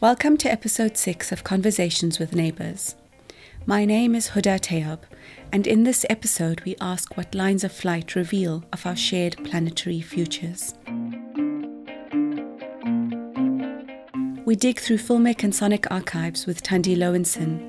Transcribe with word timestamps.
Welcome 0.00 0.38
to 0.38 0.50
episode 0.50 0.96
6 0.96 1.30
of 1.30 1.44
Conversations 1.44 2.18
with 2.18 2.34
Neighbours. 2.34 2.94
My 3.66 3.84
name 3.84 4.14
is 4.14 4.30
Huda 4.30 4.58
Tayob, 4.58 5.00
and 5.52 5.66
in 5.66 5.84
this 5.84 6.06
episode, 6.08 6.62
we 6.62 6.74
ask 6.80 7.18
what 7.18 7.34
lines 7.34 7.64
of 7.64 7.70
flight 7.70 8.14
reveal 8.14 8.64
of 8.72 8.86
our 8.86 8.96
shared 8.96 9.36
planetary 9.44 10.00
futures. 10.00 10.72
We 14.46 14.56
dig 14.56 14.80
through 14.80 14.96
filmic 14.96 15.44
and 15.44 15.54
sonic 15.54 15.90
archives 15.90 16.46
with 16.46 16.62
Thandi 16.62 16.96
Loewenson 16.96 17.60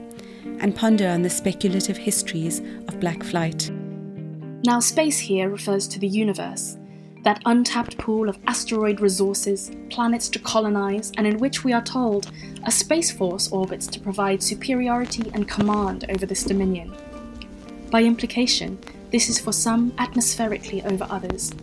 and 0.61 0.73
ponder 0.73 1.09
on 1.09 1.23
the 1.23 1.29
speculative 1.29 1.97
histories 1.97 2.61
of 2.87 3.01
black 3.01 3.23
flight. 3.23 3.69
Now, 4.63 4.79
space 4.79 5.19
here 5.19 5.49
refers 5.49 5.85
to 5.89 5.99
the 5.99 6.07
universe, 6.07 6.77
that 7.23 7.41
untapped 7.45 7.97
pool 7.97 8.29
of 8.29 8.39
asteroid 8.47 8.99
resources, 8.99 9.71
planets 9.89 10.29
to 10.29 10.39
colonize, 10.39 11.11
and 11.17 11.27
in 11.27 11.37
which 11.37 11.63
we 11.63 11.73
are 11.73 11.83
told 11.83 12.31
a 12.65 12.71
space 12.71 13.11
force 13.11 13.51
orbits 13.51 13.87
to 13.87 13.99
provide 13.99 14.41
superiority 14.41 15.31
and 15.33 15.47
command 15.47 16.05
over 16.09 16.25
this 16.25 16.43
dominion. 16.43 16.93
By 17.91 18.03
implication, 18.03 18.79
this 19.11 19.29
is 19.29 19.39
for 19.39 19.51
some 19.51 19.91
atmospherically 19.97 20.83
over 20.83 21.05
others. 21.09 21.53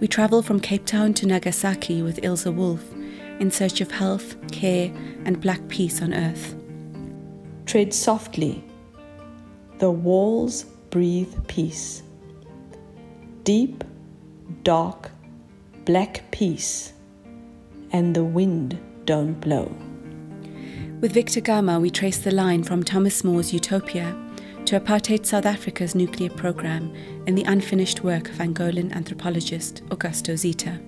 We 0.00 0.06
travel 0.06 0.42
from 0.42 0.60
Cape 0.60 0.86
Town 0.86 1.12
to 1.14 1.26
Nagasaki 1.26 2.02
with 2.02 2.20
Ilze 2.22 2.54
Wolff 2.54 2.84
in 3.40 3.50
search 3.50 3.80
of 3.80 3.90
health, 3.90 4.36
care, 4.52 4.92
and 5.24 5.40
black 5.40 5.66
peace 5.68 6.00
on 6.00 6.14
Earth. 6.14 6.54
Tread 7.66 7.92
softly. 7.92 8.64
The 9.78 9.90
walls 9.90 10.64
breathe 10.90 11.34
peace. 11.48 12.02
Deep 13.42 13.84
dark, 14.68 15.10
black 15.86 16.22
peace, 16.30 16.92
and 17.90 18.14
the 18.14 18.22
wind 18.22 18.78
don't 19.06 19.40
blow. 19.40 19.74
With 21.00 21.12
Victor 21.12 21.40
Gama, 21.40 21.80
we 21.80 21.88
trace 21.88 22.18
the 22.18 22.34
line 22.34 22.62
from 22.62 22.84
Thomas 22.84 23.24
More's 23.24 23.50
Utopia 23.50 24.14
to 24.66 24.78
apartheid 24.78 25.24
South 25.24 25.46
Africa's 25.46 25.94
nuclear 25.94 26.28
program 26.28 26.94
in 27.26 27.34
the 27.34 27.44
unfinished 27.44 28.04
work 28.04 28.28
of 28.28 28.34
Angolan 28.34 28.92
anthropologist 28.94 29.82
Augusto 29.86 30.36
Zita. 30.36 30.78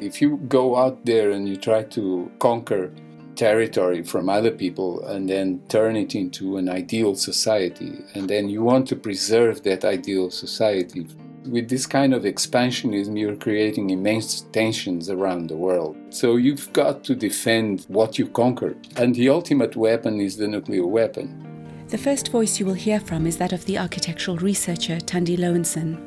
If 0.00 0.22
you 0.22 0.38
go 0.48 0.76
out 0.76 1.04
there 1.04 1.32
and 1.32 1.46
you 1.46 1.58
try 1.58 1.82
to 1.82 2.32
conquer 2.38 2.90
territory 3.36 4.04
from 4.04 4.30
other 4.30 4.52
people 4.52 5.04
and 5.04 5.28
then 5.28 5.60
turn 5.68 5.96
it 5.96 6.14
into 6.14 6.56
an 6.56 6.70
ideal 6.70 7.14
society, 7.14 7.92
and 8.14 8.26
then 8.26 8.48
you 8.48 8.62
want 8.62 8.88
to 8.88 8.96
preserve 8.96 9.64
that 9.64 9.84
ideal 9.84 10.30
society 10.30 11.06
with 11.48 11.68
this 11.68 11.86
kind 11.86 12.14
of 12.14 12.22
expansionism, 12.22 13.18
you're 13.18 13.36
creating 13.36 13.90
immense 13.90 14.42
tensions 14.52 15.08
around 15.08 15.48
the 15.48 15.56
world. 15.56 15.96
So 16.10 16.36
you've 16.36 16.72
got 16.72 17.04
to 17.04 17.14
defend 17.14 17.84
what 17.88 18.18
you 18.18 18.28
conquered. 18.28 18.76
And 18.96 19.14
the 19.14 19.28
ultimate 19.28 19.76
weapon 19.76 20.20
is 20.20 20.36
the 20.36 20.48
nuclear 20.48 20.86
weapon. 20.86 21.44
The 21.88 21.98
first 21.98 22.30
voice 22.30 22.60
you 22.60 22.66
will 22.66 22.74
hear 22.74 23.00
from 23.00 23.26
is 23.26 23.38
that 23.38 23.52
of 23.52 23.64
the 23.64 23.78
architectural 23.78 24.36
researcher 24.36 24.96
Thandi 24.96 25.38
Loewenson. 25.38 26.04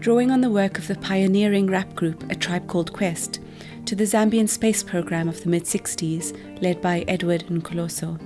Drawing 0.00 0.30
on 0.30 0.40
the 0.40 0.50
work 0.50 0.78
of 0.78 0.88
the 0.88 0.96
pioneering 0.96 1.66
rap 1.66 1.94
group 1.94 2.30
A 2.30 2.34
Tribe 2.34 2.66
Called 2.66 2.92
Quest 2.92 3.40
to 3.86 3.94
the 3.94 4.04
Zambian 4.04 4.48
space 4.48 4.82
program 4.82 5.28
of 5.28 5.42
the 5.42 5.48
mid 5.48 5.64
60s, 5.64 6.36
led 6.62 6.80
by 6.80 7.04
Edward 7.06 7.46
Nkoloso, 7.46 8.20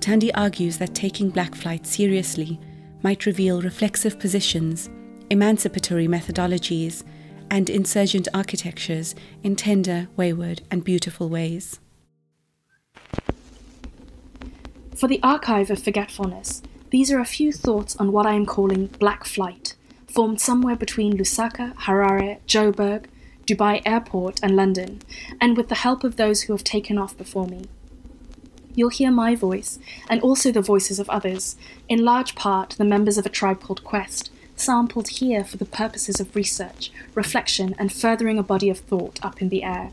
Thandi 0.00 0.30
argues 0.34 0.78
that 0.78 0.94
taking 0.94 1.30
black 1.30 1.54
flight 1.54 1.86
seriously 1.86 2.58
might 3.02 3.26
reveal 3.26 3.62
reflexive 3.62 4.18
positions 4.18 4.90
emancipatory 5.32 6.06
methodologies, 6.06 7.02
and 7.50 7.70
insurgent 7.70 8.28
architectures 8.34 9.14
in 9.42 9.56
tender, 9.56 10.06
wayward, 10.14 10.60
and 10.70 10.84
beautiful 10.84 11.30
ways. 11.30 11.80
For 14.94 15.08
the 15.08 15.20
Archive 15.22 15.70
of 15.70 15.82
Forgetfulness, 15.82 16.62
these 16.90 17.10
are 17.10 17.18
a 17.18 17.24
few 17.24 17.50
thoughts 17.50 17.96
on 17.96 18.12
what 18.12 18.26
I 18.26 18.34
am 18.34 18.44
calling 18.44 18.88
Black 18.98 19.24
Flight, 19.24 19.74
formed 20.06 20.38
somewhere 20.38 20.76
between 20.76 21.16
Lusaka, 21.16 21.74
Harare, 21.76 22.38
Joburg, 22.46 23.06
Dubai 23.46 23.80
Airport, 23.86 24.38
and 24.42 24.54
London, 24.54 25.00
and 25.40 25.56
with 25.56 25.68
the 25.68 25.76
help 25.86 26.04
of 26.04 26.16
those 26.16 26.42
who 26.42 26.52
have 26.52 26.62
taken 26.62 26.98
off 26.98 27.16
before 27.16 27.46
me. 27.46 27.64
You'll 28.74 28.90
hear 28.90 29.10
my 29.10 29.34
voice, 29.34 29.78
and 30.10 30.20
also 30.20 30.52
the 30.52 30.60
voices 30.60 30.98
of 30.98 31.08
others, 31.08 31.56
in 31.88 32.04
large 32.04 32.34
part 32.34 32.76
the 32.76 32.84
members 32.84 33.16
of 33.16 33.24
a 33.24 33.30
tribe 33.30 33.62
called 33.62 33.82
Quest, 33.82 34.30
sampled 34.62 35.08
here 35.08 35.44
for 35.44 35.56
the 35.56 35.64
purposes 35.64 36.20
of 36.20 36.36
research, 36.36 36.92
reflection, 37.14 37.74
and 37.78 37.92
furthering 37.92 38.38
a 38.38 38.42
body 38.42 38.70
of 38.70 38.78
thought 38.78 39.18
up 39.22 39.42
in 39.42 39.48
the 39.48 39.64
air. 39.64 39.90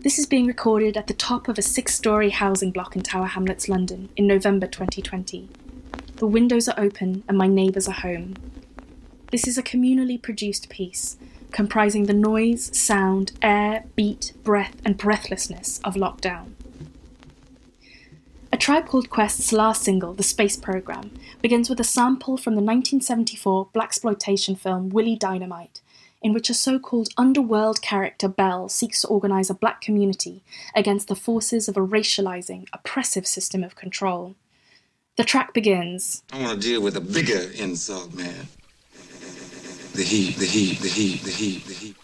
This 0.00 0.18
is 0.18 0.26
being 0.26 0.46
recorded 0.46 0.96
at 0.96 1.06
the 1.06 1.14
top 1.14 1.48
of 1.48 1.58
a 1.58 1.62
six 1.62 1.94
story 1.94 2.30
housing 2.30 2.70
block 2.70 2.96
in 2.96 3.02
Tower 3.02 3.26
Hamlets, 3.26 3.68
London, 3.68 4.08
in 4.16 4.26
November 4.26 4.66
2020. 4.66 5.48
The 6.16 6.26
windows 6.26 6.68
are 6.68 6.78
open 6.78 7.22
and 7.28 7.38
my 7.38 7.46
neighbours 7.46 7.88
are 7.88 7.92
home. 7.92 8.34
This 9.30 9.46
is 9.46 9.58
a 9.58 9.62
communally 9.62 10.20
produced 10.20 10.68
piece, 10.68 11.16
comprising 11.50 12.04
the 12.06 12.14
noise, 12.14 12.76
sound, 12.76 13.32
air, 13.42 13.84
beat, 13.96 14.32
breath, 14.44 14.76
and 14.84 14.96
breathlessness 14.96 15.80
of 15.84 15.94
lockdown. 15.94 16.55
A 18.56 18.58
Tribe 18.58 18.86
Called 18.86 19.10
Quest's 19.10 19.52
last 19.52 19.82
single, 19.82 20.14
The 20.14 20.22
Space 20.22 20.56
Program, 20.56 21.10
begins 21.42 21.68
with 21.68 21.78
a 21.78 21.84
sample 21.84 22.38
from 22.38 22.54
the 22.54 22.62
1974 22.62 23.68
blaxploitation 23.74 24.58
film 24.58 24.88
Willie 24.88 25.14
Dynamite, 25.14 25.82
in 26.22 26.32
which 26.32 26.48
a 26.48 26.54
so-called 26.54 27.10
underworld 27.18 27.82
character 27.82 28.28
Belle 28.28 28.70
seeks 28.70 29.02
to 29.02 29.08
organize 29.08 29.50
a 29.50 29.54
black 29.54 29.82
community 29.82 30.42
against 30.74 31.08
the 31.08 31.14
forces 31.14 31.68
of 31.68 31.76
a 31.76 31.86
racializing, 31.86 32.66
oppressive 32.72 33.26
system 33.26 33.62
of 33.62 33.76
control. 33.76 34.36
The 35.16 35.24
track 35.24 35.52
begins. 35.52 36.22
I 36.32 36.40
want 36.40 36.58
to 36.58 36.66
deal 36.66 36.80
with 36.80 36.96
a 36.96 37.02
bigger 37.02 37.50
insult, 37.56 38.14
man. 38.14 38.48
The 39.92 40.02
heat, 40.02 40.36
the 40.36 40.46
heat, 40.46 40.78
the 40.80 40.88
heat, 40.88 41.22
the 41.22 41.30
heat, 41.30 41.66
the 41.66 41.74
heat. 41.74 41.96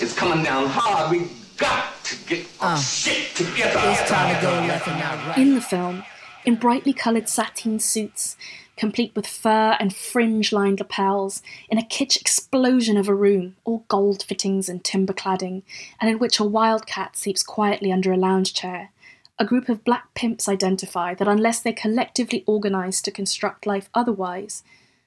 It's 0.00 0.16
coming 0.16 0.42
down 0.42 0.66
hard. 0.66 1.12
We 1.12 1.30
got 1.60 2.02
to 2.04 2.16
get 2.26 2.46
our 2.60 2.74
uh, 2.74 2.78
shit 2.78 3.36
together. 3.36 3.78
It's 3.84 4.10
time 4.10 4.34
to 4.34 4.42
go 4.42 4.50
left 4.66 4.88
and 4.88 4.98
not 4.98 5.26
right. 5.26 5.38
In 5.38 5.54
the 5.54 5.60
film, 5.60 6.02
in 6.44 6.56
brightly 6.56 6.92
coloured 6.92 7.28
sateen 7.28 7.78
suits, 7.78 8.36
complete 8.76 9.12
with 9.14 9.26
fur 9.26 9.76
and 9.78 9.94
fringe 9.94 10.52
lined 10.52 10.80
lapels, 10.80 11.42
in 11.68 11.78
a 11.78 11.82
kitsch 11.82 12.18
explosion 12.18 12.96
of 12.96 13.08
a 13.08 13.14
room, 13.14 13.56
all 13.64 13.84
gold 13.88 14.22
fittings 14.22 14.68
and 14.68 14.82
timber 14.82 15.12
cladding, 15.12 15.62
and 16.00 16.10
in 16.10 16.18
which 16.18 16.40
a 16.40 16.44
wildcat 16.44 17.16
sleeps 17.16 17.42
quietly 17.42 17.92
under 17.92 18.10
a 18.10 18.16
lounge 18.16 18.54
chair. 18.54 18.90
A 19.38 19.44
group 19.44 19.68
of 19.68 19.84
black 19.84 20.12
pimps 20.14 20.48
identify 20.48 21.14
that 21.14 21.28
unless 21.28 21.60
they 21.60 21.72
collectively 21.72 22.42
organise 22.46 23.00
to 23.02 23.10
construct 23.10 23.66
life 23.66 23.88
otherwise, 23.94 24.62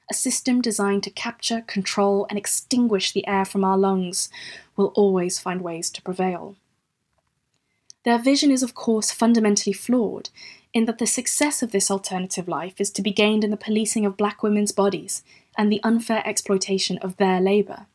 a 0.10 0.14
system 0.14 0.62
designed 0.62 1.04
to 1.04 1.10
capture, 1.10 1.62
control, 1.62 2.26
and 2.30 2.38
extinguish 2.38 3.12
the 3.12 3.28
air 3.28 3.46
from 3.46 3.64
our 3.64 3.78
lungs 3.78 4.30
will 4.76 4.94
always 4.96 5.40
find 5.40 5.62
ways 5.62 5.90
to 5.92 6.02
prevail. 6.02 6.56
Their 8.04 8.20
vision 8.20 8.52
is, 8.52 8.64
of 8.64 8.76
course, 8.76 9.12
fundamentally 9.12 9.74
flawed 9.74 10.30
in 10.74 10.86
that 10.86 10.98
the 10.98 11.08
success 11.08 11.64
of 11.64 11.72
this 11.72 11.90
alternative 11.90 12.48
life 12.48 12.82
is 12.82 12.90
to 12.92 13.02
be 13.02 13.12
gained 13.12 13.44
in 13.44 13.52
the 13.52 13.58
policing 13.58 14.06
of 14.06 14.18
black 14.18 14.44
women's 14.44 14.72
bodies 14.72 15.24
and 15.58 15.72
the 15.72 15.82
unfair 15.84 16.22
exploitation 16.26 16.98
of 16.98 17.16
their 17.18 17.40
labour. 17.40 17.86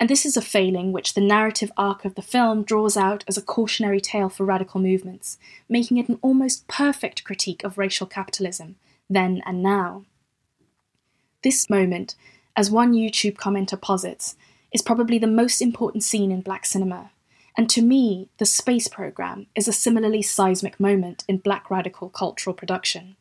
And 0.00 0.08
this 0.08 0.24
is 0.24 0.36
a 0.36 0.42
failing 0.42 0.92
which 0.92 1.14
the 1.14 1.20
narrative 1.20 1.72
arc 1.76 2.04
of 2.04 2.14
the 2.14 2.22
film 2.22 2.62
draws 2.62 2.96
out 2.96 3.24
as 3.28 3.36
a 3.36 3.42
cautionary 3.42 4.00
tale 4.00 4.28
for 4.28 4.44
radical 4.44 4.80
movements, 4.80 5.38
making 5.68 5.98
it 5.98 6.08
an 6.08 6.18
almost 6.22 6.66
perfect 6.68 7.24
critique 7.24 7.64
of 7.64 7.78
racial 7.78 8.06
capitalism, 8.06 8.76
then 9.10 9.42
and 9.44 9.62
now. 9.62 10.04
This 11.44 11.70
moment, 11.70 12.16
as 12.56 12.70
one 12.70 12.92
YouTube 12.92 13.34
commenter 13.34 13.80
posits, 13.80 14.36
is 14.72 14.82
probably 14.82 15.18
the 15.18 15.26
most 15.26 15.62
important 15.62 16.02
scene 16.02 16.32
in 16.32 16.40
black 16.40 16.66
cinema, 16.66 17.12
and 17.56 17.70
to 17.70 17.82
me, 17.82 18.28
the 18.38 18.46
space 18.46 18.88
program 18.88 19.46
is 19.54 19.68
a 19.68 19.72
similarly 19.72 20.22
seismic 20.22 20.78
moment 20.78 21.24
in 21.28 21.38
black 21.38 21.70
radical 21.70 22.08
cultural 22.08 22.54
production. 22.54 23.16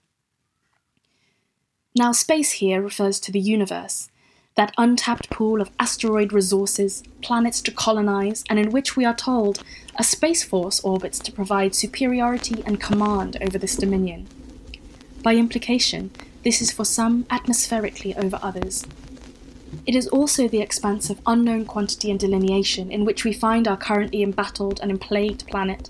Now, 1.96 2.12
space 2.12 2.54
here 2.54 2.82
refers 2.82 3.20
to 3.22 3.32
the 3.32 3.40
universe, 3.40 4.10
that 4.56 4.74
untapped 4.78 5.30
pool 5.30 5.62
of 5.62 5.70
asteroid 5.80 6.34
resources, 6.34 7.04
planets 7.22 7.62
to 7.62 7.72
colonize, 7.72 8.44
and 8.50 8.58
in 8.58 8.72
which 8.72 8.96
we 8.96 9.06
are 9.06 9.16
told 9.16 9.64
a 9.96 10.04
space 10.04 10.44
force 10.44 10.80
orbits 10.82 11.20
to 11.20 11.32
provide 11.32 11.76
superiority 11.76 12.64
and 12.66 12.82
command 12.82 13.38
over 13.42 13.60
this 13.60 13.76
dominion. 13.76 14.28
By 15.22 15.36
implication, 15.36 16.10
this 16.48 16.62
is 16.62 16.72
for 16.72 16.86
some 16.86 17.26
atmospherically 17.26 18.16
over 18.16 18.40
others, 18.42 18.86
it 19.86 19.94
is 19.94 20.08
also 20.08 20.48
the 20.48 20.62
expanse 20.62 21.10
of 21.10 21.20
unknown 21.26 21.66
quantity 21.66 22.10
and 22.10 22.18
delineation 22.18 22.90
in 22.90 23.04
which 23.04 23.26
we 23.26 23.34
find 23.34 23.68
our 23.68 23.76
currently 23.76 24.24
embattled 24.24 24.80
and 24.82 24.90
emplagued 24.90 25.46
planet, 25.48 25.90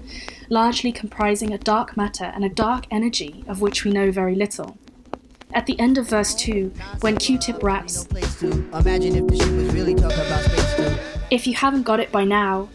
largely 0.49 0.91
comprising 0.91 1.53
a 1.53 1.59
dark 1.59 1.95
matter 1.95 2.31
and 2.33 2.43
a 2.43 2.49
dark 2.49 2.87
energy 2.89 3.43
of 3.47 3.61
which 3.61 3.85
we 3.85 3.91
know 3.91 4.09
very 4.09 4.33
little. 4.33 4.79
At 5.53 5.67
the 5.67 5.79
end 5.79 5.99
of 5.99 6.09
verse 6.09 6.33
2, 6.33 6.73
when 7.01 7.17
Q 7.17 7.37
Tip 7.37 7.61
raps, 7.61 8.07
If 11.29 11.45
you 11.45 11.53
haven't 11.53 11.83
got 11.83 11.99
it 11.99 12.11
by 12.11 12.23
now, 12.23 12.69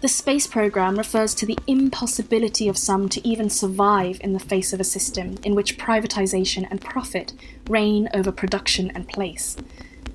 The 0.00 0.06
space 0.06 0.46
program 0.46 0.96
refers 0.96 1.34
to 1.34 1.44
the 1.44 1.58
impossibility 1.66 2.68
of 2.68 2.78
some 2.78 3.08
to 3.08 3.26
even 3.26 3.50
survive 3.50 4.20
in 4.22 4.32
the 4.32 4.38
face 4.38 4.72
of 4.72 4.78
a 4.78 4.84
system 4.84 5.38
in 5.42 5.56
which 5.56 5.76
privatization 5.76 6.68
and 6.70 6.80
profit 6.80 7.32
reign 7.68 8.08
over 8.14 8.30
production 8.30 8.92
and 8.94 9.08
place, 9.08 9.56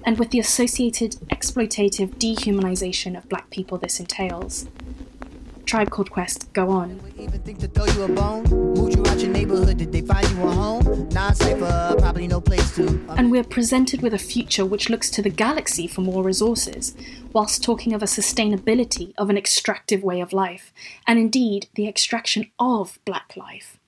and 0.06 0.18
with 0.18 0.31
the 0.31 0.39
associated 0.39 1.18
exploitative 1.30 2.15
dehumanization 2.15 3.18
of 3.18 3.27
black 3.27 3.50
people 3.50 3.77
this 3.77 4.00
entails. 4.00 4.69
Tribe 5.65 5.89
Called 5.89 6.12
Quest 6.12 6.51
go 6.54 6.69
on. 6.69 7.00
Even 7.18 7.42
think 7.42 7.60
to 7.60 7.68
throw 7.68 7.86
you 7.86 8.04
a 8.04 8.07
bone? 8.07 8.44
Moved 8.44 8.95
you 8.95 9.04
out 9.06 9.19
your 9.19 9.31
neighborhood, 9.31 9.77
did 9.77 9.92
they 9.92 10.01
find 10.01 10.30
you 10.30 10.44
a 10.44 10.51
home? 10.51 11.10
Non-cypher, 11.10 11.95
probably 12.00 12.27
no 12.27 12.42
place 12.42 12.75
to. 12.75 12.88
Uh. 13.10 13.15
And 13.18 13.31
we're 13.31 13.44
presented 13.44 14.01
with 14.01 14.13
a 14.13 14.19
future 14.19 14.65
which 14.65 14.89
looks 14.89 15.10
to 15.12 15.21
the 15.21 15.30
galaxy 15.30 15.88
for 15.88 16.01
more 16.01 16.24
resources, 16.24 16.95
whilst 17.31 17.63
talking 17.63 17.94
of 17.94 18.04
a 18.04 18.06
sustainability 18.06 19.13
of 19.18 19.30
an 19.30 19.38
extractive 19.38 20.04
way 20.04 20.21
of 20.21 20.33
life, 20.33 20.74
and 21.07 21.18
indeed 21.18 21.68
the 21.75 21.88
extraction 21.88 22.51
of 22.59 23.00
black 23.06 23.36
life. 23.36 23.80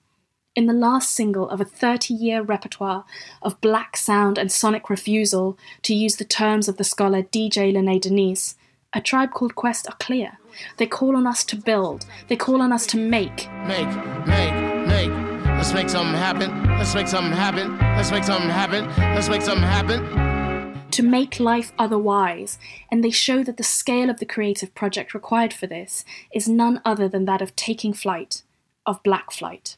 In 0.55 0.67
the 0.67 0.73
last 0.73 1.09
single 1.09 1.49
of 1.49 1.59
a 1.59 1.65
30 1.65 2.13
year 2.13 2.41
repertoire 2.41 3.03
of 3.41 3.59
black 3.59 3.97
sound 3.97 4.37
and 4.37 4.49
sonic 4.49 4.89
refusal, 4.89 5.57
to 5.81 5.93
use 5.93 6.15
the 6.15 6.23
terms 6.23 6.69
of 6.69 6.77
the 6.77 6.85
scholar 6.85 7.23
DJ 7.23 7.73
Lene 7.73 7.99
Denise, 7.99 8.55
a 8.93 9.01
tribe 9.01 9.31
called 9.33 9.55
Quest 9.55 9.85
are 9.89 9.97
clear. 9.99 10.37
They 10.77 10.87
call 10.87 11.15
on 11.15 11.27
us 11.27 11.43
to 11.45 11.55
build, 11.55 12.05
they 12.27 12.35
call 12.35 12.61
on 12.61 12.71
us 12.71 12.85
to 12.87 12.97
make. 12.97 13.49
Make, 13.65 13.87
make, 14.25 14.87
make. 14.87 15.11
Let's 15.45 15.73
make 15.73 15.89
something 15.89 16.13
happen. 16.13 16.51
Let's 16.77 16.93
make 16.93 17.07
something 17.07 17.31
happen. 17.31 17.77
Let's 17.79 18.11
make 18.11 18.23
something 18.23 18.49
happen. 18.49 18.85
Let's 19.15 19.29
make 19.29 19.41
something 19.41 19.63
happen. 19.63 20.81
To 20.91 21.03
make 21.03 21.39
life 21.39 21.71
otherwise, 21.79 22.59
and 22.91 23.03
they 23.03 23.09
show 23.09 23.43
that 23.43 23.57
the 23.57 23.63
scale 23.63 24.09
of 24.09 24.19
the 24.19 24.25
creative 24.25 24.75
project 24.75 25.13
required 25.13 25.53
for 25.53 25.67
this 25.67 26.05
is 26.33 26.47
none 26.47 26.81
other 26.85 27.09
than 27.09 27.25
that 27.25 27.41
of 27.41 27.55
taking 27.55 27.93
flight, 27.93 28.43
of 28.85 29.01
black 29.03 29.31
flight. 29.31 29.77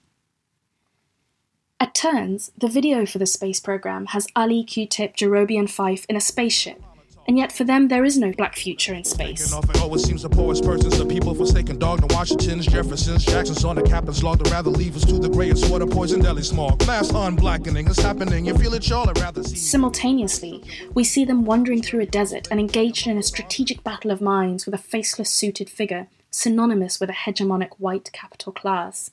At 1.80 1.94
turns, 1.94 2.52
the 2.58 2.68
video 2.68 3.06
for 3.06 3.20
the 3.20 3.26
space 3.26 3.60
program 3.60 4.08
has 4.08 4.28
Ali, 4.36 4.64
Q-Tip, 4.64 5.16
Jarobi, 5.16 5.58
and 5.60 5.68
Phife 5.68 6.06
in 6.10 6.16
a 6.16 6.22
spaceship, 6.22 6.82
and 7.28 7.38
yet 7.38 7.52
for 7.52 7.64
them 7.64 7.88
there 7.88 8.06
is 8.06 8.18
no 8.18 8.32
black 8.32 8.56
future 8.56 8.94
in 8.94 9.04
space. 9.04 9.54
Off 9.54 9.70
it 9.70 9.82
always 9.82 10.04
seems 10.04 10.24
the 10.24 10.30
poorest 10.30 10.64
persons, 10.64 10.98
the 10.98 11.06
people 11.06 11.36
forsaken 11.36 11.78
dog, 11.78 12.02
the 12.08 12.14
Washingtons, 12.16 12.66
Jeffersons, 12.66 13.26
Jacksons 13.26 13.66
on 13.66 13.76
the 13.76 13.84
captain's 13.84 14.24
log, 14.24 14.44
to 14.44 14.50
rather 14.50 14.70
leave 14.70 14.96
us 14.96 15.04
to 15.06 15.20
the 15.20 15.30
grayest 15.30 15.70
water 15.70 15.86
poison 15.86 16.22
deli 16.22 16.44
smog. 16.44 16.86
Mass 16.88 17.12
unblackening 17.12 17.90
is 17.90 18.00
happening, 18.00 18.46
you 18.46 18.58
feel 18.58 18.74
it, 18.74 18.88
y'all, 18.88 19.12
rather 19.16 19.44
see. 19.44 19.56
Simultaneously, 19.56 20.64
we 20.94 21.04
see 21.04 21.26
them 21.26 21.46
wandering 21.46 21.82
through 21.82 22.02
a 22.02 22.06
desert 22.06 22.48
and 22.50 22.60
engaged 22.60 23.08
in 23.08 23.18
a 23.18 23.24
strategic 23.24 23.84
battle 23.84 24.12
of 24.12 24.22
minds 24.22 24.66
with 24.66 24.74
a 24.74 24.80
faceless 24.80 25.30
suited 25.30 25.70
figure, 25.70 26.08
synonymous 26.32 27.00
with 27.00 27.10
a 27.10 27.14
hegemonic 27.14 27.72
white 27.78 28.12
capital 28.14 28.52
class. 28.52 29.12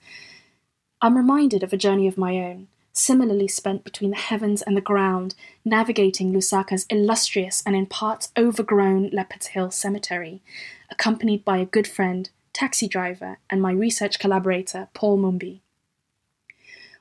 I'm 1.01 1.17
reminded 1.17 1.63
of 1.63 1.73
a 1.73 1.77
journey 1.77 2.07
of 2.07 2.17
my 2.17 2.39
own, 2.39 2.69
similarly 2.94 3.49
spent 3.49 3.85
between 3.85 4.11
the 4.11 4.17
heavens 4.17 4.62
and 4.62 4.76
the 4.76 4.81
ground, 4.81 5.35
navigating 5.64 6.32
Lusaka's 6.32 6.87
illustrious 6.88 7.62
and 7.67 7.76
in 7.76 7.87
parts 7.87 8.31
overgrown 8.37 9.11
Leopards 9.11 9.49
Hill 9.49 9.70
Cemetery, 9.73 10.41
accompanied 10.91 11.44
by 11.44 11.58
a 11.58 11.67
good 11.67 11.88
friend, 11.88 12.31
taxi 12.52 12.87
driver, 12.87 13.38
and 13.50 13.61
my 13.61 13.73
research 13.73 14.19
collaborator, 14.19 14.88
Paul 14.94 15.19
Mumbi. 15.19 15.61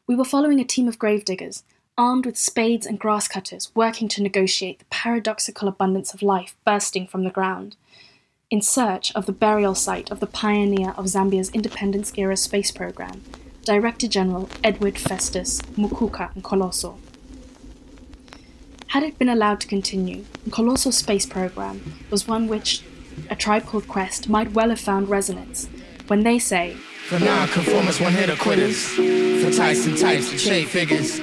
We 0.07 0.15
were 0.15 0.25
following 0.25 0.59
a 0.59 0.65
team 0.65 0.87
of 0.87 0.99
gravediggers, 0.99 1.63
armed 1.95 2.25
with 2.25 2.37
spades 2.37 2.87
and 2.87 2.99
grass 2.99 3.27
cutters, 3.27 3.71
working 3.75 4.07
to 4.09 4.23
negotiate 4.23 4.79
the 4.79 4.85
paradoxical 4.85 5.67
abundance 5.67 6.11
of 6.13 6.23
life 6.23 6.55
bursting 6.65 7.05
from 7.05 7.23
the 7.23 7.29
ground. 7.29 7.75
In 8.49 8.61
search 8.61 9.13
of 9.13 9.27
the 9.27 9.31
burial 9.31 9.75
site 9.75 10.11
of 10.11 10.19
the 10.19 10.27
pioneer 10.27 10.89
of 10.97 11.05
Zambia's 11.05 11.51
independence 11.51 12.11
era 12.17 12.35
space 12.35 12.71
program, 12.71 13.23
Director 13.65 14.09
General 14.09 14.49
Edward 14.61 14.97
Festus 14.99 15.61
Mukuka 15.77 16.33
and 16.35 16.43
Nkoloso. 16.43 16.97
Had 18.87 19.03
it 19.03 19.17
been 19.17 19.29
allowed 19.29 19.61
to 19.61 19.67
continue, 19.67 20.25
Nkoloso's 20.47 20.97
space 20.97 21.25
program 21.25 21.93
was 22.09 22.27
one 22.27 22.47
which 22.47 22.83
a 23.29 23.35
tribe 23.35 23.65
called 23.65 23.87
Quest 23.87 24.27
might 24.27 24.51
well 24.51 24.69
have 24.69 24.81
found 24.81 25.07
resonance 25.09 25.69
when 26.07 26.23
they 26.23 26.39
say, 26.39 26.73
For 27.07 27.19
non-conformists, 27.19 28.01
one 28.01 28.11
hitter 28.11 28.35
quitters. 28.35 28.85
For 28.85 29.51
Tyson 29.51 29.95
types, 29.95 30.39
shade 30.39 30.67
figures. 30.67 31.21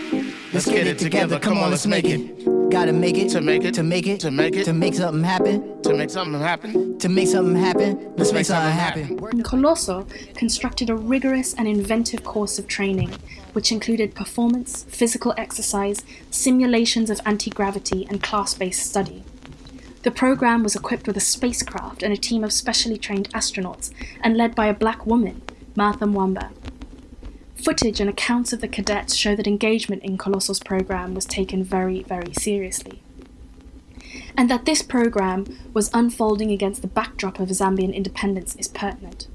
Let's 0.52 0.66
get 0.66 0.86
it 0.86 0.98
together. 0.98 1.38
Come 1.38 1.58
on, 1.58 1.70
let's 1.70 1.86
make 1.86 2.04
it. 2.06 2.70
Gotta 2.70 2.92
make 2.92 3.16
it 3.16 3.28
To 3.30 3.40
make 3.40 3.64
it. 3.64 3.74
to 3.74 3.82
make 3.82 4.06
it 4.06 4.20
To 4.20 4.30
make 4.30 4.56
it. 4.56 4.64
to 4.64 4.72
make 4.72 4.94
something 4.94 5.22
happen. 5.24 5.82
To 5.82 5.94
make 5.94 6.10
something 6.10 6.40
happen. 6.40 6.98
To 6.98 7.08
make 7.08 7.28
something 7.28 7.54
happen. 7.56 8.12
Let's 8.16 8.30
make 8.32 8.38
make 8.40 8.46
something 8.46 8.76
something 8.76 9.16
happen. 9.16 9.42
Nkoloso 9.42 10.06
constructed 10.34 10.90
a 10.90 10.96
rigorous 10.96 11.54
and 11.54 11.68
inventive 11.68 12.24
course 12.24 12.58
of 12.58 12.66
training, 12.66 13.10
which 13.52 13.70
included 13.70 14.14
performance, 14.14 14.84
physical 14.88 15.34
exercise, 15.36 16.04
simulations 16.30 17.10
of 17.10 17.20
anti 17.24 17.50
gravity, 17.50 18.06
and 18.08 18.22
class 18.22 18.54
based 18.54 18.84
study. 18.88 19.22
The 20.02 20.10
program 20.10 20.62
was 20.62 20.74
equipped 20.74 21.06
with 21.06 21.16
a 21.16 21.20
spacecraft 21.20 22.02
and 22.02 22.12
a 22.12 22.16
team 22.16 22.42
of 22.42 22.52
specially 22.52 22.96
trained 22.96 23.28
astronauts, 23.30 23.92
and 24.22 24.36
led 24.36 24.54
by 24.54 24.66
a 24.66 24.74
black 24.74 25.06
woman, 25.06 25.42
Martha 25.76 26.06
Mwamba. 26.06 26.50
Footage 27.62 28.00
and 28.00 28.08
accounts 28.08 28.54
of 28.54 28.62
the 28.62 28.68
cadets 28.68 29.14
show 29.14 29.36
that 29.36 29.46
engagement 29.46 30.02
in 30.02 30.16
Nkoloso's 30.16 30.60
program 30.60 31.12
was 31.12 31.26
taken 31.26 31.62
very, 31.62 32.02
very 32.02 32.32
seriously. 32.32 33.02
And 34.34 34.48
that 34.48 34.64
this 34.64 34.80
program 34.80 35.44
was 35.74 35.90
unfolding 35.92 36.50
against 36.50 36.80
the 36.80 36.88
backdrop 36.88 37.38
of 37.38 37.50
Zambian 37.50 37.94
independence 37.94 38.56
is 38.56 38.66
pertinent. 38.66 39.28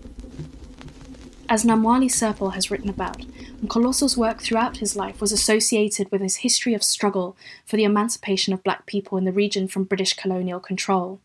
As 1.48 1.63
Namwali 1.63 2.10
Serpell 2.10 2.56
has 2.56 2.72
written 2.72 2.89
about, 2.89 3.19
Nkoloso's 3.63 4.18
work 4.18 4.42
throughout 4.42 4.78
his 4.78 4.95
life 4.95 5.21
was 5.21 5.31
associated 5.31 6.12
with 6.12 6.21
his 6.21 6.38
history 6.38 6.74
of 6.74 6.83
struggle 6.83 7.38
for 7.63 7.78
the 7.78 7.83
emancipation 7.83 8.54
of 8.54 8.63
black 8.63 8.88
people 8.88 9.19
in 9.19 9.25
the 9.25 9.31
region 9.31 9.68
from 9.68 9.83
British 9.83 10.13
colonial 10.13 10.60
control. 10.60 11.19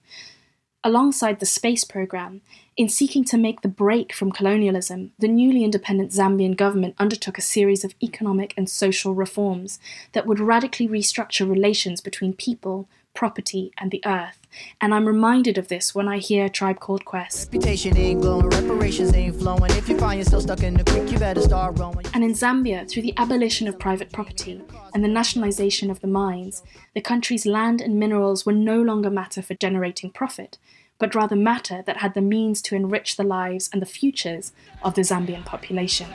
Alongside 0.83 1.41
the 1.41 1.47
space 1.47 1.85
program, 1.85 2.41
in 2.75 2.89
seeking 2.89 3.23
to 3.25 3.37
make 3.37 3.61
the 3.61 3.69
break 3.69 4.15
from 4.15 4.33
colonialism, 4.33 5.13
the 5.19 5.29
newly 5.29 5.63
independent 5.63 6.11
Zambian 6.11 6.57
government 6.57 6.95
undertook 6.99 7.37
a 7.37 7.43
series 7.43 7.85
of 7.85 7.95
economic 8.03 8.55
and 8.57 8.67
social 8.67 9.15
reforms 9.15 9.79
that 10.13 10.27
would 10.27 10.41
radically 10.41 10.89
restructure 10.89 11.47
relations 11.47 12.01
between 12.01 12.33
people, 12.33 12.89
property, 13.15 13.73
and 13.79 13.91
the 13.91 14.03
earth. 14.05 14.39
And 14.81 14.93
I'm 14.95 15.07
reminded 15.07 15.59
of 15.59 15.69
this 15.69 15.95
when 15.95 16.09
I 16.09 16.19
hear 16.19 16.49
Tribe 16.49 16.81
Called 16.81 17.05
Quest. 17.05 17.53
Reputation 17.53 17.97
ain't 17.97 18.23
glowing, 18.23 18.49
reparations 18.49 19.15
ain't 19.15 19.37
flowing. 19.37 19.71
If 19.73 19.89
you 19.89 19.99
find 19.99 20.19
yourself 20.19 20.43
stuck 20.43 20.63
in 20.63 20.75
the 20.75 20.85
creek, 20.85 21.11
you 21.13 21.19
better 21.19 21.41
start 21.41 21.79
rowing. 21.79 22.07
And 22.15 22.25
in 22.25 22.33
Zambia, 22.33 22.89
through 22.89 23.03
the 23.03 23.15
abolition 23.17 23.69
of 23.69 23.79
private 23.79 24.13
property 24.13 24.63
and 24.95 25.05
the 25.05 25.09
nationalization 25.09 25.91
of 25.91 26.01
the 26.01 26.07
mines, 26.07 26.63
the 26.95 27.01
country's 27.01 27.47
land 27.47 27.81
and 27.81 27.99
minerals 27.99 28.45
were 28.45 28.53
no 28.53 28.81
longer 28.81 29.11
matter 29.11 29.43
for 29.43 29.55
generating 29.55 30.11
profit, 30.11 30.59
but 30.99 31.15
rather 31.15 31.37
matter 31.37 31.83
that 31.87 31.99
had 31.99 32.15
the 32.15 32.21
means 32.21 32.61
to 32.63 32.75
enrich 32.75 33.17
the 33.17 33.25
lives 33.25 33.71
and 33.73 33.81
the 33.81 33.87
futures 33.87 34.53
of 34.83 34.95
the 34.95 35.03
Zambian 35.03 35.45
population. 35.45 36.09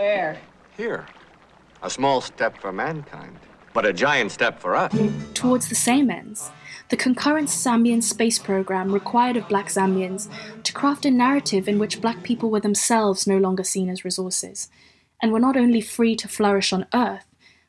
Where? 0.00 0.38
Here. 0.78 1.04
A 1.82 1.90
small 1.90 2.22
step 2.22 2.56
for 2.56 2.72
mankind, 2.72 3.36
but 3.74 3.84
a 3.84 3.92
giant 3.92 4.32
step 4.32 4.58
for 4.58 4.74
us. 4.74 4.94
Towards 5.34 5.68
the 5.68 5.74
same 5.74 6.10
ends, 6.10 6.50
the 6.88 6.96
concurrent 6.96 7.50
Zambian 7.50 8.02
space 8.02 8.38
program 8.38 8.92
required 8.92 9.36
of 9.36 9.46
black 9.46 9.66
Zambians 9.66 10.30
to 10.62 10.72
craft 10.72 11.04
a 11.04 11.10
narrative 11.10 11.68
in 11.68 11.78
which 11.78 12.00
black 12.00 12.22
people 12.22 12.50
were 12.50 12.60
themselves 12.60 13.26
no 13.26 13.36
longer 13.36 13.62
seen 13.62 13.90
as 13.90 14.02
resources, 14.02 14.70
and 15.20 15.32
were 15.32 15.38
not 15.38 15.58
only 15.58 15.82
free 15.82 16.16
to 16.16 16.28
flourish 16.28 16.72
on 16.72 16.86
Earth, 16.94 17.26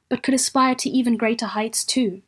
but 0.07 0.23
could 0.23 0.33
aspire 0.33 0.75
to 0.75 0.89
even 0.89 1.17
greater 1.17 1.47
heights 1.47 1.83
too. 1.83 2.21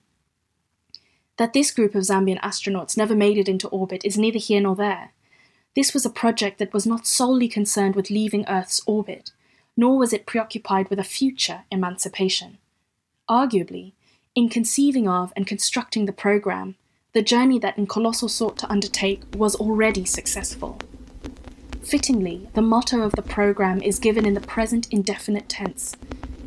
That 1.37 1.53
this 1.53 1.71
group 1.71 1.95
of 1.95 2.03
Zambian 2.03 2.41
astronauts 2.41 2.97
never 2.97 3.15
made 3.15 3.37
it 3.37 3.47
into 3.47 3.69
orbit 3.69 4.03
is 4.03 4.17
neither 4.17 4.39
here 4.39 4.59
nor 4.59 4.75
there. 4.75 5.13
This 5.77 5.93
was 5.93 6.05
a 6.05 6.09
project 6.09 6.59
that 6.59 6.73
was 6.73 6.85
not 6.85 7.07
solely 7.07 7.47
concerned 7.47 7.95
with 7.95 8.09
leaving 8.09 8.43
Earth's 8.49 8.81
orbit, 8.85 9.31
nor 9.75 9.97
was 9.97 10.13
it 10.13 10.25
preoccupied 10.25 10.89
with 10.89 10.99
a 10.99 11.03
future 11.03 11.63
emancipation. 11.71 12.57
Arguably, 13.29 13.93
in 14.35 14.49
conceiving 14.49 15.07
of 15.07 15.31
and 15.35 15.45
constructing 15.45 16.05
the 16.05 16.13
program, 16.13 16.75
the 17.13 17.21
journey 17.21 17.59
that 17.59 17.77
Nkoloso 17.77 18.29
sought 18.29 18.57
to 18.57 18.71
undertake 18.71 19.21
was 19.35 19.55
already 19.55 20.05
successful. 20.05 20.79
Fittingly, 21.83 22.49
the 22.53 22.61
motto 22.61 23.01
of 23.01 23.11
the 23.11 23.21
program 23.21 23.81
is 23.81 23.99
given 23.99 24.25
in 24.25 24.33
the 24.33 24.41
present 24.41 24.87
indefinite 24.89 25.49
tense. 25.49 25.93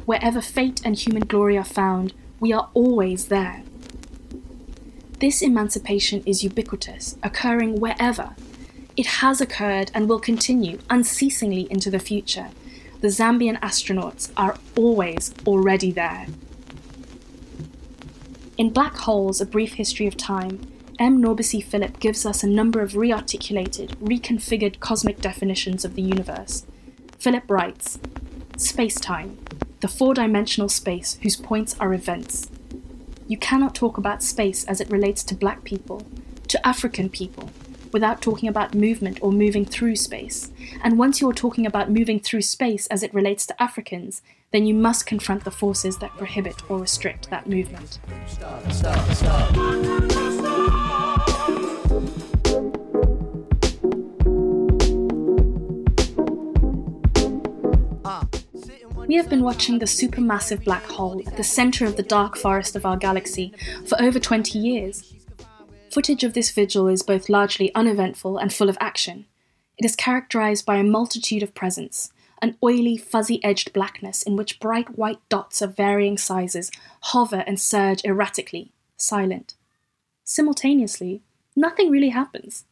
Wherever 0.04 0.40
fate 0.40 0.80
and 0.85 0.97
human 0.97 1.26
glory 1.26 1.56
are 1.56 1.64
found, 1.64 2.14
we 2.40 2.52
are 2.52 2.71
always 2.75 3.28
there. 3.28 3.62
This 5.21 5.40
emancipation 5.42 6.23
is 6.26 6.42
ubiquitous, 6.42 7.16
occurring 7.23 7.80
wherever. 7.80 8.35
It 8.97 9.06
has 9.06 9.40
occurred 9.40 9.90
and 9.95 10.09
will 10.09 10.21
continue 10.21 10.78
unceasingly 10.90 11.71
into 11.71 11.90
the 11.90 11.99
future. 11.99 12.49
The 13.00 13.09
Zambian 13.09 13.61
astronauts 13.61 14.31
are 14.38 14.57
always 14.75 15.35
already 15.47 15.93
there. 15.93 16.26
In 18.57 18.71
Black 18.71 18.97
Holes 18.97 19.41
A 19.41 19.47
Brief 19.47 19.75
History 19.75 20.07
of 20.07 20.17
Time, 20.17 20.67
M. 20.99 21.23
NourbeSe 21.23 21.62
Philip 21.62 22.00
gives 22.00 22.25
us 22.25 22.43
a 22.43 22.49
number 22.49 22.81
of 22.81 22.93
rearticulated, 22.93 23.97
reconfigured 23.97 24.81
cosmic 24.81 25.21
definitions 25.21 25.85
of 25.85 25.95
the 25.95 26.00
universe. 26.00 26.65
Philip 27.19 27.50
writes 27.50 27.99
Space 28.57 28.95
time, 28.95 29.37
the 29.81 29.88
four 29.88 30.15
dimensional 30.15 30.71
space 30.71 31.19
whose 31.23 31.37
points 31.37 31.76
are 31.79 31.93
events. 31.93 32.49
You 33.29 33.37
cannot 33.37 33.75
talk 33.75 33.99
about 33.99 34.23
space 34.23 34.65
as 34.65 34.81
it 34.81 34.91
relates 34.91 35.23
to 35.25 35.35
black 35.35 35.65
people, 35.65 36.07
to 36.49 36.67
African 36.67 37.11
people, 37.11 37.50
without 37.93 38.21
talking 38.23 38.49
about 38.49 38.75
movement 38.75 39.19
or 39.23 39.33
moving 39.33 39.64
through 39.64 39.97
space. 39.97 40.50
And 40.83 40.99
once 40.99 41.21
you're 41.21 41.33
talking 41.33 41.66
about 41.66 41.90
moving 41.90 42.21
through 42.21 42.43
space 42.43 42.87
as 42.88 43.02
it 43.02 43.14
relates 43.14 43.47
to 43.47 43.62
Africans, 43.62 44.23
then 44.52 44.66
you 44.66 44.75
must 44.75 45.07
confront 45.07 45.45
the 45.45 45.50
forces 45.50 45.99
that 45.99 46.16
prohibit 46.16 46.69
or 46.71 46.78
restrict 46.78 47.31
that 47.31 47.49
movement. 47.49 47.99
Stop, 48.26 48.73
stop, 48.73 49.12
stop. 49.12 49.57
We 59.07 59.14
have 59.14 59.31
been 59.31 59.45
watching 59.45 59.78
the 59.78 59.87
supermassive 59.87 60.64
black 60.64 60.85
hole 60.85 61.23
at 61.26 61.37
the 61.37 61.45
centre 61.45 61.87
of 61.87 61.97
the 61.97 62.02
dark 62.02 62.37
forest 62.37 62.75
of 62.75 62.85
our 62.85 62.97
galaxy 62.97 63.52
for 63.87 64.00
over 64.02 64.19
20 64.19 64.59
years. 64.59 65.15
Footage 65.97 66.25
of 66.25 66.35
this 66.35 66.50
vigil 66.50 66.88
is 66.88 67.03
both 67.03 67.31
largely 67.31 67.75
uneventful 67.75 68.37
and 68.37 68.53
full 68.53 68.69
of 68.69 68.76
action. 68.83 69.25
It 69.79 69.87
is 69.87 69.97
characterized 69.97 70.67
by 70.67 70.76
a 70.76 70.85
multitude 70.85 71.43
of 71.43 71.55
presents, 71.55 72.12
an 72.43 72.59
oily, 72.62 72.99
fuzzy 72.99 73.43
edged 73.43 73.73
blackness 73.73 74.23
in 74.23 74.37
which 74.37 74.61
bright 74.61 74.99
white 74.99 75.26
dots 75.31 75.62
of 75.62 75.75
varying 75.75 76.19
sizes 76.19 76.71
hover 77.00 77.45
and 77.47 77.59
surge 77.59 78.05
erratically, 78.05 78.73
silent. 78.99 79.55
Simultaneously, 80.23 81.23
nothing 81.57 81.88
really 81.88 82.11
happens. 82.11 82.67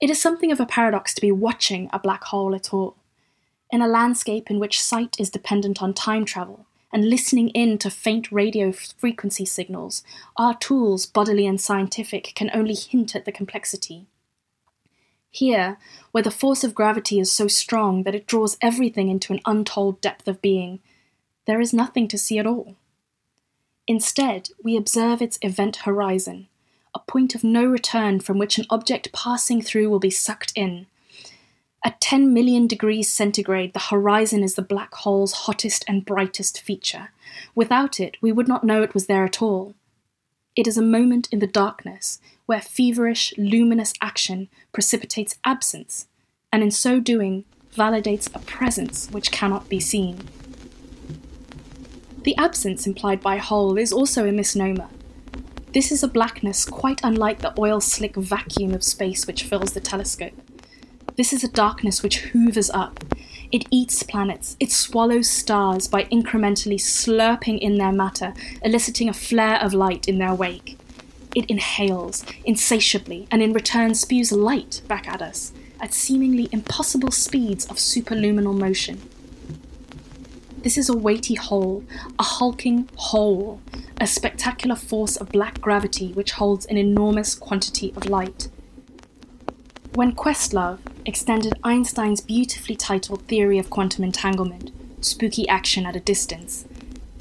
It 0.00 0.10
is 0.10 0.20
something 0.20 0.50
of 0.50 0.58
a 0.58 0.66
paradox 0.66 1.14
to 1.14 1.20
be 1.20 1.30
watching 1.30 1.88
a 1.92 2.00
black 2.00 2.24
hole 2.24 2.56
at 2.56 2.74
all. 2.74 2.96
In 3.70 3.80
a 3.80 3.86
landscape 3.86 4.50
in 4.50 4.58
which 4.58 4.82
sight 4.82 5.14
is 5.20 5.30
dependent 5.30 5.80
on 5.80 5.94
time 5.94 6.24
travel 6.24 6.66
and 6.96 7.10
listening 7.10 7.50
in 7.50 7.76
to 7.76 7.90
faint 7.90 8.32
radio 8.32 8.72
frequency 8.72 9.44
signals, 9.44 10.02
our 10.38 10.56
tools, 10.56 11.04
bodily 11.04 11.46
and 11.46 11.60
scientific, 11.60 12.32
can 12.34 12.50
only 12.54 12.72
hint 12.72 13.14
at 13.14 13.26
the 13.26 13.32
complexity. 13.32 14.06
Here, 15.30 15.76
where 16.12 16.22
the 16.22 16.30
force 16.30 16.64
of 16.64 16.74
gravity 16.74 17.20
is 17.20 17.30
so 17.30 17.48
strong 17.48 18.04
that 18.04 18.14
it 18.14 18.26
draws 18.26 18.56
everything 18.62 19.10
into 19.10 19.34
an 19.34 19.42
untold 19.44 20.00
depth 20.00 20.26
of 20.26 20.40
being, 20.40 20.80
there 21.44 21.60
is 21.60 21.74
nothing 21.74 22.08
to 22.08 22.16
see 22.16 22.38
at 22.38 22.46
all. 22.46 22.76
Instead, 23.86 24.48
we 24.64 24.74
observe 24.74 25.20
its 25.20 25.38
event 25.42 25.76
horizon, 25.84 26.48
a 26.94 27.00
point 27.00 27.34
of 27.34 27.44
no 27.44 27.66
return 27.66 28.20
from 28.20 28.38
which 28.38 28.56
an 28.56 28.64
object 28.70 29.12
passing 29.12 29.60
through 29.60 29.90
will 29.90 29.98
be 29.98 30.08
sucked 30.08 30.54
in, 30.56 30.86
at 31.84 32.00
10 32.00 32.32
million 32.32 32.66
degrees 32.66 33.10
centigrade, 33.10 33.72
the 33.72 33.78
horizon 33.90 34.42
is 34.42 34.54
the 34.54 34.62
black 34.62 34.92
hole's 34.94 35.32
hottest 35.32 35.84
and 35.86 36.04
brightest 36.04 36.60
feature. 36.60 37.10
Without 37.54 38.00
it, 38.00 38.16
we 38.20 38.32
would 38.32 38.48
not 38.48 38.64
know 38.64 38.82
it 38.82 38.94
was 38.94 39.06
there 39.06 39.24
at 39.24 39.40
all. 39.40 39.74
It 40.56 40.66
is 40.66 40.78
a 40.78 40.82
moment 40.82 41.28
in 41.30 41.38
the 41.38 41.46
darkness 41.46 42.18
where 42.46 42.60
feverish, 42.60 43.34
luminous 43.36 43.92
action 44.00 44.48
precipitates 44.72 45.38
absence, 45.44 46.08
and 46.52 46.62
in 46.62 46.70
so 46.70 46.98
doing, 46.98 47.44
validates 47.74 48.34
a 48.34 48.38
presence 48.38 49.10
which 49.10 49.30
cannot 49.30 49.68
be 49.68 49.78
seen. 49.78 50.28
The 52.22 52.36
absence 52.36 52.86
implied 52.86 53.20
by 53.20 53.36
hole 53.36 53.76
is 53.76 53.92
also 53.92 54.26
a 54.26 54.32
misnomer. 54.32 54.88
This 55.74 55.92
is 55.92 56.02
a 56.02 56.08
blackness 56.08 56.64
quite 56.64 57.00
unlike 57.04 57.40
the 57.40 57.54
oil 57.60 57.80
slick 57.80 58.16
vacuum 58.16 58.72
of 58.72 58.82
space 58.82 59.26
which 59.26 59.44
fills 59.44 59.74
the 59.74 59.80
telescope. 59.80 60.32
This 61.16 61.32
is 61.32 61.42
a 61.42 61.48
darkness 61.48 62.02
which 62.02 62.18
hoovers 62.18 62.68
up. 62.68 63.02
It 63.50 63.66
eats 63.70 64.02
planets, 64.02 64.54
it 64.60 64.70
swallows 64.70 65.30
stars 65.30 65.88
by 65.88 66.04
incrementally 66.04 66.76
slurping 66.76 67.58
in 67.58 67.78
their 67.78 67.92
matter, 67.92 68.34
eliciting 68.62 69.08
a 69.08 69.14
flare 69.14 69.56
of 69.62 69.72
light 69.72 70.08
in 70.08 70.18
their 70.18 70.34
wake. 70.34 70.76
It 71.34 71.46
inhales, 71.46 72.22
insatiably, 72.44 73.28
and 73.30 73.42
in 73.42 73.54
return 73.54 73.94
spews 73.94 74.30
light 74.30 74.82
back 74.88 75.08
at 75.08 75.22
us, 75.22 75.54
at 75.80 75.94
seemingly 75.94 76.50
impossible 76.52 77.10
speeds 77.10 77.64
of 77.64 77.76
superluminal 77.76 78.54
motion. 78.54 79.00
This 80.58 80.76
is 80.76 80.90
a 80.90 80.96
weighty 80.96 81.36
hole, 81.36 81.82
a 82.18 82.24
hulking 82.24 82.90
hole, 82.96 83.62
a 83.98 84.06
spectacular 84.06 84.76
force 84.76 85.16
of 85.16 85.30
black 85.30 85.62
gravity 85.62 86.12
which 86.12 86.32
holds 86.32 86.66
an 86.66 86.76
enormous 86.76 87.34
quantity 87.34 87.94
of 87.96 88.06
light. 88.06 88.48
When 89.94 90.14
Questlove 90.14 90.80
extended 91.06 91.54
Einstein's 91.64 92.20
beautifully 92.20 92.76
titled 92.76 93.22
theory 93.22 93.58
of 93.58 93.70
quantum 93.70 94.04
entanglement, 94.04 94.70
spooky 95.00 95.48
action 95.48 95.86
at 95.86 95.96
a 95.96 96.00
distance, 96.00 96.66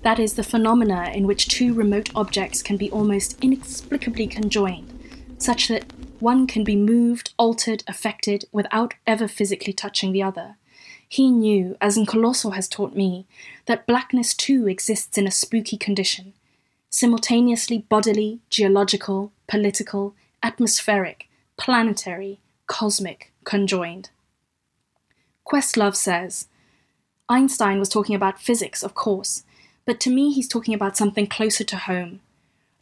that 0.06 0.20
is, 0.20 0.34
the 0.36 0.44
phenomena 0.44 1.10
in 1.16 1.26
which 1.26 1.48
two 1.48 1.74
remote 1.74 2.10
objects 2.14 2.62
can 2.62 2.78
be 2.78 2.92
almost 2.92 3.44
inexplicably 3.44 4.28
conjoined, 4.28 4.94
such 5.40 5.68
that 5.68 5.92
one 6.20 6.46
can 6.46 6.64
be 6.64 6.76
moved, 6.76 7.34
altered, 7.38 7.84
affected 7.88 8.46
without 8.52 8.94
ever 9.08 9.28
physically 9.28 9.74
touching 9.74 10.12
the 10.12 10.22
other. 10.22 10.58
He 11.10 11.32
knew, 11.32 11.76
as 11.82 11.98
Nkoloso 11.98 12.54
has 12.54 12.68
taught 12.68 12.96
me, 12.96 13.26
that 13.66 13.88
blackness 13.88 14.36
too 14.36 14.68
exists 14.68 15.18
in 15.18 15.26
a 15.26 15.32
spooky 15.32 15.76
condition, 15.76 16.34
simultaneously 16.92 17.80
bodily, 17.90 18.42
geological, 18.52 19.32
political, 19.48 20.14
atmospheric, 20.44 21.28
planetary, 21.58 22.40
cosmic, 22.68 23.32
conjoined. 23.46 24.10
Questlove 25.48 25.96
says 25.96 26.48
Einstein 27.30 27.80
was 27.80 27.90
talking 27.90 28.16
about 28.16 28.42
physics, 28.42 28.84
of 28.84 28.94
course, 28.94 29.44
but 29.86 30.00
to 30.02 30.10
me 30.10 30.34
he's 30.34 30.48
talking 30.48 30.74
about 30.74 30.98
something 30.98 31.28
closer 31.28 31.64
to 31.64 31.78
home 31.78 32.20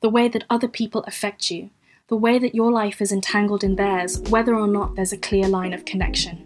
the 0.04 0.10
way 0.10 0.28
that 0.28 0.44
other 0.50 0.68
people 0.68 1.02
affect 1.04 1.50
you, 1.50 1.70
the 2.10 2.16
way 2.18 2.38
that 2.38 2.54
your 2.54 2.70
life 2.70 3.02
is 3.02 3.12
entangled 3.12 3.64
in 3.64 3.78
theirs, 3.78 4.20
whether 4.30 4.54
or 4.54 4.68
not 4.68 4.96
there's 4.96 5.14
a 5.14 5.18
clear 5.18 5.48
line 5.48 5.74
of 5.74 5.86
connection. 5.86 6.46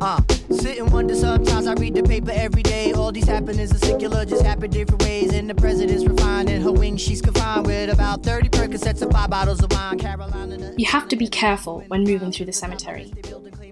Uh, 0.00 0.20
wonder 0.92 1.16
sometimes 1.16 1.66
I 1.66 1.74
read 1.74 1.94
the 1.94 2.02
paper 2.04 2.30
every 2.32 2.62
day. 2.62 2.83
These 3.14 3.28
happenings 3.28 3.72
are 3.72 3.78
singular, 3.78 4.24
just 4.24 4.42
happen 4.42 4.72
different 4.72 5.00
ways. 5.04 5.32
And 5.32 5.48
the 5.48 5.54
president's 5.54 6.04
refined 6.04 6.50
in 6.50 6.60
her 6.62 6.72
wings, 6.72 7.00
she's 7.00 7.22
confined 7.22 7.64
with 7.64 7.88
about 7.88 8.24
30 8.24 8.48
Percocets 8.48 9.02
and 9.02 9.12
five 9.12 9.30
bottles 9.30 9.62
of 9.62 9.70
wine. 9.70 10.00
Carolina. 10.00 10.72
You 10.76 10.86
have 10.86 11.06
to 11.10 11.14
be 11.14 11.28
careful 11.28 11.84
when 11.86 12.02
moving 12.02 12.32
through 12.32 12.46
the 12.46 12.52
cemetery. 12.52 13.12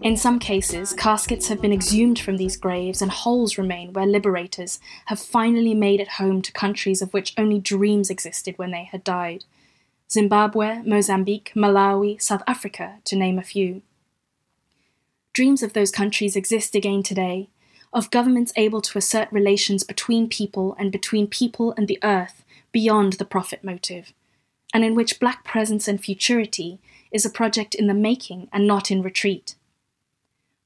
In 0.00 0.16
some 0.16 0.38
cases, 0.38 0.92
caskets 0.92 1.48
have 1.48 1.60
been 1.60 1.72
exhumed 1.72 2.20
from 2.20 2.36
these 2.36 2.56
graves 2.56 3.02
and 3.02 3.10
holes 3.10 3.58
remain 3.58 3.92
where 3.92 4.06
liberators 4.06 4.78
have 5.06 5.18
finally 5.18 5.74
made 5.74 5.98
it 5.98 6.18
home 6.18 6.40
to 6.42 6.52
countries 6.52 7.02
of 7.02 7.12
which 7.12 7.34
only 7.36 7.58
dreams 7.58 8.10
existed 8.10 8.56
when 8.58 8.70
they 8.70 8.84
had 8.84 9.02
died. 9.02 9.42
Zimbabwe, 10.08 10.82
Mozambique, 10.86 11.50
Malawi, 11.56 12.22
South 12.22 12.44
Africa, 12.46 13.00
to 13.06 13.16
name 13.16 13.40
a 13.40 13.42
few. 13.42 13.82
Dreams 15.32 15.64
of 15.64 15.72
those 15.72 15.90
countries 15.90 16.36
exist 16.36 16.76
again 16.76 17.02
today, 17.02 17.48
of 17.92 18.10
governments 18.10 18.52
able 18.56 18.80
to 18.80 18.98
assert 18.98 19.30
relations 19.30 19.84
between 19.84 20.28
people 20.28 20.74
and 20.78 20.90
between 20.90 21.26
people 21.26 21.74
and 21.76 21.88
the 21.88 21.98
earth 22.02 22.44
beyond 22.72 23.14
the 23.14 23.24
profit 23.24 23.62
motive, 23.62 24.12
and 24.72 24.84
in 24.84 24.94
which 24.94 25.20
black 25.20 25.44
presence 25.44 25.86
and 25.86 26.02
futurity 26.02 26.78
is 27.10 27.26
a 27.26 27.30
project 27.30 27.74
in 27.74 27.86
the 27.86 27.94
making 27.94 28.48
and 28.52 28.66
not 28.66 28.90
in 28.90 29.02
retreat. 29.02 29.54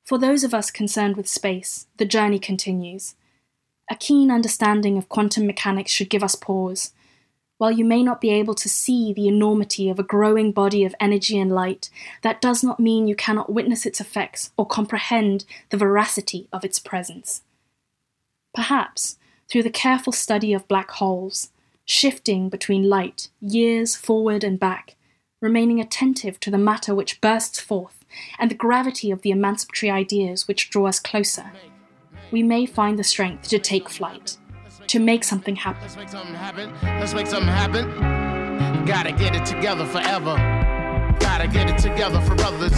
For 0.04 0.18
those 0.18 0.44
of 0.44 0.54
us 0.54 0.70
concerned 0.70 1.16
with 1.16 1.26
space, 1.26 1.88
the 1.96 2.04
journey 2.04 2.38
continues. 2.38 3.16
A 3.90 3.96
keen 3.96 4.30
understanding 4.30 4.96
of 4.96 5.08
quantum 5.08 5.46
mechanics 5.46 5.90
should 5.90 6.10
give 6.10 6.22
us 6.22 6.36
pause, 6.36 6.92
while 7.58 7.72
you 7.72 7.84
may 7.84 8.02
not 8.02 8.20
be 8.20 8.30
able 8.30 8.54
to 8.54 8.68
see 8.68 9.12
the 9.12 9.28
enormity 9.28 9.88
of 9.88 9.98
a 9.98 10.04
growing 10.04 10.52
body 10.52 10.84
of 10.84 10.94
energy 11.00 11.38
and 11.38 11.50
light, 11.50 11.88
that 12.22 12.40
does 12.40 12.62
not 12.62 12.78
mean 12.78 13.08
you 13.08 13.16
cannot 13.16 13.52
witness 13.52 13.86
its 13.86 14.00
effects 14.00 14.50
or 14.56 14.66
comprehend 14.66 15.44
the 15.70 15.76
veracity 15.76 16.48
of 16.52 16.64
its 16.64 16.78
presence. 16.78 17.42
Perhaps, 18.54 19.18
through 19.48 19.62
the 19.62 19.70
careful 19.70 20.12
study 20.12 20.52
of 20.52 20.68
black 20.68 20.90
holes, 20.92 21.50
shifting 21.84 22.48
between 22.48 22.88
light, 22.88 23.28
years 23.40 23.96
forward 23.96 24.44
and 24.44 24.58
back, 24.60 24.96
remaining 25.40 25.80
attentive 25.80 26.40
to 26.40 26.50
the 26.50 26.58
matter 26.58 26.94
which 26.94 27.20
bursts 27.20 27.60
forth 27.60 28.04
and 28.38 28.50
the 28.50 28.54
gravity 28.54 29.10
of 29.10 29.22
the 29.22 29.30
emancipatory 29.30 29.90
ideas 29.90 30.48
which 30.48 30.70
draw 30.70 30.86
us 30.86 30.98
closer, 30.98 31.52
we 32.30 32.42
may 32.42 32.66
find 32.66 32.98
the 32.98 33.04
strength 33.04 33.48
to 33.48 33.58
take 33.58 33.88
flight 33.88 34.36
to 34.88 34.98
make 34.98 35.24
something 35.24 35.56
happen. 35.56 35.82
Let's 35.82 35.96
make 35.96 36.08
something 36.08 36.34
happen. 36.34 36.72
Let's 36.82 37.14
make 37.14 37.26
something 37.26 37.48
happen. 37.48 38.84
Gotta 38.86 39.12
get 39.12 39.34
it 39.34 39.44
together 39.44 39.84
forever. 39.86 40.36
Gotta 41.20 41.48
get 41.48 41.68
it 41.68 41.78
together 41.78 42.20
for 42.20 42.34
brothers. 42.34 42.72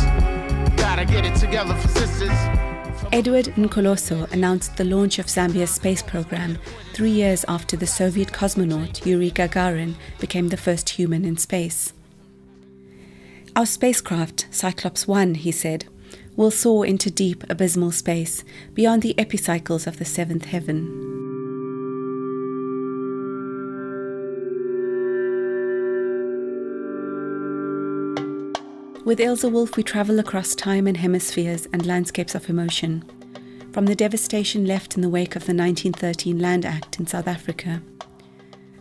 Gotta 0.77 1.05
get 1.05 1.25
it 1.25 1.35
together 1.35 1.75
for 1.75 1.89
sisters. 1.89 2.39
Edward 3.13 3.47
Nkoloso 3.57 4.31
announced 4.33 4.77
the 4.77 4.85
launch 4.85 5.19
of 5.19 5.27
Zambia's 5.27 5.71
space 5.71 6.03
program 6.03 6.59
three 6.93 7.11
years 7.11 7.45
after 7.49 7.77
the 7.77 7.87
Soviet 7.87 8.33
cosmonaut 8.33 9.07
Yuri 9.07 9.31
Gagarin 9.31 9.95
became 10.19 10.49
the 10.49 10.57
first 10.57 10.91
human 10.91 11.25
in 11.25 11.37
space. 11.37 11.93
Our 13.57 13.67
spacecraft, 13.67 14.47
Cyclops 14.51 15.09
1, 15.09 15.37
he 15.37 15.53
said, 15.53 15.87
will 16.37 16.51
soar 16.51 16.87
into 16.87 17.11
deep 17.11 17.45
abysmal 17.51 17.91
space 17.93 18.45
beyond 18.75 19.03
the 19.03 19.19
epicycles 19.19 19.87
of 19.87 19.99
the 19.99 20.05
seventh 20.05 20.45
heaven. 20.45 21.28
With 29.09 29.21
Ilze 29.21 29.51
Wolff, 29.51 29.75
we 29.79 29.83
travel 29.83 30.19
across 30.19 30.55
time 30.55 30.87
and 30.87 30.95
hemispheres 30.95 31.67
and 31.73 31.87
landscapes 31.87 32.35
of 32.35 32.51
emotion, 32.51 33.03
from 33.73 33.87
the 33.87 33.95
devastation 33.95 34.67
left 34.67 34.97
in 34.97 35.01
the 35.01 35.09
wake 35.09 35.35
of 35.35 35.47
the 35.47 35.55
1913 35.55 36.39
Land 36.39 36.67
Act 36.67 37.01
in 37.01 37.07
South 37.07 37.27
Africa 37.27 37.81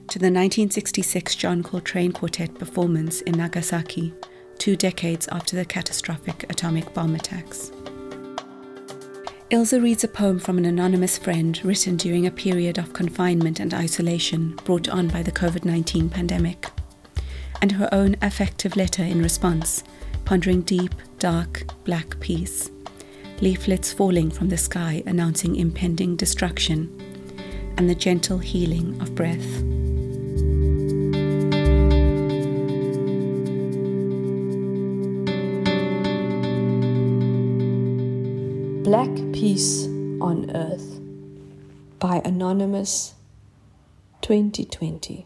to 0.10 0.20
the 0.20 0.26
1966 0.26 1.34
John 1.34 1.64
Coltrane 1.64 2.12
Quartet 2.12 2.54
performance 2.56 3.22
in 3.22 3.38
Nagasaki, 3.38 4.14
two 4.58 4.76
decades 4.76 5.30
after 5.30 5.56
the 5.56 5.64
catastrophic 5.64 6.44
atomic 6.50 6.94
bomb 6.94 7.16
attacks. 7.16 7.72
Ilze 9.50 9.82
reads 9.82 10.04
a 10.04 10.10
poem 10.10 10.40
from 10.40 10.58
an 10.58 10.66
anonymous 10.66 11.18
friend 11.18 11.58
written 11.64 11.96
during 11.96 12.28
a 12.28 12.32
period 12.32 12.78
of 12.78 12.92
confinement 12.92 13.62
and 13.62 13.74
isolation 13.74 14.60
brought 14.66 14.90
on 14.90 15.08
by 15.08 15.24
the 15.24 15.32
COVID 15.32 15.64
19 15.64 16.10
pandemic, 16.10 16.68
and 17.62 17.72
her 17.72 17.88
own 17.94 18.18
affective 18.22 18.76
letter 18.76 19.04
in 19.04 19.24
response 19.24 19.86
pondering 20.28 20.60
deep, 20.64 20.94
dark, 21.20 21.64
black 21.86 22.20
peace. 22.20 22.70
Leaflets 23.40 23.94
falling 23.94 24.30
from 24.30 24.50
the 24.50 24.58
sky 24.58 25.02
announcing 25.06 25.56
impending 25.56 26.18
destruction, 26.18 26.94
and 27.78 27.90
the 27.90 27.96
gentle 27.96 28.38
healing 28.38 29.00
of 29.00 29.16
breath. 29.16 29.64
Black 38.84 39.16
Peace 39.32 39.86
on 40.20 40.52
Earth 40.54 41.00
by 42.00 42.22
Anonymous 42.26 43.14
2020. 44.20 45.26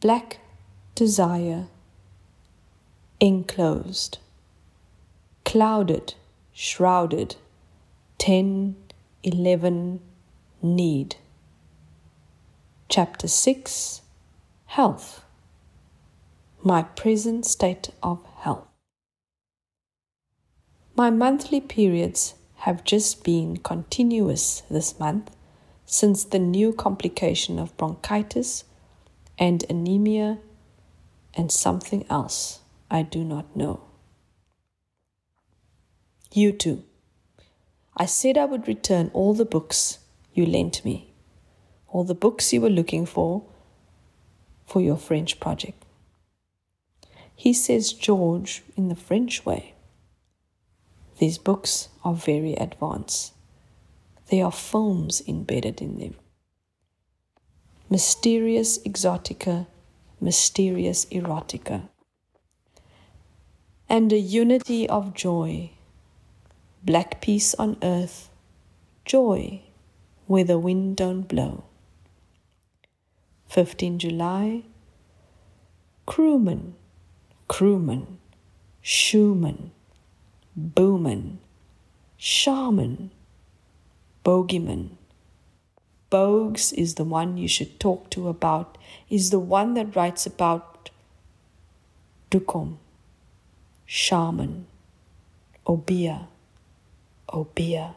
Black 0.00 0.40
Desire 0.96 1.68
enclosed, 3.20 4.18
clouded, 5.44 6.14
shrouded, 6.52 7.34
10, 8.18 8.76
11, 9.24 10.00
need. 10.62 11.16
Chapter 12.88 13.26
6 13.26 14.02
Health. 14.66 15.24
My 16.62 16.82
present 16.82 17.44
state 17.44 17.90
of 18.04 18.24
health. 18.36 18.68
My 20.94 21.10
monthly 21.10 21.60
periods 21.60 22.34
have 22.58 22.84
just 22.84 23.24
been 23.24 23.56
continuous 23.56 24.62
this 24.70 24.98
month 25.00 25.34
since 25.86 26.22
the 26.22 26.38
new 26.38 26.72
complication 26.72 27.58
of 27.58 27.76
bronchitis 27.76 28.64
and 29.38 29.64
anemia 29.68 30.38
and 31.34 31.50
something 31.50 32.04
else. 32.08 32.60
I 32.90 33.02
do 33.02 33.22
not 33.22 33.54
know. 33.54 33.82
You 36.32 36.52
too. 36.52 36.84
I 37.96 38.06
said 38.06 38.38
I 38.38 38.44
would 38.44 38.68
return 38.68 39.10
all 39.12 39.34
the 39.34 39.44
books 39.44 39.98
you 40.32 40.46
lent 40.46 40.84
me, 40.84 41.12
all 41.88 42.04
the 42.04 42.14
books 42.14 42.52
you 42.52 42.60
were 42.60 42.70
looking 42.70 43.04
for 43.06 43.44
for 44.66 44.80
your 44.80 44.96
French 44.96 45.40
project. 45.40 45.84
He 47.34 47.52
says 47.52 47.92
George 47.92 48.62
in 48.76 48.88
the 48.88 48.94
French 48.94 49.44
way. 49.44 49.74
These 51.18 51.38
books 51.38 51.88
are 52.04 52.14
very 52.14 52.54
advanced. 52.54 53.32
There 54.30 54.44
are 54.44 54.52
films 54.52 55.22
embedded 55.26 55.80
in 55.80 55.98
them. 55.98 56.14
Mysterious 57.90 58.78
exotica, 58.78 59.66
mysterious 60.20 61.06
erotica 61.06 61.88
and 63.88 64.12
a 64.12 64.18
unity 64.18 64.88
of 64.88 65.14
joy. 65.14 65.70
Black 66.84 67.20
peace 67.20 67.54
on 67.54 67.76
earth, 67.82 68.28
joy 69.04 69.62
where 70.26 70.44
the 70.44 70.58
wind 70.58 70.96
don't 70.96 71.22
blow. 71.22 71.64
15 73.48 73.98
July, 73.98 74.62
crewman, 76.04 76.74
crewman, 77.48 78.18
shoeman, 78.84 79.70
booman, 80.54 81.38
shaman, 82.18 83.10
bogeyman. 84.22 84.90
Bogues 86.10 86.72
is 86.74 86.94
the 86.94 87.04
one 87.04 87.38
you 87.38 87.48
should 87.48 87.80
talk 87.80 88.10
to 88.10 88.28
about, 88.28 88.76
is 89.08 89.30
the 89.30 89.38
one 89.38 89.74
that 89.74 89.96
writes 89.96 90.26
about 90.26 90.90
Dukom 92.30 92.76
shaman, 93.90 94.66
obia, 95.66 96.28
obia, 97.26 97.94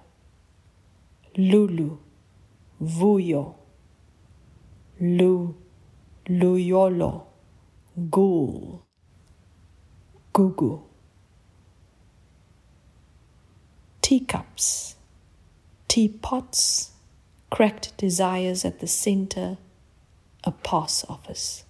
lulu, 1.35 1.97
vuyo, 2.81 3.55
lu, 5.01 5.53
luyolo, 6.29 7.23
ghoul, 8.09 8.81
gugu. 10.33 10.81
Teacups, 14.01 14.95
teapots, 15.89 16.91
cracked 17.49 17.97
desires 17.97 18.63
at 18.63 18.79
the 18.79 18.87
center, 18.87 19.57
a 20.45 20.51
pass 20.51 21.03
office, 21.09 21.65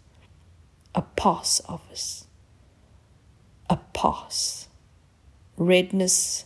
a 0.94 1.02
pass 1.02 1.60
office 1.68 2.28
a 3.72 3.78
pause. 3.94 4.68
Redness 5.56 6.44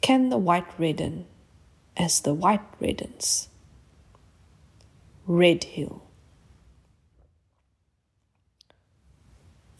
can 0.00 0.30
the 0.30 0.38
white 0.38 0.66
redden 0.78 1.26
as 1.98 2.20
the 2.20 2.32
white 2.32 2.64
reddens. 2.80 3.48
Red 5.26 5.64
Hill. 5.64 6.02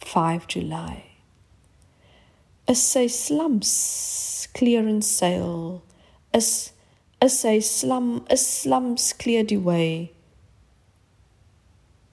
5 0.01 0.47
July. 0.47 1.05
A 2.69 2.75
say 2.75 3.09
slumps 3.09 4.47
clear 4.55 4.87
and 4.87 5.03
sail, 5.03 5.83
as 6.35 6.73
a 7.23 7.31
say 7.31 7.61
slum 7.61 8.27
a 8.29 8.37
clear 8.37 9.15
cleared 9.15 9.51
way. 9.53 10.13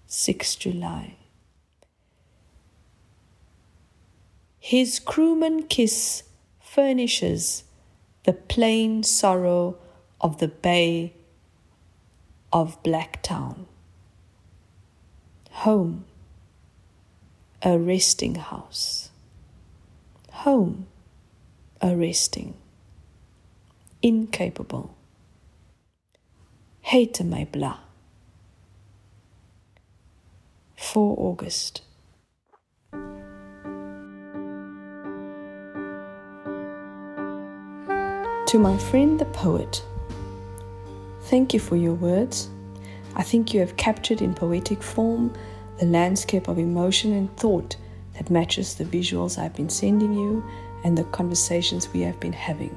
6 0.08 0.56
July. 0.56 1.18
His 4.64 5.00
crewman 5.00 5.64
kiss 5.64 6.22
furnishes 6.60 7.64
the 8.26 8.34
plain 8.34 9.02
sorrow 9.02 9.76
of 10.22 10.38
the 10.38 10.48
bay 10.48 11.14
of 12.54 12.82
Blacktown. 12.84 13.66
Home, 15.50 16.06
a 17.64 17.80
resting 17.80 18.36
house. 18.36 19.10
Home, 20.32 20.86
a 21.82 21.96
resting. 21.96 22.54
Incapable. 24.04 24.96
Hate 26.82 27.24
my 27.24 27.48
blah. 27.52 27.80
4 30.78 31.16
August. 31.18 31.82
To 38.52 38.60
my 38.60 38.78
friend 38.78 39.18
the 39.18 39.24
poet, 39.24 39.82
thank 41.22 41.54
you 41.54 41.60
for 41.62 41.78
your 41.78 41.94
words. 41.94 42.50
I 43.16 43.24
think 43.24 43.54
you 43.54 43.62
have 43.62 43.78
captured 43.78 44.22
in 44.22 44.34
poetic 44.34 44.84
form 44.84 45.34
the 45.80 45.86
landscape 45.86 46.50
of 46.50 46.60
emotion 46.60 47.14
and 47.14 47.34
thought 47.38 47.78
that 48.18 48.30
matches 48.30 48.76
the 48.76 48.84
visuals 48.84 49.38
I've 49.38 49.56
been 49.56 49.70
sending 49.70 50.12
you 50.12 50.44
and 50.84 50.98
the 50.98 51.06
conversations 51.06 51.88
we 51.94 52.02
have 52.02 52.20
been 52.20 52.34
having. 52.34 52.76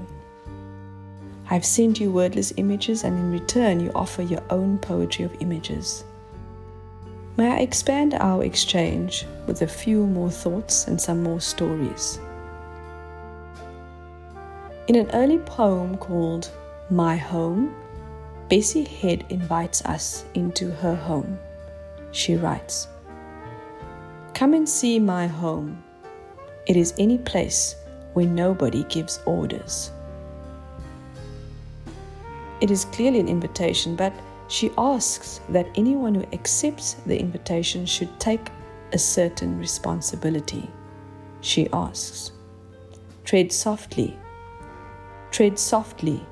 I've 1.50 1.64
sent 1.64 1.98
you 1.98 2.12
wordless 2.12 2.52
images, 2.56 3.02
and 3.02 3.18
in 3.18 3.32
return, 3.32 3.80
you 3.80 3.90
offer 3.96 4.22
your 4.22 4.44
own 4.50 4.78
poetry 4.78 5.24
of 5.24 5.36
images. 5.40 6.04
May 7.36 7.50
I 7.50 7.58
expand 7.58 8.14
our 8.14 8.44
exchange 8.44 9.26
with 9.48 9.62
a 9.62 9.66
few 9.66 10.06
more 10.06 10.30
thoughts 10.30 10.86
and 10.86 11.00
some 11.00 11.24
more 11.24 11.40
stories? 11.40 12.20
In 14.86 14.96
an 14.96 15.10
early 15.12 15.38
poem 15.38 15.96
called 15.96 16.50
My 16.90 17.16
Home, 17.16 17.74
Bessie 18.50 18.84
Head 18.84 19.24
invites 19.30 19.82
us 19.86 20.26
into 20.34 20.70
her 20.72 20.94
home. 20.94 21.38
She 22.12 22.36
writes 22.36 22.88
Come 24.34 24.52
and 24.52 24.68
see 24.68 24.98
my 24.98 25.26
home. 25.26 25.82
It 26.66 26.76
is 26.76 26.92
any 26.98 27.16
place 27.16 27.76
where 28.12 28.26
nobody 28.26 28.84
gives 28.84 29.20
orders. 29.24 29.90
It 32.60 32.70
is 32.70 32.84
clearly 32.84 33.20
an 33.20 33.28
invitation, 33.28 33.96
but 33.96 34.12
she 34.48 34.70
asks 34.76 35.40
that 35.48 35.66
anyone 35.76 36.14
who 36.14 36.26
accepts 36.34 36.94
the 37.06 37.18
invitation 37.18 37.86
should 37.86 38.20
take 38.20 38.50
a 38.92 38.98
certain 38.98 39.58
responsibility. 39.58 40.68
She 41.40 41.70
asks, 41.72 42.32
Tread 43.24 43.50
softly, 43.50 44.18
tread 45.34 45.58
softly. 45.58 46.24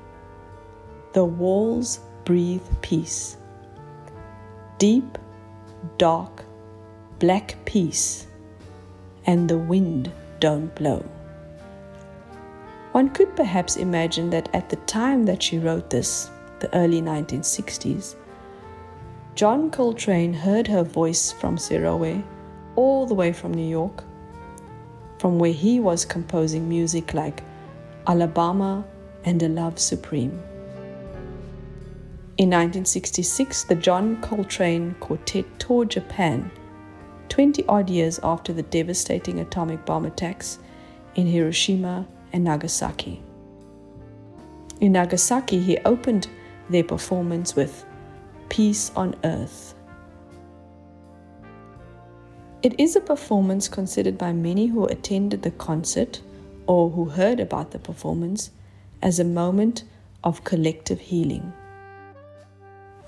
The 1.11 1.25
walls 1.25 1.99
breathe 2.23 2.63
peace. 2.81 3.35
Deep, 4.77 5.17
dark, 5.97 6.45
black 7.19 7.57
peace, 7.65 8.27
and 9.25 9.49
the 9.49 9.57
wind 9.57 10.09
don't 10.39 10.73
blow. 10.75 11.03
One 12.93 13.09
could 13.09 13.35
perhaps 13.35 13.75
imagine 13.75 14.29
that 14.29 14.47
at 14.55 14.69
the 14.69 14.77
time 14.87 15.25
that 15.25 15.43
she 15.43 15.59
wrote 15.59 15.89
this, 15.89 16.31
the 16.59 16.73
early 16.73 17.01
1960s, 17.01 18.15
John 19.35 19.69
Coltrane 19.69 20.33
heard 20.33 20.67
her 20.67 20.83
voice 20.83 21.29
from 21.29 21.57
Serowe, 21.57 22.23
all 22.77 23.05
the 23.05 23.15
way 23.15 23.33
from 23.33 23.53
New 23.53 23.67
York, 23.67 24.05
from 25.19 25.39
where 25.39 25.51
he 25.51 25.81
was 25.81 26.05
composing 26.05 26.69
music 26.69 27.13
like 27.13 27.43
Alabama 28.07 28.85
and 29.25 29.41
A 29.43 29.49
Love 29.49 29.79
Supreme. 29.79 30.41
In 32.35 32.49
1966, 32.49 33.65
the 33.65 33.75
John 33.75 34.19
Coltrane 34.21 34.95
Quartet 34.99 35.45
toured 35.59 35.91
Japan, 35.91 36.49
20 37.29 37.65
odd 37.67 37.89
years 37.89 38.19
after 38.23 38.51
the 38.53 38.63
devastating 38.63 39.39
atomic 39.39 39.85
bomb 39.85 40.05
attacks 40.05 40.57
in 41.15 41.27
Hiroshima 41.27 42.07
and 42.31 42.43
Nagasaki. 42.43 43.21
In 44.81 44.93
Nagasaki, 44.93 45.59
he 45.59 45.77
opened 45.79 46.27
their 46.69 46.83
performance 46.83 47.55
with 47.55 47.85
Peace 48.49 48.91
on 48.95 49.15
Earth. 49.23 49.75
It 52.63 52.79
is 52.79 52.95
a 52.95 53.01
performance 53.01 53.67
considered 53.67 54.17
by 54.17 54.33
many 54.33 54.67
who 54.67 54.85
attended 54.85 55.41
the 55.43 55.51
concert 55.51 56.21
or 56.65 56.89
who 56.89 57.05
heard 57.05 57.39
about 57.39 57.71
the 57.71 57.79
performance 57.79 58.51
as 59.03 59.19
a 59.19 59.23
moment 59.23 59.83
of 60.23 60.45
collective 60.45 60.99
healing. 60.99 61.53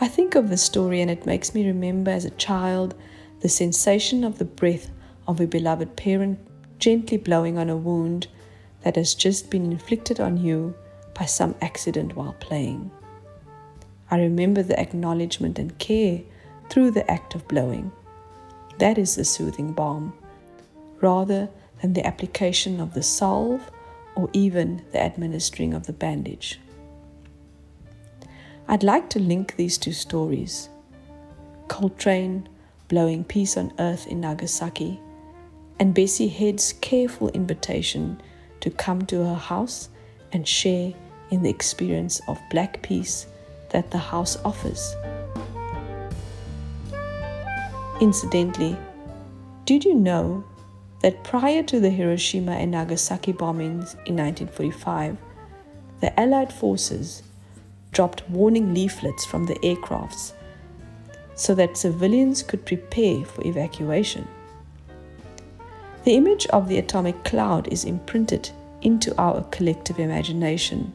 I 0.02 0.10
think 0.10 0.36
of 0.36 0.50
the 0.50 0.58
story 0.58 1.02
and 1.02 1.10
it 1.10 1.26
makes 1.26 1.56
me 1.56 1.66
remember 1.66 2.12
as 2.12 2.26
a 2.26 2.32
child 2.32 2.94
the 3.40 3.50
sensation 3.50 4.26
of 4.26 4.38
the 4.38 4.46
breath 4.46 4.92
of 5.26 5.40
a 5.40 5.48
beloved 5.48 5.96
parent 5.96 6.38
gently 6.80 7.18
blowing 7.18 7.58
on 7.58 7.70
a 7.70 7.78
wound 7.78 8.28
that 8.84 8.98
has 8.98 9.16
just 9.16 9.50
been 9.50 9.72
inflicted 9.72 10.20
on 10.20 10.38
you 10.38 10.76
by 11.18 11.26
some 11.26 11.56
accident 11.62 12.16
while 12.16 12.36
playing. 12.42 12.92
I 14.12 14.20
remember 14.20 14.62
the 14.62 14.80
acknowledgement 14.80 15.58
and 15.58 15.80
care 15.80 16.22
through 16.70 16.92
the 16.92 17.10
act 17.10 17.36
of 17.36 17.48
blowing. 17.48 17.92
That 18.80 18.98
is 18.98 19.16
the 19.16 19.24
soothing 19.24 19.72
balm, 19.72 20.14
rather 21.00 21.48
than 21.82 21.94
the 21.94 22.06
application 22.06 22.82
of 22.82 22.94
the 22.94 23.02
salve 23.02 23.72
or 24.16 24.30
even 24.34 24.84
the 24.92 25.02
administering 25.02 25.74
of 25.74 25.86
the 25.86 25.94
bandage. 25.94 26.60
I'd 28.68 28.84
like 28.84 29.10
to 29.12 29.20
link 29.20 29.56
these 29.56 29.78
two 29.78 29.92
stories 29.92 30.70
Coltrane 31.68 32.48
blowing 32.88 33.24
peace 33.24 33.58
on 33.58 33.74
earth 33.80 34.08
in 34.08 34.22
Nagasaki, 34.22 35.00
and 35.80 35.94
Bessie 35.94 36.28
Head's 36.28 36.74
careful 36.74 37.30
invitation 37.30 38.22
to 38.62 38.70
come 38.70 39.02
to 39.08 39.24
her 39.24 39.36
house 39.36 39.90
and 40.32 40.48
share 40.48 40.94
in 41.32 41.42
the 41.42 41.50
experience 41.50 42.22
of 42.28 42.40
black 42.52 42.82
peace 42.82 43.28
that 43.72 43.92
the 43.92 43.98
house 43.98 44.38
offers. 44.46 44.96
Incidentally, 48.00 48.78
did 49.66 49.84
you 49.84 49.96
know 49.96 50.44
that 51.02 51.24
prior 51.24 51.64
to 51.64 51.80
the 51.80 51.90
Hiroshima 51.90 52.54
and 52.54 52.72
Nagasaki 52.72 53.34
bombings 53.34 53.94
in 54.06 54.16
1945, 54.18 55.18
the 56.02 56.20
Allied 56.20 56.52
forces 56.52 57.24
dropped 57.92 58.30
warning 58.30 58.74
leaflets 58.74 59.26
from 59.26 59.46
the 59.46 59.56
aircrafts 59.56 60.34
so 61.36 61.54
that 61.56 61.78
civilians 61.78 62.44
could 62.44 62.66
prepare 62.66 63.24
for 63.26 63.46
evacuation? 63.46 64.28
The 66.04 66.16
image 66.16 66.46
of 66.48 66.68
the 66.68 66.78
atomic 66.78 67.24
cloud 67.24 67.72
is 67.72 67.84
imprinted 67.84 68.50
into 68.82 69.18
our 69.20 69.44
collective 69.52 70.00
imagination, 70.00 70.94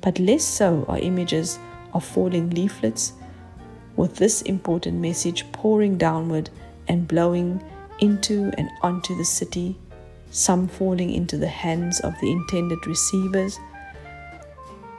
but 0.00 0.18
less 0.18 0.44
so 0.44 0.84
are 0.88 0.98
images 0.98 1.58
of 1.92 2.04
falling 2.04 2.50
leaflets 2.50 3.12
with 3.96 4.16
this 4.16 4.42
important 4.42 4.98
message 4.98 5.50
pouring 5.52 5.96
downward 5.96 6.50
and 6.88 7.06
blowing 7.06 7.62
into 8.00 8.52
and 8.58 8.70
onto 8.82 9.16
the 9.16 9.24
city, 9.24 9.76
some 10.30 10.68
falling 10.68 11.12
into 11.12 11.36
the 11.36 11.48
hands 11.48 12.00
of 12.00 12.14
the 12.20 12.30
intended 12.30 12.86
receivers, 12.86 13.58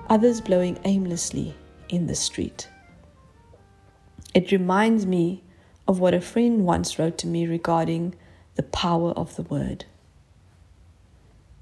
others 0.10 0.42
blowing 0.42 0.80
aimlessly 0.86 1.56
in 1.90 2.08
the 2.08 2.16
street. 2.16 2.70
It 4.34 4.52
reminds 4.52 5.06
me 5.06 5.44
of 5.88 6.00
what 6.00 6.14
a 6.14 6.22
friend 6.22 6.66
once 6.66 6.98
wrote 7.00 7.18
to 7.20 7.28
me 7.28 7.48
regarding 7.48 8.16
the 8.56 8.64
power 8.64 9.12
of 9.12 9.36
the 9.36 9.44
word. 9.44 9.86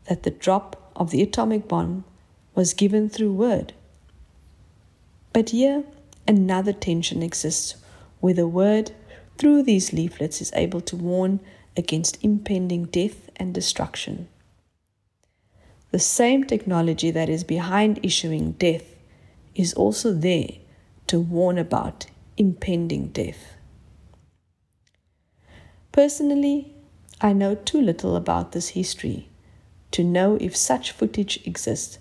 That 0.07 0.23
the 0.23 0.31
drop 0.31 0.91
of 0.95 1.11
the 1.11 1.21
atomic 1.21 1.67
bomb 1.67 2.03
was 2.55 2.73
given 2.73 3.09
through 3.09 3.33
word. 3.33 3.73
But 5.33 5.49
here, 5.49 5.83
another 6.27 6.73
tension 6.73 7.23
exists 7.23 7.75
where 8.19 8.33
the 8.33 8.47
word 8.47 8.91
through 9.37 9.63
these 9.63 9.93
leaflets 9.93 10.41
is 10.41 10.51
able 10.53 10.81
to 10.81 10.95
warn 10.95 11.39
against 11.75 12.23
impending 12.23 12.85
death 12.85 13.29
and 13.35 13.53
destruction. 13.53 14.27
The 15.91 15.99
same 15.99 16.43
technology 16.43 17.11
that 17.11 17.29
is 17.29 17.43
behind 17.43 17.99
issuing 18.03 18.53
death 18.53 18.95
is 19.55 19.73
also 19.73 20.13
there 20.13 20.49
to 21.07 21.19
warn 21.19 21.57
about 21.57 22.07
impending 22.37 23.07
death. 23.09 23.53
Personally, 25.91 26.73
I 27.21 27.33
know 27.33 27.55
too 27.55 27.79
little 27.79 28.15
about 28.15 28.51
this 28.51 28.69
history 28.69 29.29
to 29.91 30.03
know 30.03 30.37
if 30.41 30.55
such 30.55 30.91
footage 30.91 31.39
exists, 31.45 31.99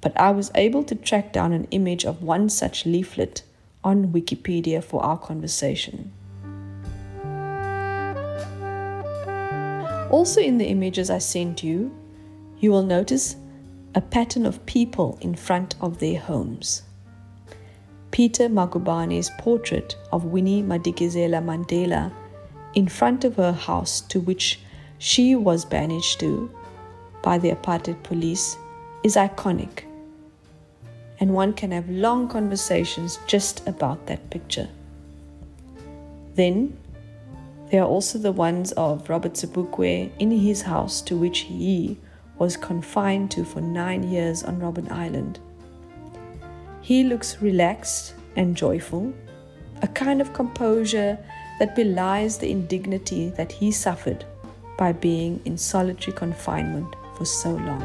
but 0.00 0.18
I 0.18 0.32
was 0.32 0.50
able 0.56 0.82
to 0.84 0.96
track 0.96 1.32
down 1.32 1.52
an 1.52 1.68
image 1.70 2.04
of 2.04 2.22
one 2.22 2.48
such 2.48 2.84
leaflet 2.84 3.42
on 3.84 4.08
Wikipedia 4.08 4.82
for 4.82 5.02
our 5.04 5.16
conversation. 5.16 6.12
Also, 10.10 10.40
in 10.40 10.56
the 10.56 10.66
images 10.66 11.10
I 11.10 11.18
sent 11.18 11.62
you, 11.62 11.94
you 12.58 12.70
will 12.70 12.82
notice 12.82 13.36
a 13.94 14.00
pattern 14.00 14.46
of 14.46 14.64
people 14.64 15.18
in 15.20 15.34
front 15.34 15.74
of 15.80 15.98
their 15.98 16.18
homes. 16.18 16.82
Peter 18.10 18.48
Magubane's 18.48 19.30
portrait 19.38 19.96
of 20.12 20.24
Winnie 20.24 20.62
Madikizela 20.62 21.42
Mandela 21.44 22.10
in 22.74 22.88
front 22.88 23.24
of 23.24 23.36
her 23.36 23.52
house 23.52 24.00
to 24.02 24.20
which 24.20 24.60
she 24.98 25.34
was 25.34 25.64
banished 25.64 26.20
to 26.20 26.50
by 27.22 27.36
the 27.36 27.50
apartheid 27.50 28.02
police 28.02 28.56
is 29.04 29.16
iconic. 29.16 29.84
And 31.20 31.34
one 31.34 31.52
can 31.52 31.70
have 31.72 31.88
long 31.90 32.28
conversations 32.28 33.18
just 33.26 33.66
about 33.68 34.06
that 34.06 34.30
picture. 34.30 34.68
Then 36.34 36.78
there 37.70 37.82
are 37.82 37.88
also 37.88 38.18
the 38.18 38.32
ones 38.32 38.72
of 38.72 39.08
Robert 39.10 39.34
Sobukwe 39.34 40.10
in 40.18 40.30
his 40.30 40.62
house 40.62 41.02
to 41.02 41.16
which 41.16 41.40
he 41.40 41.98
was 42.38 42.56
confined 42.56 43.30
to 43.32 43.44
for 43.44 43.60
nine 43.60 44.02
years 44.02 44.42
on 44.42 44.60
Robben 44.60 44.90
Island. 44.90 45.38
He 46.80 47.04
looks 47.04 47.42
relaxed 47.42 48.14
and 48.36 48.56
joyful, 48.56 49.12
a 49.82 49.88
kind 49.88 50.22
of 50.22 50.32
composure 50.32 51.18
that 51.58 51.76
belies 51.76 52.38
the 52.38 52.50
indignity 52.50 53.30
that 53.30 53.52
he 53.52 53.70
suffered 53.70 54.24
by 54.78 54.92
being 54.92 55.40
in 55.44 55.58
solitary 55.58 56.16
confinement 56.16 56.94
for 57.16 57.26
so 57.26 57.50
long. 57.50 57.82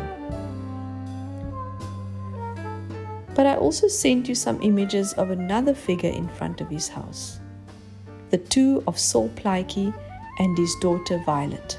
But 3.36 3.48
I 3.48 3.56
also 3.56 3.88
sent 3.88 4.30
you 4.30 4.36
some 4.36 4.62
images 4.62 5.12
of 5.13 5.32
another 5.32 5.74
figure 5.74 6.12
in 6.12 6.30
front 6.30 6.62
of 6.62 6.69
his 6.69 6.88
house 6.88 7.39
the 8.34 8.39
two 8.39 8.84
of 8.88 8.98
Sol 8.98 9.30
Plaatje 9.36 9.93
and 10.39 10.58
his 10.58 10.74
daughter 10.82 11.19
Violet. 11.19 11.78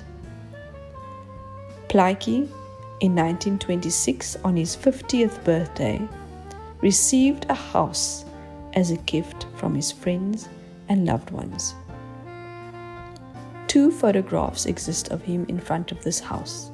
Plaatje, 1.88 2.48
in 3.00 3.16
1926 3.16 4.36
on 4.44 4.56
his 4.56 4.76
50th 4.76 5.42
birthday, 5.42 6.00
received 6.80 7.46
a 7.48 7.54
house 7.54 8.24
as 8.74 8.92
a 8.92 8.96
gift 8.98 9.46
from 9.56 9.74
his 9.74 9.90
friends 9.90 10.48
and 10.88 11.04
loved 11.04 11.32
ones. 11.32 11.74
Two 13.66 13.90
photographs 13.90 14.66
exist 14.66 15.08
of 15.08 15.22
him 15.22 15.44
in 15.48 15.58
front 15.58 15.90
of 15.90 16.04
this 16.04 16.20
house. 16.20 16.70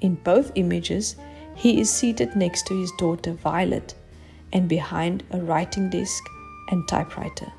In 0.00 0.16
both 0.24 0.50
images, 0.56 1.14
he 1.54 1.80
is 1.80 1.88
seated 1.88 2.34
next 2.34 2.66
to 2.66 2.80
his 2.80 2.90
daughter 2.98 3.34
Violet 3.34 3.94
and 4.52 4.68
behind 4.68 5.22
a 5.30 5.38
writing 5.38 5.88
desk 5.88 6.24
and 6.72 6.88
typewriter. 6.88 7.52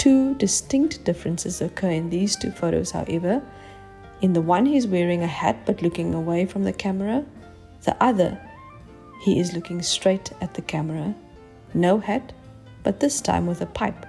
Two 0.00 0.34
distinct 0.36 1.04
differences 1.04 1.60
occur 1.60 1.90
in 1.90 2.08
these 2.08 2.34
two 2.34 2.50
photos, 2.52 2.90
however. 2.90 3.42
In 4.22 4.32
the 4.32 4.40
one, 4.40 4.64
he's 4.64 4.86
wearing 4.86 5.22
a 5.22 5.26
hat 5.26 5.66
but 5.66 5.82
looking 5.82 6.14
away 6.14 6.46
from 6.46 6.64
the 6.64 6.72
camera. 6.72 7.22
The 7.82 8.02
other, 8.02 8.40
he 9.20 9.38
is 9.38 9.52
looking 9.52 9.82
straight 9.82 10.32
at 10.40 10.54
the 10.54 10.62
camera. 10.62 11.14
No 11.74 11.98
hat, 11.98 12.32
but 12.82 13.00
this 13.00 13.20
time 13.20 13.46
with 13.46 13.60
a 13.60 13.66
pipe. 13.66 14.06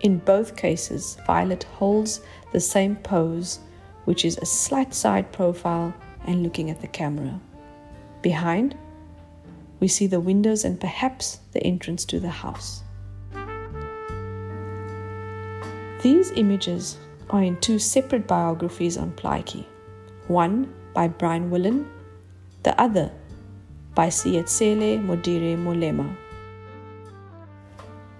In 0.00 0.20
both 0.20 0.56
cases, 0.56 1.18
Violet 1.26 1.64
holds 1.64 2.22
the 2.50 2.60
same 2.60 2.96
pose, 2.96 3.58
which 4.06 4.24
is 4.24 4.38
a 4.38 4.46
slight 4.46 4.94
side 4.94 5.32
profile 5.32 5.92
and 6.26 6.42
looking 6.42 6.70
at 6.70 6.80
the 6.80 6.88
camera. 6.88 7.38
Behind, 8.22 8.74
we 9.80 9.88
see 9.88 10.06
the 10.06 10.18
windows 10.18 10.64
and 10.64 10.80
perhaps 10.80 11.40
the 11.52 11.62
entrance 11.62 12.06
to 12.06 12.18
the 12.18 12.30
house. 12.30 12.83
These 16.04 16.32
images 16.32 16.98
are 17.30 17.42
in 17.42 17.58
two 17.62 17.78
separate 17.78 18.26
biographies 18.26 18.98
on 18.98 19.12
Plaatje, 19.12 19.64
one 20.28 20.70
by 20.92 21.08
Brian 21.08 21.50
Willan, 21.50 21.86
the 22.62 22.78
other 22.78 23.10
by 23.94 24.08
Seetsele 24.08 25.02
Modiri 25.02 25.56
Molema. 25.56 26.14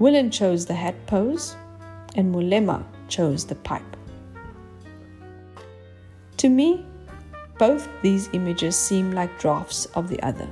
Willan 0.01 0.33
chose 0.33 0.65
the 0.65 0.73
hat 0.73 0.95
pose, 1.07 1.57
and 2.17 2.35
Molema 2.35 2.83
chose 3.09 3.45
the 3.45 3.55
pipe. 3.55 3.99
To 6.39 6.49
me, 6.49 6.87
both 7.59 7.87
these 8.01 8.31
images 8.33 8.77
seem 8.77 9.13
like 9.13 9.39
drafts 9.39 9.85
of 9.95 10.09
the 10.09 10.23
other, 10.23 10.49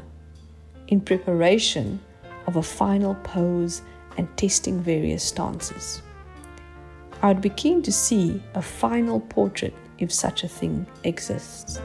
in 0.88 1.00
preparation 1.00 1.98
of 2.46 2.56
a 2.56 2.62
final 2.62 3.14
pose 3.24 3.80
and 4.18 4.28
testing 4.36 4.82
various 4.82 5.24
stances. 5.24 6.02
I 7.22 7.28
would 7.28 7.40
be 7.40 7.50
keen 7.50 7.82
to 7.82 7.92
see 7.92 8.42
a 8.54 8.62
final 8.62 9.20
portrait 9.20 9.74
if 9.98 10.12
such 10.12 10.42
a 10.42 10.48
thing 10.48 10.86
exists. 11.04 11.80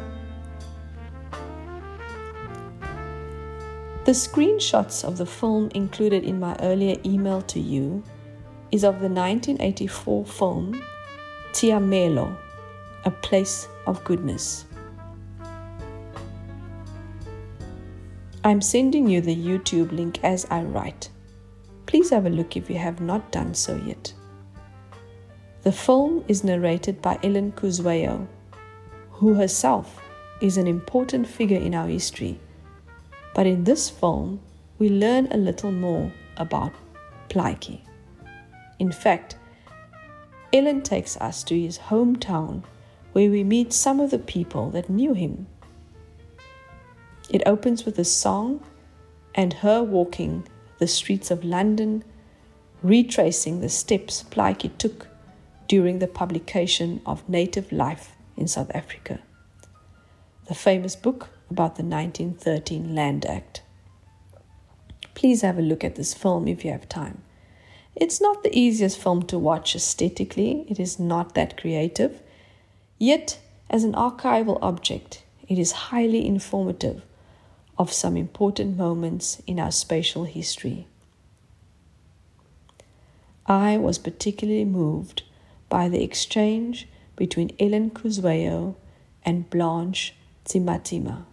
The 4.06 4.14
screenshots 4.14 5.04
of 5.04 5.18
the 5.18 5.26
film 5.26 5.70
included 5.76 6.24
in 6.24 6.40
my 6.40 6.56
earlier 6.62 6.96
email 7.06 7.42
to 7.44 7.60
you 7.60 8.04
is 8.72 8.84
of 8.84 9.00
the 9.00 9.10
1984 9.10 10.26
film 10.26 10.82
Tsiamelo, 11.52 12.36
A 13.06 13.12
Place 13.12 13.68
of 13.86 14.04
Goodness. 14.04 14.66
I'm 18.44 18.62
sending 18.62 19.08
you 19.08 19.22
the 19.22 19.36
YouTube 19.36 19.92
link 19.92 20.24
as 20.24 20.46
I 20.50 20.62
write. 20.64 21.10
Please 21.86 22.10
have 22.10 22.26
a 22.26 22.30
look 22.30 22.56
if 22.56 22.70
you 22.70 22.78
have 22.78 23.02
not 23.02 23.32
done 23.32 23.54
so 23.54 23.76
yet. 23.76 24.14
The 25.68 25.74
film 25.74 26.24
is 26.30 26.46
narrated 26.46 27.02
by 27.02 27.20
Ellen 27.22 27.52
Kuzwayo, 27.52 28.28
who 29.12 29.34
herself 29.34 30.02
is 30.40 30.56
an 30.56 30.66
important 30.66 31.28
figure 31.28 31.60
in 31.60 31.76
our 31.76 31.88
history 31.88 32.40
but 33.38 33.46
in 33.46 33.66
this 33.66 33.90
film, 33.90 34.40
we 34.80 34.88
learn 34.88 35.28
a 35.30 35.36
little 35.36 35.74
more 35.74 36.10
about 36.38 36.72
Plaatje. 37.28 37.82
In 38.80 38.94
fact, 38.94 39.36
Ellen 40.54 40.84
takes 40.84 41.18
us 41.18 41.44
to 41.44 41.60
his 41.60 41.78
hometown 41.78 42.64
where 43.12 43.30
we 43.30 43.44
meet 43.44 43.74
some 43.74 44.00
of 44.00 44.12
the 44.12 44.20
people 44.20 44.70
that 44.70 44.90
knew 44.90 45.14
him. 45.14 45.48
It 47.30 47.44
opens 47.46 47.86
with 47.86 48.00
a 48.00 48.06
song 48.06 48.62
and 49.36 49.52
her 49.52 49.84
walking 49.84 50.48
the 50.80 50.88
streets 50.88 51.30
of 51.30 51.44
London, 51.44 52.06
retracing 52.82 53.60
the 53.60 53.68
steps 53.68 54.24
Plaatje 54.32 54.78
took 54.78 55.08
during 55.68 56.00
the 56.00 56.08
publication 56.08 57.02
of 57.06 57.28
Native 57.28 57.72
Life 57.72 58.16
in 58.36 58.48
South 58.48 58.72
Africa. 58.74 59.20
The 60.48 60.56
famous 60.56 60.96
book 60.96 61.30
about 61.50 61.76
the 61.76 61.84
1913 61.84 62.96
Land 62.96 63.26
Act. 63.26 63.62
Please 65.14 65.42
have 65.42 65.58
a 65.58 65.62
look 65.62 65.84
at 65.84 65.96
this 65.96 66.14
film 66.14 66.48
if 66.48 66.64
you 66.64 66.72
have 66.72 66.88
time. 66.88 67.22
It's 67.96 68.22
not 68.22 68.44
the 68.44 68.58
easiest 68.58 69.00
film 69.00 69.24
to 69.24 69.40
watch 69.40 69.76
aesthetically, 69.76 70.66
it 70.70 70.80
is 70.80 71.00
not 71.00 71.34
that 71.34 71.58
creative. 71.58 72.22
Yet, 73.00 73.40
as 73.70 73.84
an 73.84 73.94
archival 73.94 74.60
object, 74.62 75.24
it 75.48 75.58
is 75.58 75.72
highly 75.90 76.26
informative 76.26 77.02
of 77.78 77.92
some 77.92 78.16
important 78.16 78.78
moments 78.78 79.42
in 79.48 79.60
our 79.60 79.72
spatial 79.72 80.26
history. 80.26 80.88
I 83.46 83.78
was 83.78 83.98
particularly 83.98 84.66
moved 84.66 85.24
by 85.70 85.90
the 85.90 86.04
exchange 86.04 86.88
between 87.16 87.56
Ellen 87.60 87.90
Kuzwayo 87.92 88.76
and 89.24 89.50
Blanche 89.50 90.14
Tsimatsima. 90.46 91.26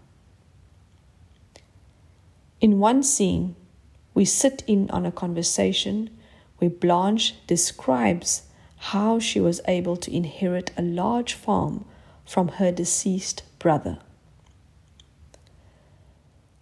In 2.60 2.78
one 2.78 3.02
scene, 3.02 3.56
we 4.14 4.24
sit 4.24 4.62
in 4.66 4.90
on 4.90 5.04
a 5.04 5.12
conversation 5.12 6.10
where 6.58 6.70
Blanche 6.70 7.34
describes 7.46 8.42
how 8.76 9.18
she 9.18 9.40
was 9.40 9.60
able 9.66 9.96
to 9.96 10.14
inherit 10.14 10.70
a 10.76 10.82
large 10.82 11.34
farm 11.34 11.84
from 12.24 12.48
her 12.48 12.72
deceased 12.72 13.42
brother. 13.58 13.98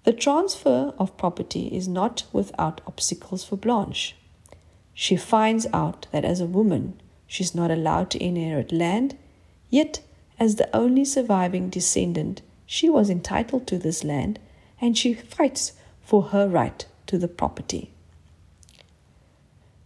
The 0.05 0.13
transfer 0.13 0.93
of 0.99 1.17
property 1.17 1.69
is 1.69 1.87
not 1.87 2.25
without 2.33 2.81
obstacles 2.87 3.45
for 3.45 3.57
Blanche. 3.57 4.17
She 4.95 5.17
finds 5.17 5.67
out 5.73 6.07
that 6.11 6.25
as 6.25 6.41
a 6.41 6.47
woman, 6.47 7.01
she's 7.33 7.55
not 7.55 7.71
allowed 7.71 8.11
to 8.11 8.23
inherit 8.23 8.71
land, 8.71 9.17
yet, 9.71 10.01
as 10.39 10.57
the 10.57 10.77
only 10.77 11.03
surviving 11.03 11.71
descendant, 11.71 12.43
she 12.67 12.91
was 12.91 13.09
entitled 13.09 13.67
to 13.67 13.79
this 13.79 14.05
land 14.05 14.39
and 14.83 14.99
she 14.99 15.15
fights 15.15 15.73
for 16.03 16.25
her 16.25 16.47
right 16.47 16.85
to 17.07 17.17
the 17.17 17.29
property. 17.29 17.91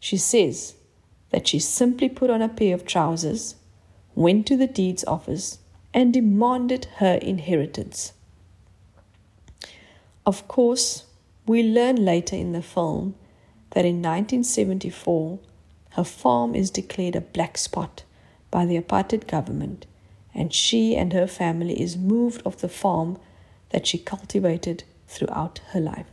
She 0.01 0.17
says 0.17 0.75
that 1.31 1.47
she 1.47 1.61
simply 1.61 2.09
put 2.09 2.31
on 2.31 2.43
a 2.43 2.49
pair 2.49 2.75
of 2.75 2.85
trousers, 2.85 3.55
went 4.17 4.45
to 4.49 4.57
the 4.57 4.67
deeds 4.67 5.05
office, 5.07 5.61
and 5.95 6.13
demanded 6.13 6.87
her 6.97 7.15
inheritance. 7.15 8.13
Of 10.25 10.49
course, 10.49 11.05
we 11.47 11.63
learn 11.63 12.05
later 12.05 12.35
in 12.35 12.51
the 12.51 12.63
film 12.63 13.15
that 13.71 13.85
in 13.85 14.03
1974, 14.03 15.39
her 15.97 16.05
farm 16.05 16.55
is 16.55 16.71
declared 16.71 17.17
a 17.17 17.23
black 17.23 17.57
spot 17.57 18.03
by 18.51 18.67
the 18.67 18.79
apartheid 18.79 19.27
government, 19.27 19.87
and 20.35 20.53
she 20.53 20.95
and 20.95 21.15
her 21.15 21.27
family 21.27 21.81
is 21.81 21.97
moved 21.97 22.43
off 22.45 22.59
the 22.59 22.69
farm 22.69 23.19
that 23.71 23.87
she 23.87 23.97
cultivated 23.97 24.85
throughout 25.09 25.59
her 25.71 25.81
life. 25.81 26.07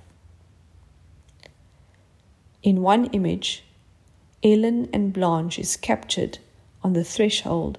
In 2.63 2.81
one 2.81 3.07
image, 3.07 3.65
Ellen 4.41 4.87
and 4.93 5.11
Blanche 5.11 5.59
is 5.59 5.75
captured 5.75 6.37
on 6.81 6.93
the 6.93 7.03
threshold 7.03 7.77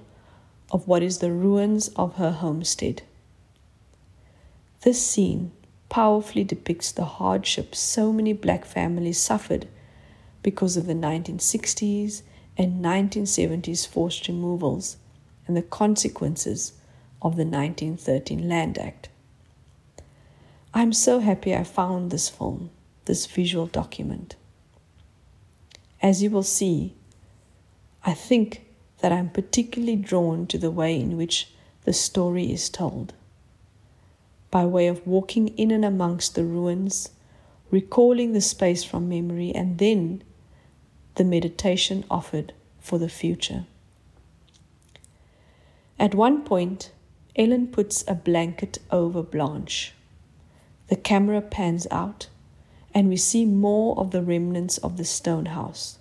of 0.71 0.87
what 0.87 1.01
is 1.01 1.17
the 1.17 1.31
ruins 1.31 1.87
of 1.95 2.17
her 2.17 2.33
homestead. 2.33 3.01
This 4.81 5.03
scene 5.03 5.51
powerfully 5.89 6.43
depicts 6.43 6.91
the 6.91 7.05
hardships 7.05 7.79
so 7.79 8.13
many 8.13 8.33
black 8.33 8.63
families 8.63 9.17
suffered 9.17 9.67
because 10.45 10.77
of 10.77 10.85
the 10.85 10.93
1960s 10.93 12.21
and 12.55 12.85
1970s 12.85 13.87
forced 13.87 14.27
removals 14.27 14.97
and 15.47 15.57
the 15.57 15.61
consequences 15.63 16.73
of 17.19 17.35
the 17.35 17.43
1913 17.43 18.47
Land 18.47 18.77
Act. 18.77 19.09
I'm 20.71 20.93
so 20.93 21.17
happy 21.17 21.55
I 21.55 21.63
found 21.63 22.11
this 22.11 22.29
film, 22.29 22.69
this 23.05 23.25
visual 23.25 23.65
document. 23.65 24.35
As 25.99 26.21
you 26.21 26.29
will 26.29 26.43
see, 26.43 26.93
I 28.03 28.13
think 28.13 28.67
that 28.99 29.11
I'm 29.11 29.31
particularly 29.31 29.95
drawn 29.95 30.45
to 30.45 30.59
the 30.59 30.69
way 30.69 30.99
in 30.99 31.17
which 31.17 31.49
the 31.85 31.93
story 31.93 32.53
is 32.53 32.69
told. 32.69 33.15
By 34.51 34.65
way 34.65 34.85
of 34.85 35.07
walking 35.07 35.47
in 35.57 35.71
and 35.71 35.83
amongst 35.83 36.35
the 36.35 36.43
ruins, 36.43 37.09
recalling 37.71 38.33
the 38.33 38.41
space 38.41 38.83
from 38.83 39.09
memory, 39.09 39.51
and 39.51 39.79
then 39.79 40.21
the 41.15 41.23
meditation 41.23 42.03
offered 42.09 42.53
for 42.79 42.99
the 42.99 43.09
future. 43.09 43.65
At 45.97 46.13
one 46.13 46.43
point, 46.43 46.91
Ellen 47.35 47.67
puts 47.67 48.03
a 48.07 48.15
blanket 48.15 48.79
over 48.91 49.21
Blanche. 49.21 49.93
The 50.87 50.95
camera 50.95 51.41
pans 51.41 51.87
out, 51.89 52.27
and 52.93 53.09
we 53.09 53.17
see 53.17 53.45
more 53.45 53.97
of 53.97 54.11
the 54.11 54.21
remnants 54.21 54.77
of 54.77 54.97
the 54.97 55.05
stone 55.05 55.47
house. 55.47 55.97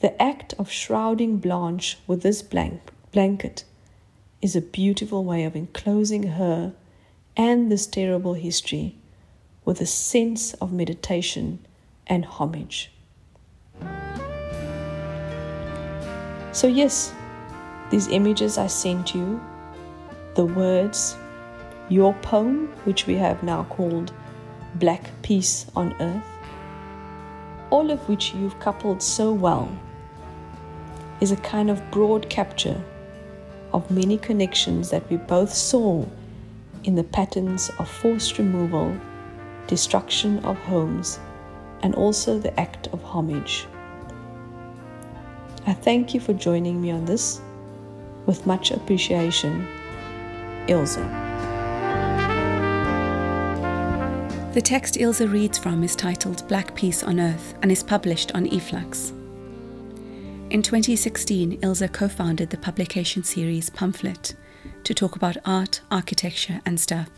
The 0.00 0.20
act 0.20 0.54
of 0.58 0.70
shrouding 0.70 1.38
Blanche 1.38 1.98
with 2.06 2.22
this 2.22 2.42
blank, 2.42 2.90
blanket 3.12 3.64
is 4.42 4.54
a 4.54 4.60
beautiful 4.60 5.24
way 5.24 5.44
of 5.44 5.56
enclosing 5.56 6.24
her 6.24 6.74
and 7.36 7.70
this 7.70 7.86
terrible 7.86 8.34
history 8.34 8.96
with 9.64 9.80
a 9.80 9.86
sense 9.86 10.54
of 10.54 10.72
meditation 10.72 11.63
and 12.06 12.24
homage. 12.24 12.90
So, 16.52 16.66
yes, 16.66 17.12
these 17.90 18.08
images 18.08 18.58
I 18.58 18.66
sent 18.68 19.14
you, 19.14 19.40
the 20.34 20.44
words, 20.44 21.16
your 21.88 22.14
poem, 22.14 22.68
which 22.84 23.06
we 23.06 23.14
have 23.16 23.42
now 23.42 23.64
called 23.64 24.12
Black 24.76 25.10
Peace 25.22 25.66
on 25.76 25.94
Earth, 26.00 26.24
all 27.70 27.90
of 27.90 28.08
which 28.08 28.34
you've 28.34 28.58
coupled 28.60 29.02
so 29.02 29.32
well, 29.32 29.68
is 31.20 31.32
a 31.32 31.36
kind 31.36 31.70
of 31.70 31.90
broad 31.90 32.28
capture 32.28 32.80
of 33.72 33.90
many 33.90 34.16
connections 34.18 34.90
that 34.90 35.08
we 35.10 35.16
both 35.16 35.52
saw 35.52 36.04
in 36.84 36.94
the 36.94 37.04
patterns 37.04 37.70
of 37.78 37.88
forced 37.88 38.38
removal, 38.38 38.96
destruction 39.66 40.38
of 40.44 40.56
homes, 40.58 41.18
and 41.84 41.94
also 41.94 42.38
the 42.38 42.58
act 42.58 42.88
of 42.88 43.02
homage. 43.04 43.66
I 45.66 45.74
thank 45.74 46.14
you 46.14 46.20
for 46.20 46.32
joining 46.32 46.80
me 46.80 46.90
on 46.90 47.04
this. 47.04 47.40
With 48.26 48.46
much 48.46 48.70
appreciation, 48.70 49.68
Ilze. 50.66 51.04
The 54.54 54.62
text 54.62 54.94
Ilze 54.94 55.30
reads 55.30 55.58
from 55.58 55.84
is 55.84 55.94
titled 55.94 56.48
Black 56.48 56.74
Peace 56.74 57.02
on 57.02 57.20
Earth 57.20 57.54
and 57.60 57.70
is 57.70 57.82
published 57.82 58.32
on 58.34 58.46
eFlux. 58.46 59.10
In 60.50 60.62
2016, 60.62 61.60
Ilze 61.60 61.92
co 61.92 62.08
founded 62.08 62.48
the 62.48 62.56
publication 62.56 63.22
series 63.24 63.68
Pamphlet 63.68 64.34
to 64.84 64.94
talk 64.94 65.16
about 65.16 65.36
art, 65.44 65.82
architecture, 65.90 66.62
and 66.64 66.80
stuff. 66.80 67.10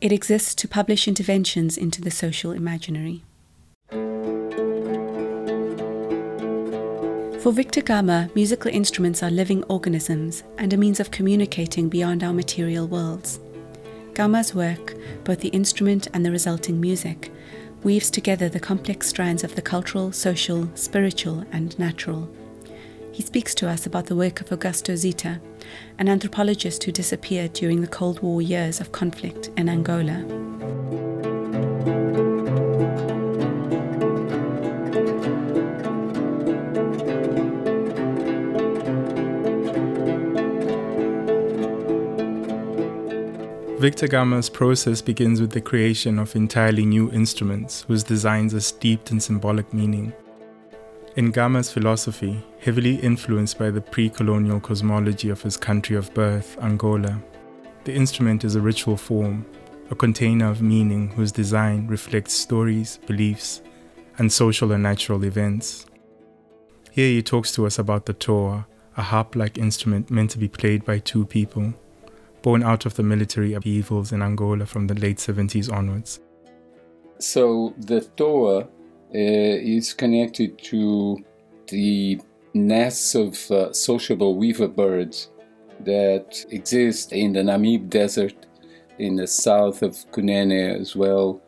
It 0.00 0.12
exists 0.12 0.54
to 0.54 0.68
publish 0.68 1.06
interventions 1.06 1.76
into 1.76 2.00
the 2.00 2.10
social 2.10 2.52
imaginary. 2.52 3.22
For 7.42 7.52
Victor 7.52 7.80
Gama, 7.80 8.28
musical 8.34 8.70
instruments 8.70 9.22
are 9.22 9.30
living 9.30 9.64
organisms 9.64 10.42
and 10.58 10.74
a 10.74 10.76
means 10.76 11.00
of 11.00 11.10
communicating 11.10 11.88
beyond 11.88 12.22
our 12.22 12.34
material 12.34 12.86
worlds. 12.86 13.40
Gama's 14.12 14.54
work, 14.54 14.94
both 15.24 15.40
the 15.40 15.48
instrument 15.48 16.06
and 16.12 16.22
the 16.22 16.30
resulting 16.30 16.78
music, 16.78 17.32
weaves 17.82 18.10
together 18.10 18.50
the 18.50 18.60
complex 18.60 19.08
strands 19.08 19.42
of 19.42 19.54
the 19.54 19.62
cultural, 19.62 20.12
social, 20.12 20.70
spiritual, 20.74 21.46
and 21.50 21.78
natural. 21.78 22.30
He 23.10 23.22
speaks 23.22 23.54
to 23.54 23.70
us 23.70 23.86
about 23.86 24.04
the 24.04 24.16
work 24.16 24.42
of 24.42 24.50
Augusto 24.50 24.94
Zita, 24.94 25.40
an 25.98 26.10
anthropologist 26.10 26.84
who 26.84 26.92
disappeared 26.92 27.54
during 27.54 27.80
the 27.80 27.86
Cold 27.86 28.20
War 28.20 28.42
years 28.42 28.82
of 28.82 28.92
conflict 28.92 29.48
in 29.56 29.70
Angola. 29.70 31.09
Victor 43.80 44.08
Gama's 44.08 44.50
process 44.50 45.00
begins 45.00 45.40
with 45.40 45.52
the 45.52 45.60
creation 45.62 46.18
of 46.18 46.36
entirely 46.36 46.84
new 46.84 47.10
instruments 47.12 47.86
whose 47.88 48.02
designs 48.02 48.52
are 48.52 48.60
steeped 48.60 49.10
in 49.10 49.18
symbolic 49.18 49.72
meaning. 49.72 50.12
In 51.16 51.30
Gama's 51.30 51.72
philosophy, 51.72 52.44
heavily 52.60 52.96
influenced 52.96 53.58
by 53.58 53.70
the 53.70 53.80
pre 53.80 54.10
colonial 54.10 54.60
cosmology 54.60 55.30
of 55.30 55.40
his 55.40 55.56
country 55.56 55.96
of 55.96 56.12
birth, 56.12 56.58
Angola, 56.60 57.22
the 57.84 57.94
instrument 57.94 58.44
is 58.44 58.54
a 58.54 58.60
ritual 58.60 58.98
form, 58.98 59.46
a 59.90 59.94
container 59.94 60.50
of 60.50 60.60
meaning 60.60 61.08
whose 61.12 61.32
design 61.32 61.86
reflects 61.86 62.34
stories, 62.34 62.98
beliefs, 63.06 63.62
and 64.18 64.30
social 64.30 64.72
and 64.72 64.82
natural 64.82 65.24
events. 65.24 65.86
Here 66.90 67.08
he 67.08 67.22
talks 67.22 67.50
to 67.52 67.64
us 67.64 67.78
about 67.78 68.04
the 68.04 68.12
Toha, 68.12 68.66
a 68.98 69.02
harp 69.02 69.36
like 69.36 69.56
instrument 69.56 70.10
meant 70.10 70.32
to 70.32 70.38
be 70.38 70.48
played 70.48 70.84
by 70.84 70.98
two 70.98 71.24
people 71.24 71.72
born 72.42 72.62
out 72.62 72.86
of 72.86 72.94
the 72.94 73.02
military 73.02 73.54
upheavals 73.54 74.12
in 74.12 74.22
Angola 74.22 74.66
from 74.66 74.86
the 74.86 74.94
late 74.94 75.18
70s 75.18 75.72
onwards. 75.72 76.20
So 77.18 77.74
the 77.78 78.00
Toha 78.16 78.62
uh, 78.62 78.68
is 79.12 79.92
connected 79.92 80.58
to 80.64 81.22
the 81.68 82.20
nests 82.54 83.14
of 83.14 83.50
uh, 83.50 83.72
sociable 83.72 84.36
weaver 84.36 84.68
birds 84.68 85.28
that 85.80 86.44
exist 86.50 87.12
in 87.12 87.32
the 87.32 87.40
Namib 87.40 87.88
Desert, 87.88 88.46
in 88.98 89.16
the 89.16 89.26
south 89.26 89.82
of 89.82 89.92
Kunene 90.12 90.80
as 90.80 90.94
well, 90.94 91.40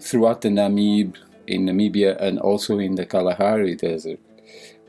throughout 0.00 0.40
the 0.40 0.48
Namib, 0.48 1.16
in 1.46 1.66
Namibia, 1.66 2.20
and 2.20 2.38
also 2.38 2.78
in 2.78 2.94
the 2.94 3.06
Kalahari 3.06 3.74
Desert, 3.74 4.20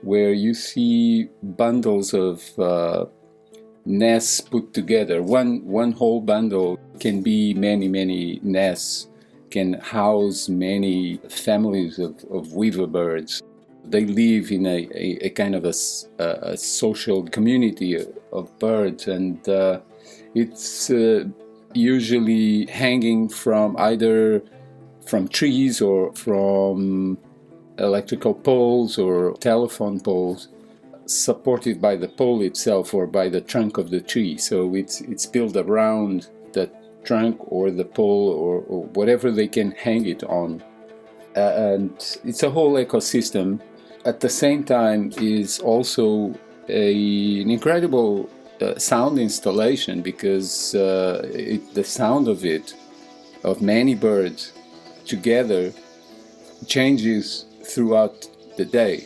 where 0.02 0.34
you 0.34 0.54
see 0.54 1.30
bundles 1.42 2.14
of 2.14 2.60
uh, 2.60 3.06
nests 3.90 4.40
put 4.40 4.74
together. 4.74 5.22
One 5.22 5.66
one 5.66 5.92
whole 5.92 6.22
bundle 6.22 6.80
can 7.00 7.22
be 7.22 7.54
many 7.54 7.88
many 7.88 8.40
nests, 8.44 9.10
can 9.50 9.74
house 9.74 10.48
many 10.48 11.18
families 11.30 12.00
of, 12.00 12.24
of 12.32 12.54
weaver 12.54 12.88
birds. 12.88 13.42
They 13.86 14.06
live 14.06 14.52
in 14.52 14.68
a, 14.68 14.88
a, 14.94 15.26
a 15.26 15.30
kind 15.32 15.56
of 15.56 15.66
a, 15.66 15.74
a, 16.20 16.56
social 16.56 17.24
community 17.24 18.06
of 18.32 18.60
birds, 18.60 19.08
and 19.08 19.48
uh, 19.50 19.80
it's 20.36 20.92
uh, 20.92 21.24
usually 21.74 22.68
hanging 22.68 23.30
from 23.30 23.76
either 23.78 24.44
from 25.08 25.28
trees 25.28 25.82
or 25.82 26.14
from 26.14 27.18
electrical 27.80 28.36
poles 28.36 29.00
or 29.00 29.34
telephone 29.38 30.00
poles 30.00 30.50
supported 31.10 31.82
by 31.82 31.96
the 31.96 32.08
pole 32.08 32.42
itself 32.42 32.94
or 32.94 33.08
by 33.08 33.30
the 33.30 33.42
trunk 33.42 33.78
of 33.78 33.90
the 33.90 34.02
tree. 34.02 34.38
So 34.38 34.76
it's 34.76 35.02
it's 35.02 35.26
built 35.26 35.56
around 35.56 36.30
the 36.54 36.70
trunk 37.04 37.38
or 37.52 37.72
the 37.72 37.86
pole 37.86 38.30
or, 38.30 38.62
or 38.68 38.84
whatever 38.94 39.32
they 39.32 39.48
can 39.48 39.72
hang 39.72 40.06
it 40.06 40.24
on, 40.24 40.64
uh, 41.36 41.40
and 41.40 41.92
it's 42.24 42.44
a 42.44 42.50
whole 42.50 42.74
ecosystem. 42.74 43.60
At 44.06 44.20
the 44.22 44.30
same 44.30 44.64
time, 44.64 45.12
is 45.18 45.60
also 45.60 46.34
a, 46.70 47.42
an 47.42 47.52
incredible 47.52 48.30
uh, 48.62 48.78
sound 48.78 49.20
installation 49.20 50.02
because 50.02 50.74
uh, 50.76 51.22
it, 51.34 51.74
the 51.74 51.84
sound 51.84 52.28
of 52.28 52.46
it, 52.46 52.74
of 53.44 53.62
many 53.62 53.96
birds 53.96 54.54
together, 55.06 55.74
changes 56.68 57.46
throughout 57.64 58.28
the 58.58 58.66
day. 58.66 59.06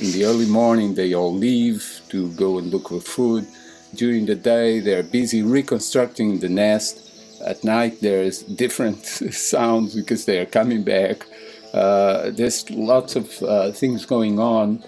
In 0.00 0.12
the 0.12 0.24
early 0.24 0.46
morning 0.46 0.94
they 0.94 1.14
all 1.14 1.34
leave 1.34 2.00
to 2.08 2.30
go 2.32 2.58
and 2.58 2.70
look 2.70 2.88
for 2.88 3.00
food. 3.00 3.46
During 3.94 4.26
the 4.26 4.34
day 4.34 4.80
they're 4.80 5.02
busy 5.02 5.42
reconstructing 5.42 6.40
the 6.40 6.48
nest. 6.48 7.02
At 7.44 7.64
night 7.64 8.00
there's 8.00 8.42
different 8.42 9.04
sounds 9.32 9.94
because 9.94 10.24
they 10.24 10.38
are 10.38 10.46
coming 10.46 10.82
back. 10.82 11.26
Uh, 11.72 12.30
there's 12.30 12.68
lots 12.70 13.16
of 13.16 13.42
uh, 13.42 13.70
things 13.72 14.06
going 14.06 14.38
on. 14.38 14.82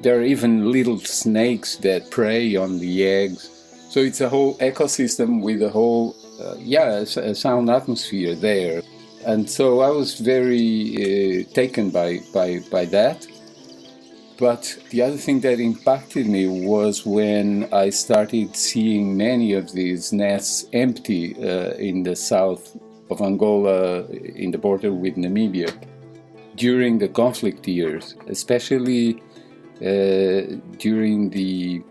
There 0.00 0.18
are 0.18 0.22
even 0.22 0.70
little 0.70 0.98
snakes 0.98 1.76
that 1.76 2.10
prey 2.10 2.56
on 2.56 2.78
the 2.78 3.06
eggs. 3.06 3.50
So 3.90 4.00
it's 4.00 4.20
a 4.20 4.28
whole 4.28 4.56
ecosystem 4.58 5.42
with 5.42 5.62
a 5.62 5.70
whole, 5.70 6.14
uh, 6.40 6.56
yeah, 6.58 6.98
a 6.98 7.34
sound 7.34 7.70
atmosphere 7.70 8.34
there. 8.34 8.82
And 9.24 9.48
so 9.48 9.80
I 9.80 9.88
was 9.88 10.20
very 10.20 11.44
uh, 11.48 11.54
taken 11.54 11.90
by, 11.90 12.20
by, 12.32 12.60
by 12.70 12.84
that. 12.86 13.26
But 14.38 14.78
the 14.90 15.00
other 15.02 15.16
thing 15.16 15.40
that 15.40 15.60
impacted 15.60 16.26
me 16.26 16.46
was 16.46 17.06
when 17.06 17.72
I 17.72 17.88
started 17.90 18.54
seeing 18.54 19.16
many 19.16 19.54
of 19.54 19.72
these 19.72 20.12
nests 20.12 20.66
empty 20.74 21.34
uh, 21.36 21.72
in 21.74 22.02
the 22.02 22.14
south 22.14 22.76
of 23.08 23.22
Angola, 23.22 24.04
in 24.06 24.50
the 24.50 24.58
border 24.58 24.92
with 24.92 25.16
Namibia, 25.16 25.72
during 26.56 26.98
the 26.98 27.08
conflict 27.08 27.66
years, 27.66 28.14
especially 28.28 29.22
uh, 29.80 30.56
during 30.78 31.30
the 31.30 31.82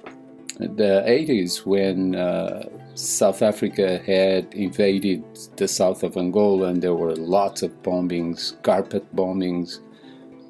the 0.58 1.04
80s 1.06 1.66
when 1.66 2.16
uh, 2.16 2.64
South 2.94 3.42
Africa 3.42 3.98
had 4.06 4.54
invaded 4.54 5.22
the 5.58 5.68
south 5.68 6.02
of 6.04 6.16
Angola 6.16 6.68
and 6.68 6.82
there 6.82 6.96
were 6.96 7.14
lots 7.16 7.62
of 7.62 7.72
bombings, 7.84 8.62
carpet 8.64 9.04
bombings, 9.14 9.80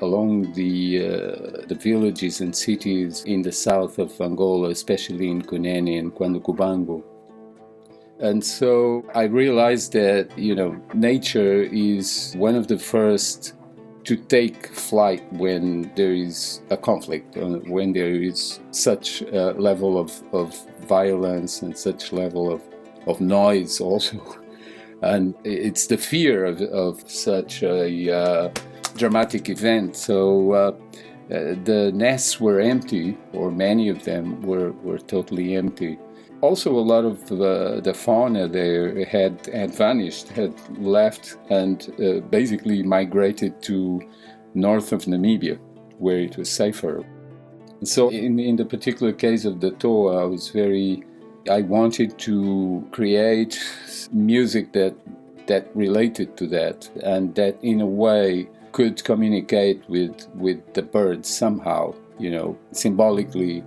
along 0.02 0.54
the 0.54 1.06
uh, 1.06 1.66
the 1.68 1.76
villages 1.76 2.42
and 2.42 2.56
cities 2.56 3.24
in 3.26 3.42
the 3.42 3.52
south 3.52 4.00
of 4.00 4.20
Angola, 4.22 4.70
especially 4.70 5.30
in 5.30 5.42
Cunene 5.42 6.00
and 6.00 6.14
Cuando 6.14 7.04
And 8.20 8.44
so 8.44 9.06
I 9.14 9.24
realized 9.24 9.94
that 9.94 10.38
you 10.38 10.56
know 10.56 10.76
nature 10.94 11.64
is 11.64 12.34
one 12.38 12.56
of 12.56 12.68
the 12.68 12.78
first 12.78 13.56
to 14.06 14.16
take 14.16 14.68
flight 14.68 15.22
when 15.34 15.92
there 15.96 16.14
is 16.14 16.62
a 16.70 16.78
conflict, 16.78 17.36
uh, 17.38 17.60
when 17.68 17.92
there 17.92 18.14
is 18.14 18.60
such 18.72 19.22
a 19.22 19.54
level 19.54 19.98
of, 19.98 20.12
of 20.32 20.56
violence 20.88 21.64
and 21.64 21.76
such 21.76 22.14
level 22.14 22.52
of, 22.52 22.62
of 23.08 23.20
noise 23.20 23.82
also. 23.90 24.22
And 25.02 25.36
it's 25.44 25.88
the 25.88 25.98
fear 25.98 26.46
of, 26.46 26.62
of 26.62 27.10
such 27.10 27.64
a 27.64 28.14
uh, 28.14 28.50
dramatic 28.96 29.50
event. 29.50 29.96
So 29.96 30.52
uh, 30.52 30.58
uh, 30.58 31.56
the 31.64 31.92
nests 31.94 32.40
were 32.40 32.60
empty, 32.60 33.18
or 33.34 33.52
many 33.52 33.90
of 33.90 34.04
them 34.04 34.42
were, 34.42 34.72
were 34.84 35.00
totally 35.00 35.56
empty. 35.56 35.98
Also, 36.42 36.72
a 36.78 36.86
lot 36.94 37.06
of 37.06 37.32
uh, 37.32 37.80
the 37.80 37.94
fauna 37.94 38.48
there 38.48 39.04
had, 39.06 39.46
had 39.48 39.74
vanished, 39.74 40.28
had 40.30 40.54
left, 40.78 41.38
and 41.50 41.92
uh, 42.00 42.20
basically 42.30 42.84
migrated 42.84 43.62
to 43.64 44.02
north 44.54 44.92
of 44.92 45.06
Namibia, 45.06 45.58
where 45.98 46.20
it 46.20 46.38
was 46.38 46.50
safer. 46.50 47.04
So, 47.84 48.10
in, 48.10 48.40
in 48.40 48.56
the 48.56 48.66
particular 48.66 49.12
case 49.12 49.46
of 49.46 49.60
the 49.60 49.72
Toha, 49.72 50.22
I 50.22 50.26
was 50.26 50.50
very 50.50 51.04
I 51.50 51.62
wanted 51.62 52.18
to 52.20 52.88
create 52.92 53.60
music 54.12 54.74
that 54.74 54.96
that 55.46 55.70
related 55.76 56.36
to 56.38 56.48
that 56.48 56.90
and 57.04 57.36
that 57.36 57.56
in 57.62 57.82
a 57.82 57.86
way 57.86 58.50
could 58.76 59.02
communicate 59.06 59.82
with 59.88 60.28
with 60.36 60.60
the 60.74 60.82
birds 60.82 61.30
somehow 61.30 61.94
you 62.20 62.30
know 62.30 62.58
symbolically. 62.74 63.64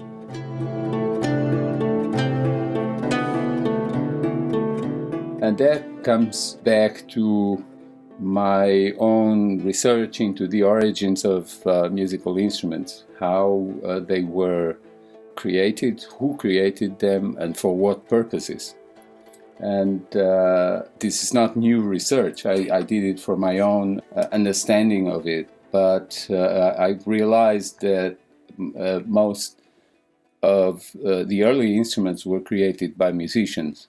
And 5.41 5.57
that 5.57 5.83
comes 6.05 6.59
back 6.63 7.09
to 7.17 7.65
my 8.19 8.93
own 8.99 9.65
research 9.65 10.21
into 10.21 10.47
the 10.47 10.63
origins 10.63 11.25
of 11.25 11.67
uh, 11.67 11.89
musical 11.89 12.37
instruments 12.37 13.05
how 13.19 13.73
uh, 13.87 14.01
they 14.01 14.25
were 14.25 14.77
created 15.37 16.05
who 16.19 16.37
created 16.37 16.99
them 16.99 17.37
and 17.39 17.57
for 17.57 17.75
what 17.75 18.09
purposes 18.09 18.75
and 19.59 20.17
uh, 20.17 20.83
this 21.01 21.23
is 21.23 21.35
not 21.35 21.57
new 21.57 21.81
research. 21.81 22.47
I, 22.47 22.69
I 22.73 22.83
did 22.83 23.05
it 23.05 23.21
for 23.21 23.37
my 23.37 23.59
own 23.59 24.01
uh, 24.15 24.27
understanding 24.33 25.11
of 25.11 25.27
it, 25.27 25.49
but 25.73 26.27
uh, 26.31 26.75
I 26.79 26.99
realized 27.07 27.81
that 27.81 28.19
uh, 28.79 29.01
most 29.07 29.61
of 30.43 30.91
uh, 31.05 31.25
the 31.25 31.43
early 31.43 31.77
instruments 31.77 32.25
were 32.25 32.41
created 32.41 32.97
by 32.97 33.13
musicians 33.13 33.89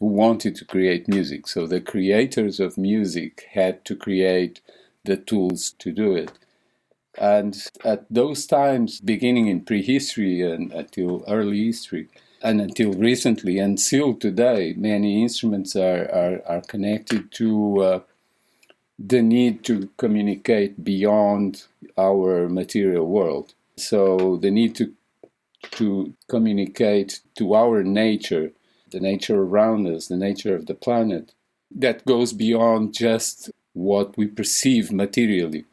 who 0.00 0.06
wanted 0.06 0.54
to 0.56 0.64
create 0.64 1.08
music. 1.08 1.46
So 1.46 1.66
the 1.66 1.80
creators 1.80 2.60
of 2.60 2.78
music 2.78 3.46
had 3.52 3.84
to 3.84 3.94
create 3.94 4.60
the 5.04 5.16
tools 5.16 5.74
to 5.78 5.92
do 5.92 6.14
it. 6.14 6.32
And 7.18 7.62
at 7.84 8.06
those 8.10 8.46
times, 8.46 9.00
beginning 9.00 9.48
in 9.48 9.64
prehistory 9.64 10.40
and 10.40 10.72
until 10.72 11.24
early 11.28 11.66
history, 11.66 12.08
and 12.42 12.60
until 12.60 12.92
recently 12.92 13.58
and 13.58 13.78
still 13.78 14.14
today, 14.14 14.74
many 14.76 15.22
instruments 15.22 15.76
are, 15.76 16.10
are, 16.12 16.42
are 16.46 16.60
connected 16.62 17.30
to 17.32 17.80
uh, 17.82 18.00
the 18.98 19.22
need 19.22 19.64
to 19.64 19.88
communicate 19.96 20.82
beyond 20.82 21.64
our 21.96 22.48
material 22.48 23.06
world. 23.06 23.54
So 23.76 24.36
the 24.36 24.50
need 24.50 24.74
to 24.76 24.92
to 25.70 26.12
communicate 26.28 27.20
to 27.36 27.54
our 27.54 27.84
nature, 27.84 28.50
the 28.90 28.98
nature 28.98 29.40
around 29.40 29.86
us, 29.86 30.08
the 30.08 30.16
nature 30.16 30.56
of 30.56 30.66
the 30.66 30.74
planet, 30.74 31.32
that 31.70 32.04
goes 32.04 32.32
beyond 32.32 32.92
just 32.92 33.48
what 33.72 34.16
we 34.16 34.26
perceive 34.26 34.90
materially. 34.90 35.64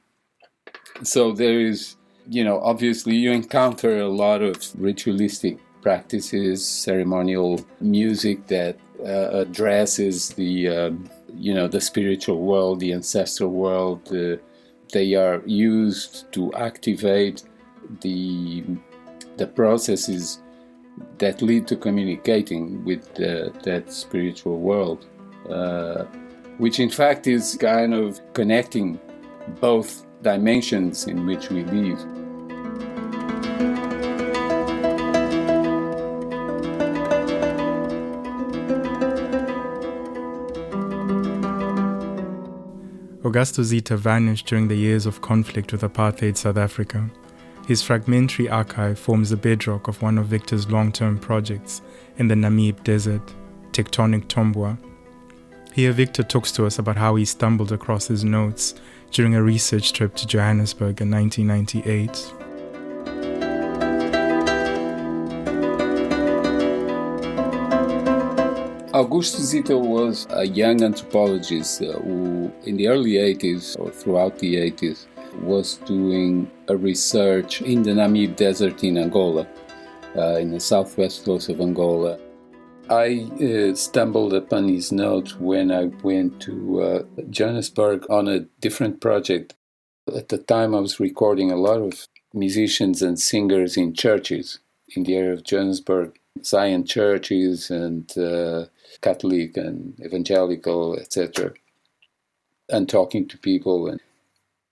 So 1.01 1.31
there 1.31 1.59
is, 1.59 1.95
you 2.29 2.43
know, 2.43 2.59
obviously 2.61 3.15
you 3.15 3.31
encounter 3.31 3.97
a 3.97 4.09
lot 4.09 4.43
of 4.43 4.57
ritualistic 4.75 5.57
practices, 5.81 6.65
ceremonial 6.65 7.65
music 7.79 8.47
that 8.47 8.77
uh, 9.05 9.29
addresses 9.31 10.29
the 10.29 10.67
um, 10.67 11.09
you 11.35 11.53
know 11.53 11.67
the 11.67 11.81
spiritual 11.81 12.41
world, 12.41 12.79
the 12.79 12.93
ancestral 12.93 13.51
world. 13.51 14.01
Uh, 14.13 14.37
they 14.91 15.13
are 15.13 15.41
used 15.45 16.31
to 16.33 16.53
activate 16.53 17.43
the 18.01 18.63
the 19.37 19.47
processes 19.47 20.41
that 21.17 21.41
lead 21.41 21.67
to 21.67 21.75
communicating 21.75 22.83
with 22.83 23.07
uh, 23.21 23.49
that 23.63 23.91
spiritual 23.91 24.59
world, 24.59 25.05
uh, 25.49 26.03
which 26.57 26.79
in 26.79 26.89
fact 26.89 27.27
is 27.27 27.57
kind 27.59 27.93
of 27.93 28.19
connecting 28.33 28.99
both 29.61 30.05
dimensions 30.21 31.07
in 31.07 31.25
which 31.25 31.49
we 31.49 31.63
live. 31.65 32.28
Augusto 43.29 43.63
Zita 43.63 43.95
vanished 43.95 44.47
during 44.47 44.67
the 44.67 44.75
years 44.75 45.05
of 45.05 45.21
conflict 45.21 45.71
with 45.71 45.81
apartheid 45.81 46.35
South 46.35 46.57
Africa. 46.57 47.07
His 47.67 47.83
fragmentary 47.83 48.49
archive 48.49 48.97
forms 48.97 49.29
the 49.29 49.37
bedrock 49.37 49.87
of 49.87 50.01
one 50.01 50.17
of 50.17 50.25
Victor's 50.25 50.71
long 50.71 50.91
term 50.91 51.19
projects 51.19 51.83
in 52.17 52.27
the 52.27 52.33
Namib 52.33 52.83
Desert, 52.83 53.21
Tectonic 53.71 54.25
Tombua. 54.25 54.79
Here, 55.73 55.91
Victor 55.91 56.23
talks 56.23 56.51
to 56.53 56.65
us 56.65 56.79
about 56.79 56.97
how 56.97 57.13
he 57.13 57.25
stumbled 57.25 57.71
across 57.71 58.07
his 58.07 58.23
notes 58.23 58.73
during 59.11 59.35
a 59.35 59.43
research 59.43 59.93
trip 59.93 60.15
to 60.15 60.25
Johannesburg 60.25 60.99
in 60.99 61.11
1998. 61.11 62.48
Augusto 68.99 69.39
Zita 69.39 69.77
was 69.77 70.27
a 70.31 70.45
young 70.45 70.83
anthropologist 70.83 71.81
uh, 71.81 71.93
who, 72.01 72.51
in 72.65 72.75
the 72.75 72.89
early 72.89 73.11
80s 73.11 73.79
or 73.79 73.91
throughout 73.91 74.37
the 74.39 74.55
80s, 74.55 75.05
was 75.41 75.77
doing 75.85 76.51
a 76.67 76.75
research 76.75 77.61
in 77.61 77.81
the 77.83 77.91
Namib 77.91 78.35
Desert 78.35 78.83
in 78.83 78.97
Angola, 78.97 79.47
uh, 80.17 80.35
in 80.35 80.51
the 80.51 80.59
southwest 80.59 81.23
coast 81.23 81.47
of 81.47 81.61
Angola. 81.61 82.19
I 82.89 83.29
uh, 83.41 83.73
stumbled 83.73 84.33
upon 84.33 84.67
his 84.67 84.91
notes 84.91 85.39
when 85.39 85.71
I 85.71 85.85
went 86.03 86.41
to 86.41 86.81
uh, 86.81 87.03
Johannesburg 87.29 88.05
on 88.09 88.27
a 88.27 88.41
different 88.59 88.99
project. 88.99 89.55
At 90.13 90.27
the 90.27 90.39
time, 90.39 90.75
I 90.75 90.81
was 90.81 90.99
recording 90.99 91.51
a 91.53 91.55
lot 91.55 91.79
of 91.79 92.05
musicians 92.33 93.01
and 93.01 93.17
singers 93.17 93.77
in 93.77 93.93
churches 93.93 94.59
in 94.93 95.03
the 95.03 95.15
area 95.15 95.31
of 95.31 95.45
Johannesburg, 95.45 96.19
Zion 96.43 96.85
churches 96.85 97.69
and 97.71 98.05
uh, 98.17 98.65
Catholic 99.01 99.57
and 99.57 99.99
evangelical, 99.99 100.97
etc., 100.97 101.53
and 102.69 102.87
talking 102.87 103.27
to 103.27 103.37
people. 103.37 103.87
And, 103.87 104.01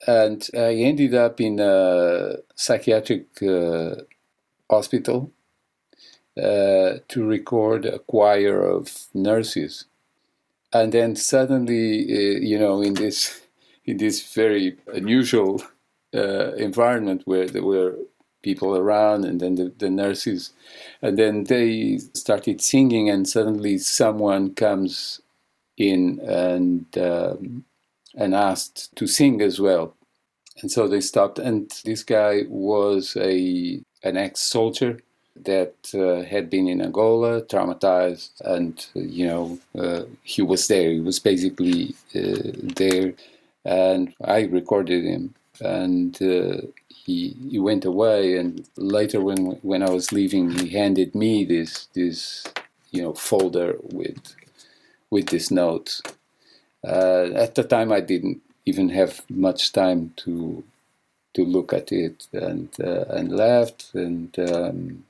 and 0.07 0.47
I 0.55 0.76
ended 0.76 1.13
up 1.13 1.41
in 1.41 1.59
a 1.59 2.38
psychiatric 2.55 3.26
uh, 3.41 3.95
hospital 4.70 5.32
uh, 6.38 6.99
to 7.07 7.26
record 7.26 7.86
a 7.86 7.99
choir 7.99 8.61
of 8.61 9.07
nurses. 9.13 9.86
And 10.72 10.91
then 10.91 11.15
suddenly, 11.15 12.03
uh, 12.03 12.39
you 12.39 12.59
know, 12.59 12.82
in 12.82 12.93
this 12.93 13.41
in 13.86 13.97
this 13.97 14.34
very 14.34 14.78
unusual 14.93 15.63
uh, 16.13 16.51
environment 16.55 17.22
where 17.26 17.47
there 17.47 17.63
were 17.63 17.95
people 18.43 18.78
around 18.78 19.26
and 19.26 19.39
then 19.39 19.55
the, 19.55 19.74
the 19.78 19.89
nurses 19.89 20.51
and 21.01 21.17
then 21.17 21.43
they 21.45 21.99
started 22.13 22.61
singing 22.61 23.09
and 23.09 23.27
suddenly 23.27 23.77
someone 23.77 24.53
comes 24.53 25.21
in 25.77 26.19
and 26.21 26.85
um, 26.97 27.63
and 28.15 28.33
asked 28.33 28.95
to 28.95 29.07
sing 29.07 29.41
as 29.41 29.59
well 29.59 29.93
and 30.61 30.71
so 30.71 30.87
they 30.87 31.01
stopped 31.01 31.39
and 31.39 31.71
this 31.85 32.03
guy 32.03 32.41
was 32.47 33.15
a 33.17 33.81
an 34.03 34.17
ex-soldier 34.17 34.99
that 35.45 35.75
uh, 35.93 36.27
had 36.27 36.49
been 36.49 36.67
in 36.67 36.81
Angola, 36.81 37.41
traumatized, 37.43 38.31
and 38.41 38.85
you 38.95 39.27
know 39.27 39.59
uh, 39.77 40.03
he 40.23 40.41
was 40.41 40.67
there. 40.67 40.91
He 40.91 40.99
was 40.99 41.19
basically 41.19 41.95
uh, 42.15 42.51
there, 42.75 43.13
and 43.65 44.13
I 44.23 44.41
recorded 44.43 45.03
him, 45.03 45.35
and 45.61 46.19
uh, 46.21 46.61
he 47.08 47.36
he 47.49 47.58
went 47.58 47.86
away, 47.86 48.38
and 48.38 48.68
later 48.76 49.22
when 49.22 49.58
when 49.64 49.82
I 49.82 49.89
was 49.89 50.12
leaving, 50.12 50.51
he 50.51 50.70
handed 50.70 51.16
me 51.16 51.45
this 51.45 51.88
this 51.93 52.43
you 52.91 53.01
know 53.01 53.14
folder 53.14 53.78
with 53.82 54.36
with 55.10 55.28
this 55.30 55.49
notes. 55.49 56.01
Uh, 56.86 57.30
at 57.34 57.55
the 57.55 57.64
time, 57.64 57.91
I 57.91 58.01
didn't 58.01 58.41
even 58.66 58.89
have 58.89 59.24
much 59.30 59.72
time 59.72 60.14
to 60.18 60.64
to 61.34 61.45
look 61.45 61.72
at 61.72 61.91
it 61.91 62.28
and 62.34 62.70
uh, 62.84 63.05
and 63.10 63.32
left 63.32 63.91
and 63.93 64.38
um, 64.39 65.05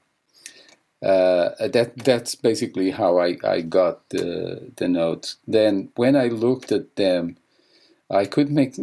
uh, 1.02 1.50
that 1.68 1.94
that's 1.98 2.36
basically 2.36 2.92
how 2.92 3.18
I, 3.18 3.38
I 3.44 3.62
got 3.62 4.08
the 4.10 4.72
the 4.76 4.88
notes. 4.88 5.38
Then 5.48 5.90
when 5.96 6.16
I 6.16 6.28
looked 6.28 6.72
at 6.72 6.96
them, 6.96 7.38
I 8.10 8.26
could 8.26 8.52
make 8.52 8.76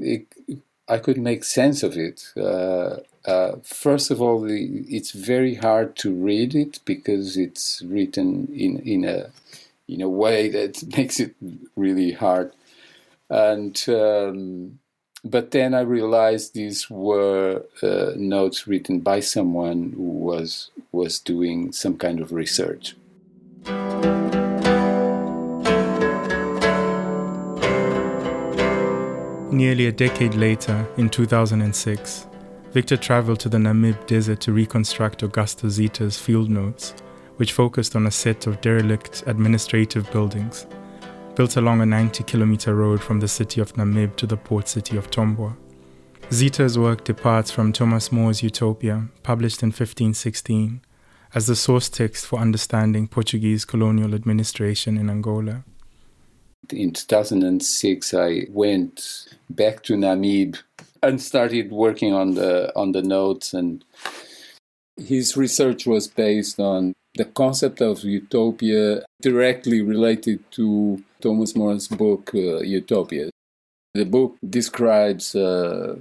I 0.89 0.99
could 0.99 1.19
make 1.19 1.45
sense 1.45 1.83
of 1.83 1.97
it. 1.97 2.33
Uh, 2.37 2.97
uh, 3.27 3.57
first 3.63 4.11
of 4.11 4.21
all, 4.21 4.41
the, 4.41 4.85
it's 4.89 5.13
very 5.13 5.55
hard 5.55 5.97
to 5.97 6.13
read 6.13 6.55
it 6.55 6.81
because 6.85 7.37
it's 7.37 7.83
written 7.87 8.49
in 8.53 8.79
in 8.81 9.05
a 9.05 9.31
in 9.89 10.03
a 10.03 10.09
way 10.09 10.49
that 10.57 10.97
makes 10.97 11.21
it 11.21 11.35
really 11.77 12.13
hard. 12.13 12.53
And 13.31 13.83
um, 13.89 14.79
but 15.25 15.53
then 15.53 15.73
I 15.73 15.81
realized 15.81 16.53
these 16.53 16.91
were 16.91 17.65
uh, 17.83 18.13
notes 18.17 18.67
written 18.67 19.01
by 19.01 19.21
someone 19.21 19.93
who 19.97 20.03
was 20.03 20.71
was 20.93 21.19
doing 21.19 21.73
some 21.73 21.97
kind 21.97 22.21
of 22.21 22.33
research. 22.33 22.95
Nearly 29.55 29.87
a 29.87 29.93
decade 29.93 30.35
later, 30.35 30.85
in 30.97 31.09
2006, 31.09 32.27
Victor 32.73 32.97
traveled 32.97 33.39
to 33.39 33.49
the 33.49 33.57
Namib 33.57 34.05
desert 34.09 34.41
to 34.41 34.53
reconstruct 34.53 35.21
Augusto 35.21 35.71
Zita's 35.71 36.19
field 36.19 36.51
notes, 36.51 36.93
which 37.37 37.53
focused 37.53 37.95
on 37.95 38.09
a 38.09 38.11
set 38.11 38.49
of 38.49 38.61
derelict 38.61 39.23
administrative 39.29 40.11
buildings 40.11 40.67
built 41.37 41.57
along 41.57 41.81
a 41.81 41.87
90 41.87 42.25
kilometer 42.25 42.75
road 42.75 43.01
from 43.01 43.21
the 43.21 43.29
city 43.29 43.61
of 43.61 43.73
Namib 43.75 44.17
to 44.17 44.27
the 44.27 44.37
port 44.37 44.67
city 44.67 44.97
of 44.97 45.09
Tombua. 45.13 45.57
Zita's 46.33 46.77
work 46.77 47.05
departs 47.05 47.53
from 47.53 47.73
Thomas 47.73 48.11
More's 48.11 48.43
Utopia, 48.43 49.07
published 49.23 49.63
in 49.63 49.69
1516, 49.69 50.81
as 51.33 51.47
the 51.47 51.55
source 51.55 51.89
text 51.89 52.27
for 52.27 52.41
understanding 52.41 53.07
Portuguese 53.07 53.65
colonial 53.65 54.15
administration 54.15 54.97
in 54.97 55.09
Angola. 55.09 55.63
In 56.73 56.93
2006, 56.93 58.15
I 58.15 58.47
went 58.51 59.29
back 59.51 59.83
to 59.85 59.95
Namib 59.95 60.59
and 61.03 61.21
started 61.21 61.71
working 61.71 62.13
on 62.13 62.35
the 62.35 62.73
on 62.77 62.93
the 62.93 63.03
notes. 63.03 63.53
And 63.55 63.85
his 64.97 65.37
research 65.37 65.87
was 65.87 66.09
based 66.09 66.59
on 66.59 66.95
the 67.17 67.25
concept 67.25 67.81
of 67.81 68.03
utopia 68.03 69.05
directly 69.21 69.83
related 69.83 70.39
to 70.53 71.03
Thomas 71.21 71.55
More's 71.55 71.89
book 71.89 72.31
uh, 72.35 72.61
Utopia. 72.61 73.31
The 73.95 74.05
book 74.05 74.37
describes 74.49 75.35
uh, 75.37 75.97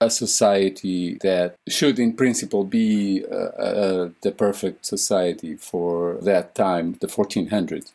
a 0.00 0.10
society 0.10 1.18
that 1.22 1.56
should, 1.68 1.98
in 1.98 2.12
principle, 2.12 2.64
be 2.64 3.24
uh, 3.30 3.34
uh 3.68 4.08
the 4.22 4.32
perfect 4.32 4.86
society 4.86 5.56
for 5.56 6.18
that 6.22 6.54
time, 6.54 6.96
the 7.00 7.08
1400s. 7.08 7.92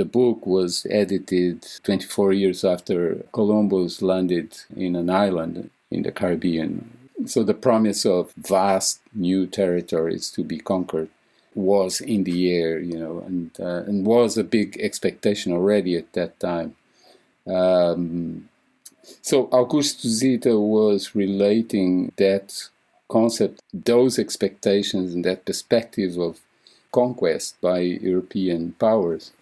The 0.00 0.06
book 0.06 0.46
was 0.46 0.86
edited 0.88 1.66
24 1.82 2.32
years 2.32 2.64
after 2.64 3.16
Columbus 3.34 4.00
landed 4.00 4.56
in 4.74 4.96
an 4.96 5.10
island 5.10 5.68
in 5.90 6.04
the 6.04 6.10
Caribbean. 6.10 6.90
So 7.26 7.42
the 7.44 7.52
promise 7.52 8.06
of 8.06 8.32
vast 8.32 9.00
new 9.12 9.46
territories 9.46 10.30
to 10.30 10.42
be 10.42 10.58
conquered 10.58 11.10
was 11.54 12.00
in 12.00 12.24
the 12.24 12.50
air, 12.50 12.78
you 12.80 12.98
know, 12.98 13.22
and 13.26 13.50
uh, 13.60 13.82
and 13.88 14.06
was 14.06 14.38
a 14.38 14.52
big 14.58 14.78
expectation 14.80 15.52
already 15.52 15.96
at 15.96 16.10
that 16.14 16.40
time. 16.40 16.76
Um, 17.46 18.48
so 19.20 19.48
Augusto 19.48 20.06
Zita 20.06 20.58
was 20.58 21.14
relating 21.14 22.12
that 22.16 22.70
concept, 23.10 23.60
those 23.74 24.18
expectations, 24.18 25.12
and 25.12 25.26
that 25.26 25.44
perspective 25.44 26.16
of 26.16 26.40
conquest 26.90 27.60
by 27.60 27.80
European 27.80 28.72
powers 28.78 29.32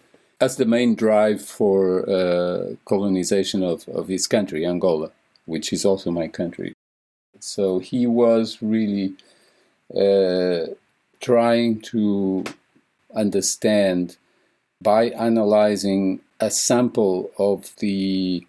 as 0.41 0.55
the 0.55 0.65
main 0.65 0.95
drive 0.95 1.41
for 1.41 2.09
uh, 2.09 2.75
colonization 2.85 3.63
of, 3.63 3.87
of 3.89 4.07
his 4.07 4.27
country, 4.27 4.65
Angola, 4.65 5.11
which 5.45 5.73
is 5.73 5.85
also 5.85 6.11
my 6.11 6.27
country. 6.27 6.73
So 7.39 7.79
he 7.79 8.05
was 8.05 8.57
really 8.61 9.13
uh, 9.95 10.73
trying 11.19 11.81
to 11.81 12.45
understand 13.15 14.17
by 14.81 15.09
analyzing 15.09 16.21
a 16.39 16.49
sample 16.49 17.31
of 17.37 17.75
the 17.79 18.45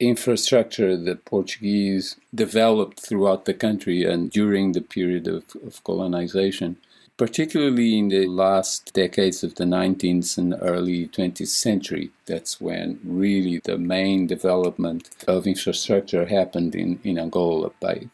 infrastructure 0.00 0.96
that 0.96 1.24
Portuguese 1.24 2.16
developed 2.34 3.00
throughout 3.00 3.44
the 3.44 3.54
country 3.54 4.04
and 4.04 4.30
during 4.30 4.72
the 4.72 4.80
period 4.80 5.26
of, 5.26 5.44
of 5.66 5.82
colonization 5.84 6.76
particularly 7.18 7.98
in 7.98 8.08
the 8.08 8.26
last 8.28 8.94
decades 8.94 9.42
of 9.42 9.56
the 9.56 9.64
19th 9.64 10.38
and 10.38 10.54
early 10.62 11.08
20th 11.08 11.48
century. 11.48 12.10
That's 12.26 12.60
when 12.60 13.00
really 13.04 13.60
the 13.64 13.76
main 13.76 14.28
development 14.28 15.10
of 15.26 15.46
infrastructure 15.46 16.26
happened 16.26 16.76
in, 16.76 17.00
in 17.02 17.18
Angola 17.18 17.72
by 17.80 18.08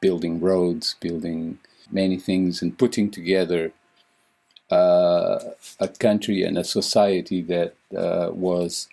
building 0.00 0.40
roads, 0.40 0.94
building 1.00 1.58
many 1.90 2.16
things, 2.16 2.62
and 2.62 2.78
putting 2.78 3.10
together 3.10 3.72
uh, 4.70 5.38
a 5.80 5.88
country 5.88 6.44
and 6.44 6.56
a 6.56 6.64
society 6.64 7.42
that 7.42 7.74
uh, 7.96 8.30
was 8.32 8.88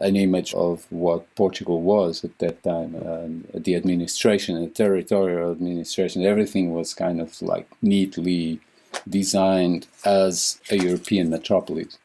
an 0.00 0.16
image 0.16 0.54
of 0.54 0.86
what 0.90 1.32
Portugal 1.36 1.82
was 1.82 2.24
at 2.24 2.36
that 2.40 2.62
time. 2.64 2.96
Uh, 2.96 3.58
the 3.58 3.76
administration, 3.76 4.60
the 4.60 4.68
territorial 4.68 5.52
administration, 5.52 6.24
everything 6.24 6.72
was 6.74 6.94
kind 6.94 7.20
of 7.20 7.40
like 7.40 7.68
neatly 7.80 8.60
designed 9.08 9.86
as 10.04 10.60
a 10.70 10.76
European 10.76 11.30
metropolis. 11.30 11.98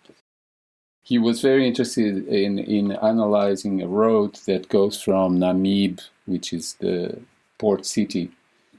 He 1.03 1.17
was 1.17 1.41
very 1.41 1.67
interested 1.67 2.27
in, 2.27 2.59
in 2.59 2.93
analyzing 2.93 3.81
a 3.81 3.87
road 3.87 4.35
that 4.45 4.69
goes 4.69 5.01
from 5.01 5.37
Namib, 5.37 6.01
which 6.25 6.53
is 6.53 6.75
the 6.75 7.19
port 7.57 7.85
city, 7.85 8.31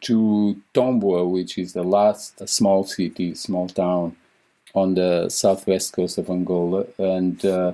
to 0.02 0.60
Tombua, 0.74 1.30
which 1.30 1.58
is 1.58 1.72
the 1.72 1.82
last 1.82 2.46
small 2.48 2.84
city, 2.84 3.34
small 3.34 3.68
town 3.68 4.16
on 4.74 4.94
the 4.94 5.28
southwest 5.28 5.92
coast 5.92 6.18
of 6.18 6.30
Angola. 6.30 6.84
And 6.98 7.44
uh, 7.44 7.72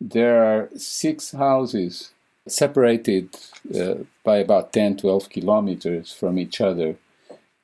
there 0.00 0.44
are 0.44 0.68
six 0.76 1.32
houses 1.32 2.12
separated 2.46 3.36
uh, 3.78 3.94
by 4.24 4.38
about 4.38 4.72
10 4.72 4.96
12 4.96 5.28
kilometers 5.28 6.12
from 6.12 6.38
each 6.38 6.60
other 6.60 6.96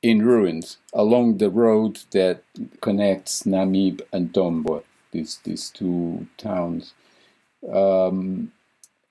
in 0.05 0.21
ruins 0.21 0.77
along 0.93 1.37
the 1.37 1.49
road 1.49 1.93
that 2.11 2.43
connects 2.79 3.41
Namib 3.41 4.01
and 4.13 4.31
Tombua, 4.31 4.83
these, 5.11 5.39
these 5.43 5.71
two 5.71 6.27
towns. 6.37 6.93
Um, 7.67 8.51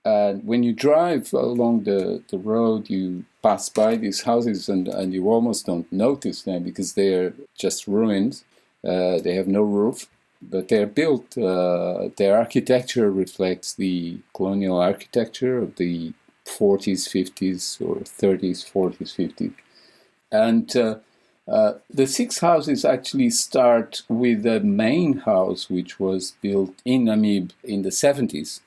and 0.04 0.46
when 0.46 0.62
you 0.62 0.72
drive 0.72 1.32
along 1.32 1.82
the, 1.82 2.22
the 2.28 2.38
road, 2.38 2.88
you 2.88 3.24
pass 3.42 3.68
by 3.68 3.96
these 3.96 4.22
houses 4.22 4.68
and, 4.68 4.86
and 4.86 5.12
you 5.12 5.28
almost 5.28 5.66
don't 5.66 5.90
notice 5.92 6.42
them 6.42 6.62
because 6.62 6.92
they're 6.92 7.34
just 7.58 7.88
ruins. 7.88 8.44
Uh, 8.86 9.18
they 9.18 9.34
have 9.34 9.48
no 9.48 9.62
roof, 9.62 10.06
but 10.40 10.68
they're 10.68 10.86
built, 10.86 11.36
uh, 11.36 12.08
their 12.18 12.38
architecture 12.38 13.10
reflects 13.10 13.74
the 13.74 14.20
colonial 14.32 14.78
architecture 14.78 15.58
of 15.58 15.74
the 15.74 16.12
40s, 16.46 17.08
50s, 17.08 17.80
or 17.80 17.96
30s, 17.96 18.60
40s, 18.72 19.12
50s. 19.18 19.54
And 20.34 20.76
uh, 20.76 20.96
uh, 21.46 21.74
the 21.88 22.06
six 22.06 22.40
houses 22.40 22.84
actually 22.84 23.30
start 23.30 24.02
with 24.08 24.42
the 24.42 24.58
main 24.58 25.18
house, 25.18 25.70
which 25.70 26.00
was 26.00 26.34
built 26.42 26.74
in 26.84 27.04
Namib 27.04 27.52
in 27.62 27.82
the 27.82 27.90
70s, 27.90 28.60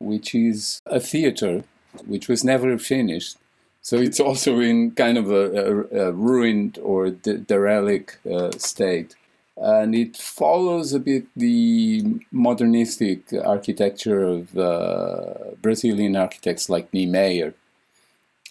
which 0.00 0.34
is 0.34 0.80
a 0.86 0.98
theater 0.98 1.62
which 2.04 2.26
was 2.26 2.42
never 2.42 2.76
finished. 2.78 3.36
So 3.80 3.96
it's 3.98 4.18
also 4.18 4.58
in 4.58 4.90
kind 4.92 5.16
of 5.16 5.30
a, 5.30 5.44
a, 5.60 6.06
a 6.06 6.12
ruined 6.12 6.78
or 6.82 7.10
de- 7.10 7.38
derelict 7.38 8.18
uh, 8.26 8.50
state. 8.58 9.14
And 9.56 9.94
it 9.94 10.16
follows 10.16 10.92
a 10.92 10.98
bit 10.98 11.26
the 11.36 12.02
modernistic 12.32 13.32
architecture 13.44 14.24
of 14.24 14.58
uh, 14.58 15.54
Brazilian 15.62 16.16
architects 16.16 16.68
like 16.68 16.92
Niemeyer 16.92 17.54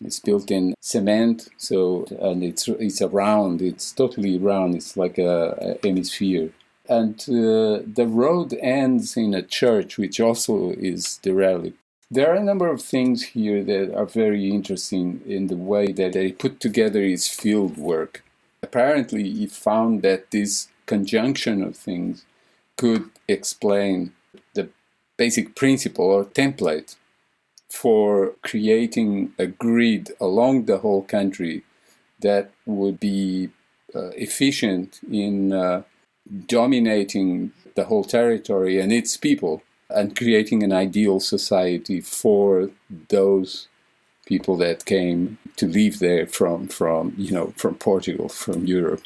it's 0.06 0.20
built 0.20 0.52
in 0.52 0.76
cement, 0.80 1.50
so 1.58 2.06
and 2.20 2.44
it's 2.44 2.68
it's 2.68 3.02
a 3.02 3.08
round. 3.08 3.62
It's 3.62 3.92
totally 3.92 4.38
round. 4.38 4.76
It's 4.76 4.98
like 4.98 5.18
a, 5.18 5.78
a 5.84 5.88
hemisphere. 5.88 6.50
And 6.90 7.16
uh, 7.22 7.80
the 8.00 8.08
road 8.08 8.54
ends 8.62 9.16
in 9.16 9.34
a 9.34 9.42
church, 9.42 9.98
which 9.98 10.20
also 10.20 10.72
is 10.72 11.18
derelict. 11.18 11.78
There 12.12 12.30
are 12.30 12.36
a 12.36 12.44
number 12.44 12.68
of 12.68 12.82
things 12.82 13.24
here 13.24 13.64
that 13.64 13.96
are 13.96 14.06
very 14.06 14.52
interesting 14.52 15.22
in 15.26 15.48
the 15.48 15.56
way 15.56 15.92
that 15.94 16.14
they 16.14 16.32
put 16.32 16.60
together 16.60 17.02
his 17.02 17.28
field 17.28 17.78
work. 17.78 18.24
Apparently, 18.62 19.24
he 19.24 19.48
found 19.48 20.02
that 20.04 20.32
this 20.32 20.68
conjunction 20.86 21.64
of 21.64 21.76
things 21.76 22.26
could 22.78 23.10
explain 23.28 24.12
the 24.54 24.70
basic 25.18 25.56
principle 25.56 26.06
or 26.06 26.26
template 26.26 26.96
for 27.74 28.36
creating 28.44 29.34
a 29.40 29.48
grid 29.48 30.12
along 30.22 30.66
the 30.66 30.78
whole 30.78 31.02
country 31.02 31.64
that 32.20 32.52
would 32.68 33.00
be 33.00 33.50
uh, 33.96 34.10
efficient 34.10 35.00
in 35.12 35.52
uh, 35.52 35.82
dominating 36.46 37.52
the 37.74 37.86
whole 37.86 38.04
territory 38.04 38.80
and 38.80 38.94
its 38.94 39.18
people 39.18 39.64
and 39.90 40.16
creating 40.16 40.62
an 40.62 40.72
ideal 40.72 41.20
society 41.20 42.00
for 42.00 42.70
those 43.10 43.68
people 44.28 44.56
that 44.56 44.86
came 44.86 45.40
to 45.56 45.66
live 45.66 45.98
there 45.98 46.28
from 46.28 46.68
from 46.68 47.14
you 47.18 47.32
know 47.32 47.54
from 47.58 47.74
Portugal 47.74 48.30
from 48.30 48.66
Europe. 48.66 49.02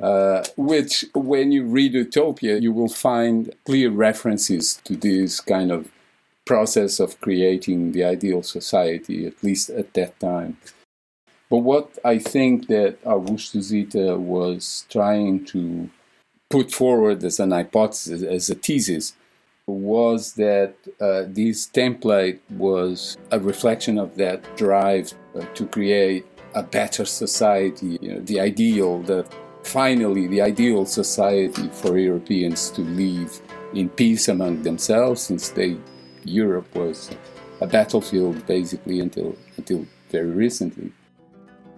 Uh, 0.00 0.42
which 0.56 1.04
when 1.14 1.52
you 1.52 1.64
read 1.64 1.94
Utopia 1.94 2.58
you 2.58 2.72
will 2.72 2.88
find 3.08 3.54
clear 3.64 3.88
references 3.90 4.80
to 4.84 4.96
this 4.96 5.40
kind 5.40 5.70
of 5.70 5.88
process 6.46 7.00
of 7.00 7.20
creating 7.20 7.92
the 7.92 8.04
ideal 8.04 8.42
society 8.42 9.26
at 9.26 9.42
least 9.42 9.68
at 9.70 9.92
that 9.94 10.18
time. 10.20 10.56
But 11.50 11.58
what 11.58 11.98
I 12.04 12.18
think 12.18 12.68
that 12.68 13.02
Augusto 13.04 13.60
Zita 13.60 14.16
was 14.16 14.86
trying 14.88 15.44
to 15.46 15.90
put 16.50 16.72
forward 16.72 17.22
as 17.24 17.40
an 17.40 17.50
hypothesis, 17.50 18.22
as 18.22 18.50
a 18.50 18.54
thesis, 18.54 19.14
was 19.66 20.34
that 20.34 20.74
uh, 21.00 21.24
this 21.26 21.66
template 21.66 22.38
was 22.50 23.16
a 23.32 23.40
reflection 23.40 23.98
of 23.98 24.16
that 24.16 24.56
drive 24.56 25.12
uh, 25.34 25.44
to 25.54 25.66
create 25.66 26.24
a 26.54 26.62
better 26.62 27.04
society, 27.04 27.98
you 28.00 28.14
know, 28.14 28.20
the 28.20 28.40
ideal, 28.40 29.02
the 29.02 29.26
finally 29.64 30.28
the 30.28 30.40
ideal 30.40 30.86
society 30.86 31.68
for 31.72 31.98
Europeans 31.98 32.70
to 32.70 32.82
live 32.82 33.40
in 33.74 33.88
peace 33.88 34.28
among 34.28 34.62
themselves, 34.62 35.20
since 35.20 35.48
they 35.50 35.76
Europe 36.26 36.74
was 36.74 37.10
a 37.60 37.66
battlefield 37.66 38.46
basically 38.46 39.00
until 39.00 39.36
until 39.56 39.86
very 40.10 40.30
recently. 40.30 40.92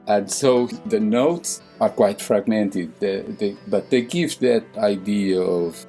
And 0.09 0.31
so 0.31 0.67
the 0.87 1.01
notes 1.01 1.61
are 1.81 1.91
quite 1.91 2.21
fragmented, 2.21 2.99
they, 2.99 3.21
they, 3.21 3.57
but 3.67 3.91
they 3.91 4.01
give 4.01 4.39
that 4.39 4.65
idea 4.79 5.39
of, 5.39 5.87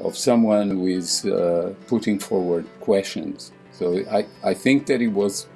of 0.00 0.16
someone 0.16 0.70
who 0.70 0.86
is 0.86 1.24
uh, 1.24 1.74
putting 1.86 2.18
forward 2.18 2.66
questions. 2.80 3.52
So 3.72 4.04
I, 4.10 4.26
I 4.44 4.52
think 4.52 4.86
that 4.86 5.00
it 5.00 5.08
was 5.08 5.46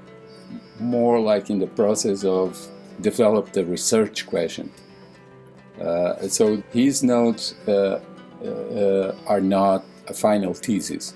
more 0.78 1.20
like 1.20 1.50
in 1.50 1.58
the 1.58 1.66
process 1.66 2.24
of 2.24 2.66
develop 3.02 3.52
the 3.52 3.66
research 3.66 4.26
question. 4.26 4.72
Uh, 5.78 6.26
so 6.28 6.62
his 6.72 7.02
notes 7.02 7.54
uh, 7.68 8.00
uh 8.42 9.14
are 9.26 9.40
not 9.40 9.84
a 10.08 10.14
final 10.14 10.54
thesis. 10.54 11.14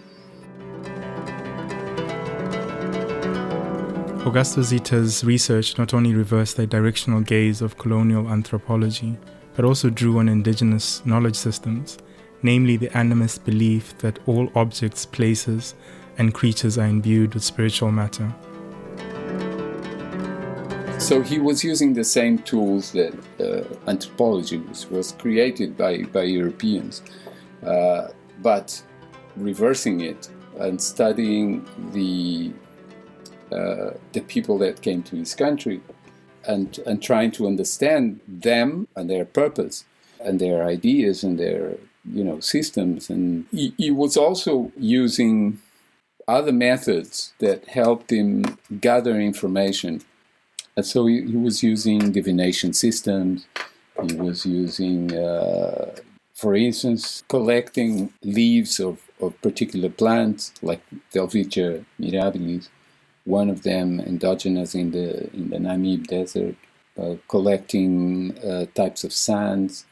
Augusto 4.34 4.64
Zita's 4.64 5.22
research 5.22 5.78
not 5.78 5.94
only 5.94 6.12
reversed 6.12 6.56
the 6.56 6.66
directional 6.66 7.20
gaze 7.20 7.62
of 7.62 7.78
colonial 7.78 8.28
anthropology, 8.28 9.16
but 9.54 9.64
also 9.64 9.88
drew 9.88 10.18
on 10.18 10.28
indigenous 10.28 11.06
knowledge 11.06 11.36
systems, 11.36 11.98
namely 12.42 12.76
the 12.76 12.88
animist 12.88 13.44
belief 13.44 13.96
that 13.98 14.18
all 14.26 14.50
objects, 14.56 15.06
places, 15.06 15.76
and 16.18 16.34
creatures 16.34 16.78
are 16.78 16.86
imbued 16.88 17.32
with 17.32 17.44
spiritual 17.44 17.92
matter. 17.92 18.34
So 20.98 21.22
he 21.22 21.38
was 21.38 21.62
using 21.62 21.92
the 21.94 22.02
same 22.02 22.38
tools 22.38 22.90
that 22.90 23.14
uh, 23.38 23.88
anthropology 23.88 24.58
was, 24.58 24.90
was, 24.90 25.12
created 25.12 25.76
by, 25.76 26.02
by 26.02 26.24
Europeans, 26.24 27.02
uh, 27.64 28.08
but 28.42 28.82
reversing 29.36 30.00
it 30.00 30.28
and 30.58 30.82
studying 30.82 31.64
the 31.92 32.52
uh, 33.52 33.90
the 34.12 34.20
people 34.20 34.58
that 34.58 34.82
came 34.82 35.02
to 35.04 35.16
his 35.16 35.34
country 35.34 35.80
and, 36.46 36.78
and 36.86 37.02
trying 37.02 37.30
to 37.32 37.46
understand 37.46 38.20
them 38.26 38.88
and 38.96 39.08
their 39.08 39.24
purpose 39.24 39.84
and 40.20 40.40
their 40.40 40.64
ideas 40.66 41.22
and 41.22 41.38
their 41.38 41.76
you 42.10 42.24
know 42.24 42.40
systems. 42.40 43.10
And 43.10 43.46
he, 43.50 43.74
he 43.78 43.90
was 43.90 44.16
also 44.16 44.72
using 44.76 45.58
other 46.26 46.52
methods 46.52 47.34
that 47.38 47.66
helped 47.66 48.10
him 48.10 48.58
gather 48.80 49.20
information. 49.20 50.02
And 50.76 50.84
so 50.84 51.06
he, 51.06 51.22
he 51.22 51.36
was 51.36 51.62
using 51.62 52.12
divination 52.12 52.72
systems. 52.72 53.46
He 54.08 54.16
was 54.16 54.44
using 54.44 55.16
uh, 55.16 55.94
for 56.34 56.54
instance 56.54 57.22
collecting 57.28 58.12
leaves 58.22 58.80
of, 58.80 58.98
of 59.20 59.40
particular 59.40 59.88
plants 59.88 60.52
like 60.62 60.82
Welwitschia 61.12 61.84
mirabilis 62.00 62.68
one 63.24 63.48
of 63.48 63.62
them 63.62 64.00
endogenous 64.00 64.74
in 64.74 64.90
the 64.90 65.32
in 65.34 65.50
the 65.50 65.58
Namib 65.58 66.06
desert, 66.06 66.56
uh, 66.98 67.14
collecting 67.28 68.36
uh, 68.38 68.66
types 68.74 69.04
of 69.04 69.12
sands, 69.12 69.86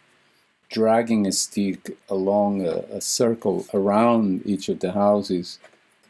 dragging 0.69 1.27
a 1.27 1.33
stick 1.33 1.97
along 2.09 2.67
a, 2.67 2.85
a, 2.99 3.01
circle 3.01 3.67
around 3.75 4.43
each 4.45 4.69
of 4.69 4.81
the 4.81 4.93
houses, 4.93 5.59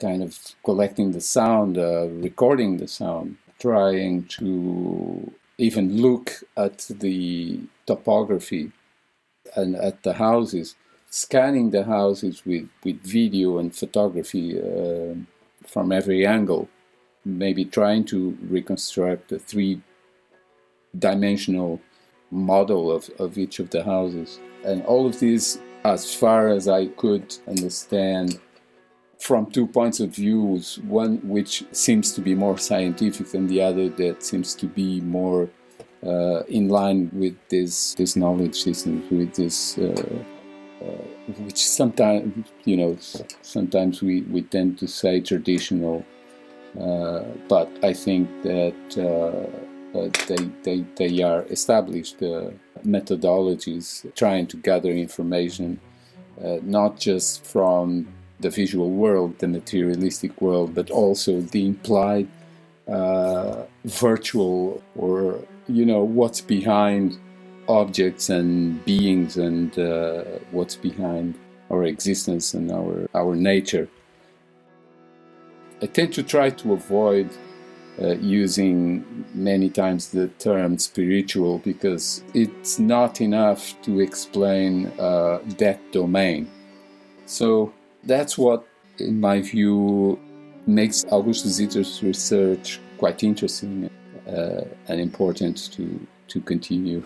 kind 0.01 0.23
of 0.23 0.39
collecting 0.65 1.13
the 1.13 1.21
sound, 1.21 1.79
uh, 1.79 2.09
recording 2.09 2.79
the 2.79 2.89
sound, 2.89 3.37
trying 3.59 4.25
to 4.25 5.33
even 5.59 5.97
look 6.03 6.43
at 6.57 6.79
the 6.91 7.61
topography 7.87 8.73
and 9.55 9.77
at 9.77 10.03
the 10.03 10.15
houses, 10.15 10.75
scanning 11.11 11.71
the 11.71 11.85
houses 11.85 12.45
with, 12.45 12.69
with 12.85 13.01
video 13.03 13.59
and 13.59 13.75
photography 13.75 14.61
uh, 14.61 15.15
from 15.67 15.93
every 15.93 16.27
angle 16.27 16.69
maybe 17.25 17.65
trying 17.65 18.05
to 18.05 18.37
reconstruct 18.49 19.33
a 19.33 19.39
three 19.39 19.81
dimensional 20.99 21.81
model 22.31 22.91
of, 22.91 23.11
of 23.19 23.39
each 23.39 23.59
of 23.59 23.71
the 23.71 23.83
houses. 23.85 24.39
And 24.65 24.85
all 24.85 25.07
of 25.07 25.19
this, 25.21 25.59
as 25.85 26.15
far 26.15 26.49
as 26.49 26.69
I 26.69 26.87
could 26.87 27.35
understand, 27.47 28.41
from 29.19 29.47
two 29.53 29.69
points 29.69 30.01
of 30.01 30.11
views 30.11 30.81
one 30.81 31.19
which 31.23 31.65
seems 31.71 32.13
to 32.13 32.21
be 32.21 32.35
more 32.35 32.59
scientific 32.59 33.29
than 33.31 33.47
the 33.47 33.63
other 33.63 33.89
that 33.89 34.21
seems 34.21 34.53
to 34.53 34.67
be 34.67 35.01
more 35.03 35.49
uh, 36.05 36.43
in 36.49 36.69
line 36.69 37.09
with 37.13 37.37
this 37.49 37.95
this 37.95 38.17
knowledge 38.17 38.61
system, 38.61 39.07
with 39.11 39.33
this, 39.37 39.79
uh, 39.79 40.25
uh, 40.83 41.33
which 41.45 41.65
sometimes 41.65 42.49
you 42.65 42.77
know, 42.77 42.97
sometimes 43.43 44.03
we, 44.03 44.23
we 44.23 44.43
tend 44.43 44.77
to 44.79 44.89
say 44.89 45.21
traditional 45.21 46.05
but 46.75 47.69
I 47.83 47.93
think 47.93 48.29
that 48.43 48.75
uh, 48.97 49.99
uh, 49.99 50.11
they, 50.27 50.51
they, 50.63 50.85
they 50.97 51.23
are 51.23 51.43
established 51.51 52.21
methodologies 52.85 54.13
trying 54.15 54.47
to 54.49 54.57
gather 54.57 54.91
information 54.91 55.81
not 56.63 56.99
just 56.99 57.45
from 57.45 58.09
the 58.41 58.51
visual 58.51 58.91
world, 58.91 59.39
the 59.39 59.49
materialistic 59.49 60.41
world, 60.41 60.75
but 60.75 60.91
also 60.91 61.41
the 61.41 61.67
implied 61.67 62.29
uh, 62.89 63.63
virtual 63.85 64.83
or 64.97 65.39
you 65.69 65.87
know 65.87 66.03
what's 66.03 66.41
behind 66.41 67.19
objects 67.69 68.29
and 68.29 68.85
beings 68.85 69.37
and 69.37 69.79
uh, 69.79 70.25
what's 70.51 70.77
behind 70.77 71.39
our 71.71 71.85
existence 71.85 72.55
and 72.55 72.71
our 72.71 73.09
our 73.15 73.35
nature. 73.35 73.89
I 75.83 75.87
tend 75.87 76.13
to 76.15 76.23
try 76.23 76.51
to 76.51 76.75
avoid 76.75 77.29
uh, 78.01 78.15
using 78.15 79.05
many 79.35 79.69
times 79.69 80.11
the 80.11 80.29
term 80.39 80.79
spiritual 80.79 81.59
because 81.59 82.23
it's 82.35 82.79
not 82.79 83.21
enough 83.21 83.75
to 83.83 83.99
explain 83.99 84.87
uh, 85.01 85.41
that 85.59 85.81
domain. 85.91 86.49
So 87.27 87.73
that's 88.05 88.39
what, 88.39 88.65
in 88.99 89.21
my 89.21 89.41
view, 89.41 90.21
makes 90.67 91.05
Augusto 91.07 91.49
Zita's 91.49 92.01
research 92.03 92.81
quite 92.97 93.25
interesting 93.25 93.91
uh, 94.29 94.63
and 94.87 95.01
important 95.01 95.73
to, 95.73 96.07
to 96.29 96.41
continue. 96.41 97.03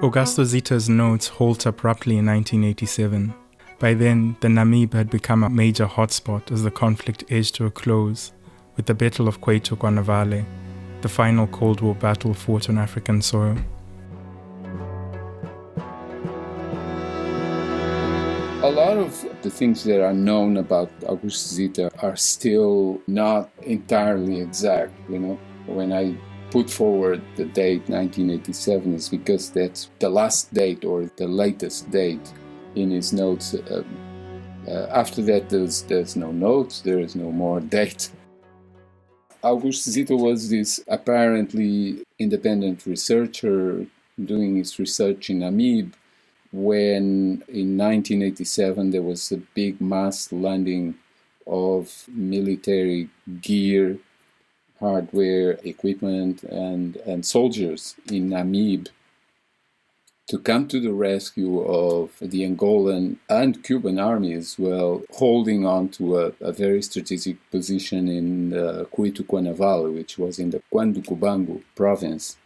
Augusto 0.00 0.44
Zita's 0.44 0.88
notes 0.88 1.28
halt 1.28 1.66
abruptly 1.66 2.16
in 2.16 2.26
1987. 2.26 3.34
By 3.80 3.94
then, 3.94 4.36
the 4.40 4.48
Namib 4.48 4.92
had 4.92 5.08
become 5.08 5.42
a 5.42 5.48
major 5.48 5.86
hotspot 5.86 6.52
as 6.52 6.62
the 6.62 6.70
conflict 6.70 7.24
edged 7.30 7.54
to 7.54 7.64
a 7.64 7.70
close 7.70 8.30
with 8.76 8.84
the 8.84 8.92
Battle 8.92 9.26
of 9.26 9.40
Cuito 9.40 9.74
Cuanavale, 9.74 10.44
the 11.00 11.08
final 11.08 11.46
Cold 11.46 11.80
War 11.80 11.94
battle 11.94 12.34
fought 12.34 12.68
on 12.68 12.76
African 12.76 13.22
soil. 13.22 13.56
A 18.62 18.70
lot 18.70 18.98
of 18.98 19.24
the 19.40 19.48
things 19.48 19.82
that 19.84 20.04
are 20.04 20.12
known 20.12 20.58
about 20.58 20.90
Augusto 21.00 21.48
Zita 21.48 21.90
are 22.02 22.16
still 22.16 23.00
not 23.06 23.48
entirely 23.62 24.42
exact, 24.42 24.92
you 25.08 25.20
know. 25.20 25.38
When 25.64 25.90
I 25.90 26.14
put 26.50 26.68
forward 26.68 27.22
the 27.36 27.46
date 27.46 27.88
1987 27.88 28.94
is 28.94 29.08
because 29.08 29.50
that's 29.50 29.88
the 30.00 30.10
last 30.10 30.52
date 30.52 30.84
or 30.84 31.10
the 31.16 31.26
latest 31.26 31.90
date 31.90 32.30
in 32.74 32.90
his 32.90 33.12
notes 33.12 33.54
uh, 33.54 33.82
Uh, 34.68 34.86
after 34.92 35.22
that, 35.22 35.48
there's, 35.48 35.82
there's 35.82 36.16
no 36.16 36.30
notes, 36.30 36.82
there 36.82 37.00
is 37.00 37.16
no 37.16 37.32
more 37.32 37.60
date. 37.60 38.10
August 39.42 39.88
Zita 39.88 40.14
was 40.14 40.50
this 40.50 40.84
apparently 40.86 42.04
independent 42.18 42.84
researcher 42.84 43.86
doing 44.22 44.56
his 44.56 44.78
research 44.78 45.30
in 45.30 45.40
Namib 45.40 45.94
when 46.52 47.42
in 47.48 47.78
1987 47.78 48.90
there 48.90 49.02
was 49.02 49.32
a 49.32 49.38
big 49.54 49.80
mass 49.80 50.30
landing 50.30 50.94
of 51.46 52.04
military 52.08 53.08
gear, 53.40 53.96
hardware, 54.78 55.52
equipment, 55.64 56.42
and, 56.42 56.96
and 57.06 57.24
soldiers 57.24 57.96
in 58.10 58.28
Namib 58.28 58.88
to 60.30 60.38
come 60.38 60.68
to 60.68 60.78
the 60.78 60.92
rescue 60.92 61.60
of 61.60 62.16
the 62.20 62.42
Angolan 62.48 63.16
and 63.28 63.64
Cuban 63.64 63.98
armies 63.98 64.56
while 64.56 65.02
holding 65.14 65.66
on 65.66 65.88
to 65.88 66.20
a, 66.20 66.32
a 66.40 66.52
very 66.52 66.82
strategic 66.82 67.36
position 67.50 68.06
in 68.06 68.54
uh, 68.56 68.84
Cuito 68.94 69.22
Cuanavale, 69.26 69.92
which 69.92 70.18
was 70.18 70.38
in 70.38 70.50
the 70.50 70.62
Cuando 70.70 71.60
province. 71.74 72.36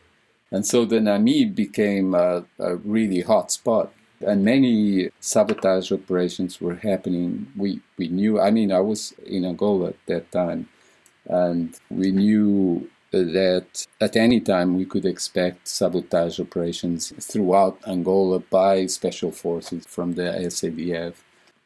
And 0.51 0.65
so 0.65 0.87
the 0.87 0.97
Namib 0.97 1.55
became 1.55 2.15
a, 2.15 2.47
a 2.59 2.77
really 2.77 3.21
hot 3.21 3.53
spot. 3.53 3.93
And 4.27 4.43
many 4.43 5.11
sabotage 5.21 5.93
operations 5.93 6.63
were 6.63 6.77
happening. 6.77 7.53
We, 7.55 7.81
we 7.99 8.09
knew, 8.09 8.41
I 8.41 8.51
mean, 8.51 8.73
I 8.73 8.81
was 8.81 9.13
in 9.27 9.45
Angola 9.45 9.89
at 9.89 10.07
that 10.07 10.33
time, 10.33 10.71
and 11.27 11.79
we 11.91 12.13
knew 12.13 12.89
that 13.23 13.87
at 14.01 14.17
any 14.17 14.41
time 14.41 14.77
we 14.77 14.85
could 14.85 15.05
expect 15.05 15.69
sabotage 15.69 16.41
operations 16.41 17.13
throughout 17.21 17.79
Angola 17.87 18.41
by 18.41 18.87
special 18.87 19.31
forces 19.31 19.87
from 19.87 20.15
the 20.15 20.23
SADF, 20.23 21.15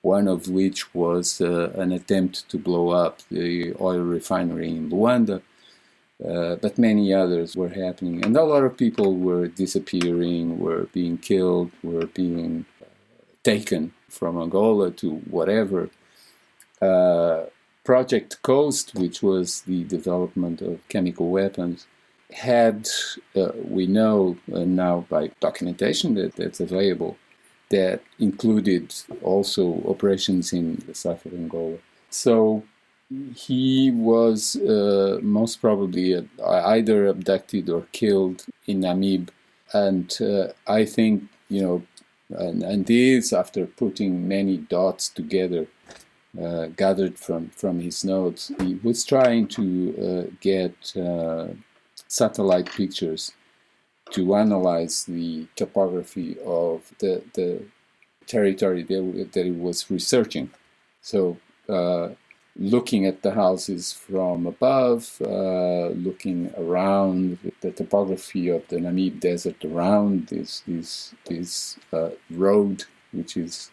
one 0.03 0.29
of 0.29 0.49
which 0.49 0.95
was 0.95 1.41
uh, 1.41 1.71
an 1.77 1.93
attempt 1.93 2.49
to 2.51 2.59
blow 2.59 2.91
up 2.91 3.23
the 3.31 3.75
oil 3.81 4.01
refinery 4.01 4.71
in 4.71 4.91
Luanda. 4.91 5.43
Uh, 6.25 6.57
but 6.57 6.79
many 6.79 7.15
others 7.15 7.55
were 7.55 7.69
happening, 7.69 8.25
and 8.25 8.37
a 8.37 8.43
lot 8.43 8.65
of 8.65 8.77
people 8.77 9.15
were 9.15 9.47
disappearing, 9.47 10.59
were 10.59 10.89
being 10.93 11.17
killed, 11.17 11.71
were 11.85 12.07
being 12.07 12.67
uh, 12.83 12.87
taken 13.45 13.93
from 14.09 14.37
Angola 14.37 14.91
to 14.91 15.11
whatever. 15.31 15.89
Uh, 16.83 17.45
Project 17.89 18.43
Coast, 18.43 18.95
which 18.97 19.23
was 19.23 19.63
the 19.63 19.83
development 19.85 20.61
of 20.61 20.87
chemical 20.91 21.31
weapons, 21.31 21.87
had, 22.31 22.87
uh, 23.35 23.53
we 23.65 23.87
know 23.87 24.37
uh, 24.53 24.59
now 24.85 25.07
by 25.09 25.31
documentation 25.41 26.13
that, 26.13 26.37
that's 26.37 26.61
available, 26.61 27.17
that 27.71 28.03
included 28.19 28.95
also 29.23 29.83
operations 29.89 30.53
in 30.53 30.85
the 30.87 30.95
south 30.95 31.25
of 31.25 31.33
Angola. 31.33 31.79
So 32.11 32.63
he 33.35 33.91
was 33.91 34.57
uh, 34.57 35.19
most 35.23 35.63
probably 35.63 36.15
uh, 36.15 36.23
either 36.77 37.07
abducted 37.07 37.71
or 37.71 37.87
killed 37.93 38.45
in 38.67 38.83
Namib. 38.83 39.31
And 39.73 40.15
uh, 40.21 40.49
I 40.67 40.85
think, 40.85 41.15
you 41.49 41.63
know, 41.63 41.83
and, 42.29 42.63
and 42.63 42.85
this 42.85 43.33
after 43.33 43.65
putting 43.65 44.29
many 44.29 44.59
dots 44.59 45.09
together 45.09 45.67
uh, 46.41 46.67
gathered 46.77 47.19
from, 47.19 47.49
from 47.51 47.81
his 47.81 48.05
notes, 48.05 48.53
he 48.61 48.75
was 48.83 49.05
trying 49.05 49.47
to 49.49 50.27
uh, 50.29 50.35
get 50.41 50.97
uh, 50.97 51.49
satellite 52.07 52.71
pictures 52.71 53.33
to 54.11 54.35
analyze 54.35 55.05
the 55.05 55.47
topography 55.57 56.37
of 56.45 56.91
the, 56.99 57.23
the 57.35 57.63
territory 58.27 58.83
that, 58.83 59.31
that 59.33 59.45
he 59.45 59.53
was 59.53 59.91
researching. 59.91 60.51
So, 61.01 61.39
uh, 61.69 62.11
looking 62.59 63.07
at 63.07 63.23
the 63.23 63.33
houses 63.33 63.93
from 63.93 64.47
above, 64.47 65.21
uh, 65.25 65.89
looking 65.89 66.53
around 66.59 67.39
the 67.61 67.71
topography 67.71 68.49
of 68.49 68.67
the 68.69 68.77
Namib 68.77 69.21
Desert 69.21 69.65
around 69.65 70.29
this, 70.29 70.63
this, 70.67 71.15
this 71.27 71.79
uh, 71.93 72.11
road, 72.31 72.85
which 73.13 73.37
is 73.37 73.71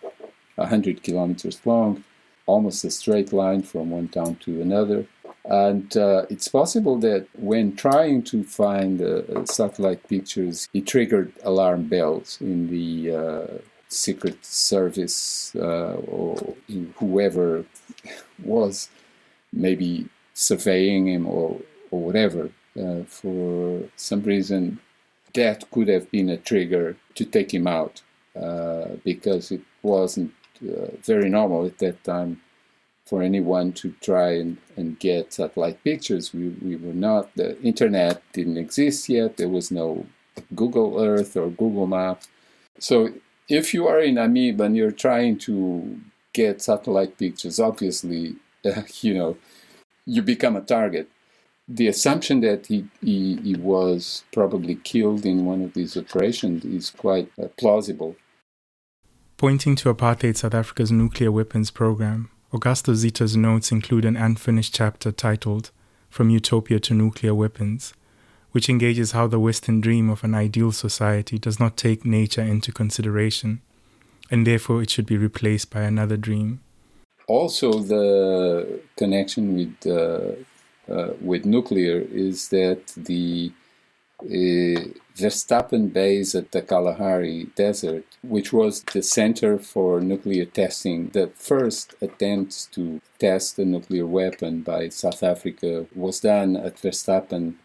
100 0.56 1.01
kilometers 1.01 1.60
long, 1.66 2.03
almost 2.46 2.84
a 2.84 2.91
straight 2.91 3.34
line 3.34 3.62
from 3.64 3.89
one 3.89 4.08
town 4.08 4.36
to 4.38 4.62
another. 4.62 5.06
And 5.46 5.96
uh, 5.96 6.26
it's 6.30 6.48
possible 6.48 6.98
that 7.00 7.28
when 7.34 7.76
trying 7.76 8.24
to 8.24 8.43
find 8.43 9.02
uh, 9.02 9.46
satellite 9.46 10.08
pictures, 10.08 10.68
he 10.74 10.82
triggered 10.82 11.34
alarm 11.43 11.88
bells 11.88 12.39
in 12.41 12.70
the 12.70 13.16
uh, 13.16 13.48
Secret 13.88 14.43
Service 14.43 15.56
uh, 15.56 15.96
or 16.08 16.56
whoever 16.96 17.66
was 18.43 18.89
maybe 19.54 20.08
surveying 20.34 21.08
him 21.08 21.28
or, 21.28 21.62
or 21.91 22.02
whatever. 22.02 22.50
Uh, 22.80 23.04
for 23.04 23.84
some 23.96 24.22
reason, 24.24 24.80
that 25.34 25.70
could 25.72 25.88
have 25.88 26.10
been 26.12 26.30
a 26.30 26.38
trigger 26.38 26.98
to 27.14 27.24
take 27.24 27.54
him 27.54 27.68
out 27.68 28.02
uh, 28.36 28.88
because 29.04 29.52
it 29.52 29.62
wasn't 29.82 30.34
uh, 30.70 30.95
very 31.03 31.30
normal 31.30 31.66
at 31.66 31.78
that 31.80 32.03
time 32.03 32.41
for 33.05 33.22
anyone 33.22 33.72
to 33.72 33.93
try 34.01 34.32
and, 34.34 34.57
and 34.76 34.99
get 34.99 35.34
satellite 35.34 35.84
pictures. 35.84 36.34
We, 36.34 36.49
we 36.49 36.76
were 36.76 36.93
not, 36.93 37.34
the 37.36 37.59
internet 37.61 38.22
didn't 38.34 38.57
exist 38.57 39.07
yet, 39.09 39.38
there 39.38 39.49
was 39.49 39.72
no 39.72 40.05
Google 40.55 40.99
Earth 40.99 41.38
or 41.38 41.49
Google 41.49 41.88
Map. 41.88 42.24
So 42.80 43.13
if 43.47 43.74
you 43.74 43.88
are 43.88 43.99
in 43.99 44.16
Namib 44.16 44.59
and 44.59 44.76
you're 44.76 44.91
trying 44.91 45.38
to 45.39 45.99
get 46.34 46.61
satellite 46.61 47.18
pictures, 47.18 47.59
obviously, 47.59 48.36
uh, 48.66 48.82
you 49.01 49.13
know, 49.13 49.38
you 50.05 50.22
become 50.22 50.55
a 50.55 50.61
target. 50.61 51.09
The 51.68 51.88
assumption 51.88 52.41
that 52.41 52.68
he, 52.68 52.88
he, 53.01 53.38
he 53.38 53.55
was 53.55 54.24
probably 54.32 54.76
killed 54.76 55.26
in 55.26 55.45
one 55.45 55.63
of 55.63 55.74
these 55.74 55.97
operations 55.97 56.63
is 56.63 56.91
quite 56.91 57.32
uh, 57.41 57.47
plausible. 57.57 58.16
Pointing 59.46 59.76
to 59.76 59.93
apartheid 59.93 60.38
South 60.38 60.56
Africa's 60.56 60.91
nuclear 60.91 61.32
weapons 61.32 61.70
program, 61.70 62.32
Augusto 62.52 62.96
Zita's 62.96 63.38
notes 63.38 63.72
include 63.72 64.04
an 64.04 64.18
unfinished 64.18 64.74
chapter 64.74 65.12
titled 65.12 65.70
From 66.10 66.32
Utopia 66.32 66.80
to 66.80 66.96
Nuclear 66.96 67.36
Weapons, 67.36 67.93
which 68.54 68.70
engages 68.70 69.12
how 69.12 69.28
the 69.28 69.39
Western 69.39 69.82
dream 69.82 70.10
of 70.10 70.24
an 70.24 70.34
ideal 70.34 70.72
society 70.72 71.38
does 71.38 71.60
not 71.60 71.78
take 71.78 72.04
nature 72.04 72.41
into 72.41 72.72
consideration, 72.72 73.62
and 74.32 74.48
therefore 74.48 74.82
it 74.82 74.89
should 74.89 75.06
be 75.06 75.16
replaced 75.16 75.70
by 75.70 75.82
another 75.82 76.18
dream. 76.18 76.62
Also, 77.28 77.72
the 77.74 78.82
connection 78.98 79.54
with 79.54 79.76
uh, 79.86 80.91
uh, 80.91 81.14
with 81.22 81.46
nuclear 81.46 82.00
is 82.12 82.50
that 82.50 82.88
the 82.98 83.52
uh, 84.26 84.89
Vastrap 85.15 85.93
base 85.93 86.36
at 86.36 86.51
the 86.51 86.61
Kalahari 86.61 87.47
Desert, 87.55 88.05
which 88.21 88.51
was 88.51 88.84
the 88.84 89.01
center 89.01 89.57
for 89.57 90.01
nuclear 90.01 90.45
testing. 90.45 91.09
The 91.09 91.32
first 91.36 91.95
attempt 92.01 92.73
to 92.73 93.01
test 93.19 93.57
a 93.59 93.65
nuclear 93.65 94.05
weapon 94.05 94.61
by 94.61 94.89
South 94.89 95.23
Africa 95.23 95.86
was 95.95 96.19
done 96.19 96.57
at 96.57 96.78
Vastrap, 96.78 97.55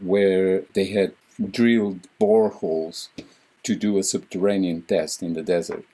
where 0.00 0.62
they 0.74 0.86
had 0.86 1.14
drilled 1.50 2.06
boreholes 2.20 3.08
to 3.62 3.74
do 3.74 3.98
a 3.98 4.02
subterranean 4.02 4.82
test 4.82 5.22
in 5.22 5.34
the 5.34 5.42
desert. 5.42 5.84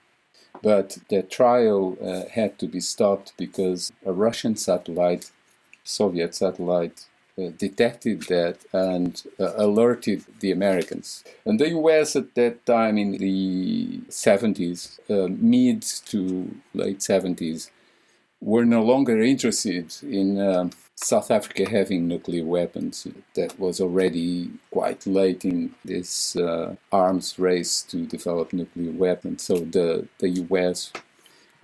But 0.62 0.99
the 1.11 1.22
trial 1.22 1.97
uh, 2.03 2.29
had 2.31 2.59
to 2.59 2.66
be 2.66 2.81
stopped 2.81 3.35
because 3.37 3.93
a 4.07 4.12
Russian 4.12 4.57
satellite, 4.57 5.31
Soviet 5.85 6.35
satellite, 6.35 7.07
uh, 7.37 7.51
detected 7.59 8.22
that 8.28 8.59
and 8.72 9.24
uh, 9.41 9.53
alerted 9.57 10.24
the 10.41 10.53
Americans. 10.53 11.24
And 11.45 11.59
the 11.59 11.70
US 11.70 12.16
at 12.16 12.35
that 12.35 12.64
time 12.64 12.97
in 12.99 13.12
the 13.12 13.99
70s, 14.09 14.99
uh, 15.11 15.28
mid 15.28 15.82
to 16.07 16.55
late 16.74 17.01
70s, 17.01 17.70
were 18.41 18.64
no 18.64 18.82
longer 18.82 19.20
interested 19.20 19.93
in 20.03 20.41
um, 20.41 20.70
South 20.97 21.30
Africa 21.30 21.68
having 21.68 22.07
nuclear 22.07 22.45
weapons. 22.45 23.07
That 23.35 23.59
was 23.59 23.80
already 23.80 24.51
quite 24.70 25.07
late 25.07 25.45
in 25.45 25.74
this 25.85 26.37
uh, 26.37 26.76
arms 26.93 27.39
race 27.39 27.82
to 27.85 28.07
develop 28.07 28.53
nuclear 28.53 28.93
weapons. 28.93 29.43
So 29.43 29.57
the, 29.57 30.07
the 30.18 30.28
US 30.28 30.93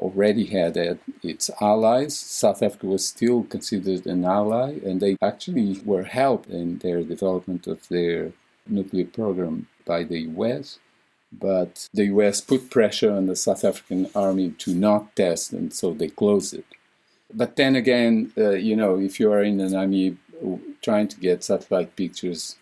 already 0.01 0.46
had 0.46 0.76
its 1.22 1.51
allies. 1.61 2.18
South 2.18 2.62
Africa 2.62 2.86
was 2.86 3.07
still 3.07 3.44
considered 3.44 4.07
an 4.07 4.24
ally, 4.24 4.78
and 4.84 5.01
they 5.01 5.16
actually 5.22 5.80
were 5.84 6.05
helped 6.05 6.48
in 6.48 6.78
their 6.78 7.03
development 7.03 7.66
of 7.66 7.86
their 7.88 8.32
nuclear 8.66 9.05
program 9.05 9.68
by 9.84 10.03
the 10.03 10.20
US. 10.38 10.78
But 11.32 11.88
the 11.92 12.07
US 12.07 12.40
put 12.40 12.70
pressure 12.70 13.12
on 13.12 13.26
the 13.26 13.36
South 13.36 13.64
African 13.64 14.11
army 14.14 14.51
to 14.59 14.74
not 14.74 15.14
test, 15.14 15.53
and 15.53 15.72
so 15.72 15.92
they 15.92 16.09
closed 16.09 16.55
it. 16.55 16.64
But 17.32 17.57
then 17.57 17.76
again, 17.76 18.32
uh, 18.36 18.51
you 18.51 18.74
know, 18.74 18.98
if 18.98 19.20
you 19.20 19.30
are 19.32 19.42
in 19.42 19.61
an 19.61 19.76
army 19.76 20.16
trying 20.82 21.09
to 21.09 21.20
get 21.20 21.44
satellite 21.44 21.94
pictures, 21.94 22.57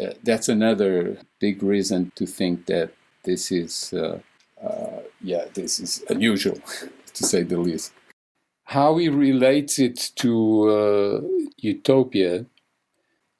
uh, 0.00 0.12
that's 0.22 0.48
another 0.48 1.18
big 1.40 1.62
reason 1.62 2.12
to 2.16 2.26
think 2.26 2.66
that 2.66 2.90
this 3.24 3.50
is 3.50 3.92
uh, 3.92 4.18
yeah, 5.24 5.46
this 5.54 5.80
is 5.80 6.04
unusual. 6.08 6.58
to 7.14 7.24
say 7.24 7.42
the 7.42 7.58
least. 7.58 7.92
How 8.64 8.96
he 8.96 9.08
relates 9.08 9.78
it 9.78 10.10
to 10.16 10.68
uh, 10.68 11.20
utopia, 11.58 12.46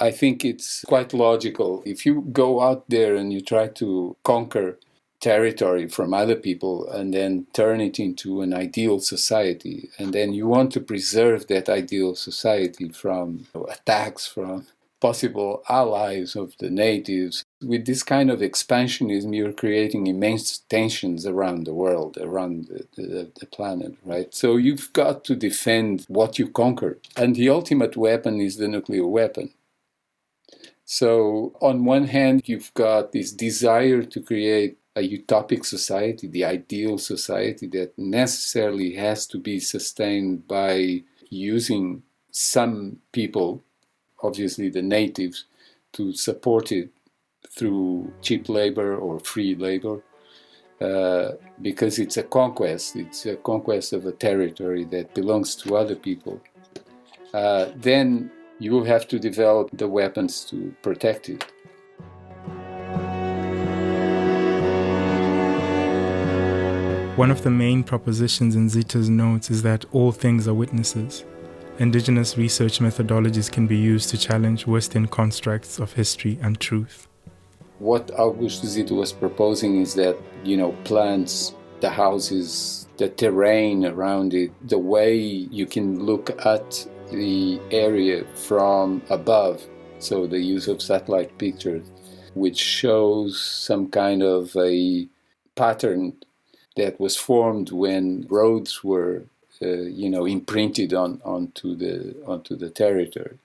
I 0.00 0.10
think 0.10 0.44
it's 0.44 0.84
quite 0.86 1.12
logical. 1.12 1.82
If 1.84 2.04
you 2.06 2.22
go 2.32 2.60
out 2.60 2.88
there 2.88 3.14
and 3.14 3.32
you 3.32 3.40
try 3.40 3.68
to 3.68 4.16
conquer 4.22 4.78
territory 5.20 5.88
from 5.88 6.12
other 6.12 6.36
people 6.36 6.88
and 6.90 7.14
then 7.14 7.46
turn 7.54 7.80
it 7.80 7.98
into 7.98 8.42
an 8.42 8.52
ideal 8.52 9.00
society, 9.00 9.88
and 9.98 10.12
then 10.12 10.34
you 10.34 10.46
want 10.46 10.72
to 10.72 10.80
preserve 10.80 11.46
that 11.46 11.68
ideal 11.68 12.14
society 12.14 12.88
from 12.88 13.46
attacks 13.70 14.26
from 14.26 14.66
possible 15.00 15.62
allies 15.68 16.36
of 16.36 16.54
the 16.58 16.70
natives. 16.70 17.44
With 17.64 17.86
this 17.86 18.02
kind 18.02 18.30
of 18.30 18.40
expansionism, 18.40 19.34
you're 19.34 19.52
creating 19.52 20.06
immense 20.06 20.58
tensions 20.68 21.26
around 21.26 21.66
the 21.66 21.74
world, 21.74 22.18
around 22.20 22.68
the, 22.68 22.86
the, 22.96 23.30
the, 23.40 23.46
planet, 23.46 23.96
right? 24.04 24.32
So 24.34 24.56
you've 24.56 24.92
got 24.92 25.24
to 25.24 25.36
defend 25.36 26.04
what 26.08 26.38
you 26.38 26.48
conquered. 26.48 27.00
And 27.16 27.34
the 27.34 27.48
ultimate 27.48 27.96
weapon 27.96 28.40
is 28.40 28.56
the 28.56 28.68
nuclear 28.68 29.06
weapon. 29.06 29.50
So, 30.84 31.54
on 31.62 31.86
one 31.86 32.08
hand, 32.08 32.42
you've 32.44 32.72
got 32.74 33.12
this 33.12 33.32
desire 33.32 34.02
to 34.02 34.20
create 34.20 34.76
a 34.94 35.00
utopic 35.00 35.64
society, 35.64 36.28
the 36.28 36.44
ideal 36.44 36.98
society 36.98 37.66
that 37.68 37.98
necessarily 37.98 38.94
has 38.96 39.26
to 39.28 39.38
be 39.38 39.58
sustained 39.60 40.46
by 40.46 41.02
using 41.30 42.02
some 42.30 42.98
people 43.12 43.64
obviously 44.24 44.68
the 44.70 44.82
natives, 44.82 45.44
to 45.92 46.12
support 46.12 46.72
it 46.72 46.90
through 47.54 48.12
cheap 48.22 48.48
labor 48.48 48.96
or 48.96 49.20
free 49.20 49.54
labor. 49.54 50.02
Uh, 50.80 51.32
because 51.62 51.98
it's 51.98 52.16
a 52.16 52.22
conquest, 52.22 52.96
it's 52.96 53.26
a 53.26 53.36
conquest 53.36 53.92
of 53.92 54.06
a 54.06 54.12
territory 54.12 54.84
that 54.84 55.14
belongs 55.14 55.54
to 55.54 55.76
other 55.76 55.94
people. 55.94 56.40
Uh, 57.32 57.66
then 57.76 58.30
you 58.58 58.72
will 58.72 58.84
have 58.84 59.06
to 59.08 59.18
develop 59.18 59.70
the 59.72 59.88
weapons 59.88 60.44
to 60.44 60.74
protect 60.82 61.28
it. 61.28 61.44
One 67.16 67.30
of 67.30 67.42
the 67.42 67.50
main 67.50 67.84
propositions 67.84 68.56
in 68.56 68.68
Zita's 68.68 69.08
notes 69.08 69.48
is 69.48 69.62
that 69.62 69.84
all 69.92 70.10
things 70.10 70.48
are 70.48 70.54
witnesses 70.54 71.24
indigenous 71.78 72.38
research 72.38 72.78
methodologies 72.78 73.50
can 73.50 73.66
be 73.66 73.76
used 73.76 74.08
to 74.10 74.18
challenge 74.18 74.66
Western 74.66 75.08
constructs 75.08 75.78
of 75.78 75.92
history 75.92 76.38
and 76.40 76.60
truth. 76.60 77.08
What 77.78 78.08
Augusto 78.08 78.66
Zita 78.66 78.94
was 78.94 79.12
proposing 79.12 79.80
is 79.80 79.94
that, 79.94 80.16
you 80.44 80.56
know, 80.56 80.72
plants, 80.84 81.54
the 81.80 81.90
houses, 81.90 82.86
the 82.96 83.08
terrain 83.08 83.84
around 83.84 84.32
it, 84.32 84.52
the 84.66 84.78
way 84.78 85.16
you 85.16 85.66
can 85.66 86.04
look 86.04 86.30
at 86.46 86.86
the 87.10 87.60
area 87.70 88.24
from 88.34 89.02
above, 89.10 89.62
so 89.98 90.26
the 90.26 90.38
use 90.38 90.68
of 90.68 90.80
satellite 90.80 91.36
pictures, 91.38 91.86
which 92.34 92.58
shows 92.58 93.40
some 93.40 93.88
kind 93.88 94.22
of 94.22 94.56
a 94.56 95.06
pattern 95.56 96.14
that 96.76 96.98
was 96.98 97.16
formed 97.16 97.70
when 97.70 98.26
roads 98.28 98.82
were 98.82 99.24
uh, 99.62 99.66
you 99.68 100.10
know 100.10 100.26
imprinted 100.26 100.92
on 100.92 101.20
onto 101.24 101.74
the 101.76 102.14
onto 102.26 102.56
the 102.56 102.70
territory. 102.70 103.38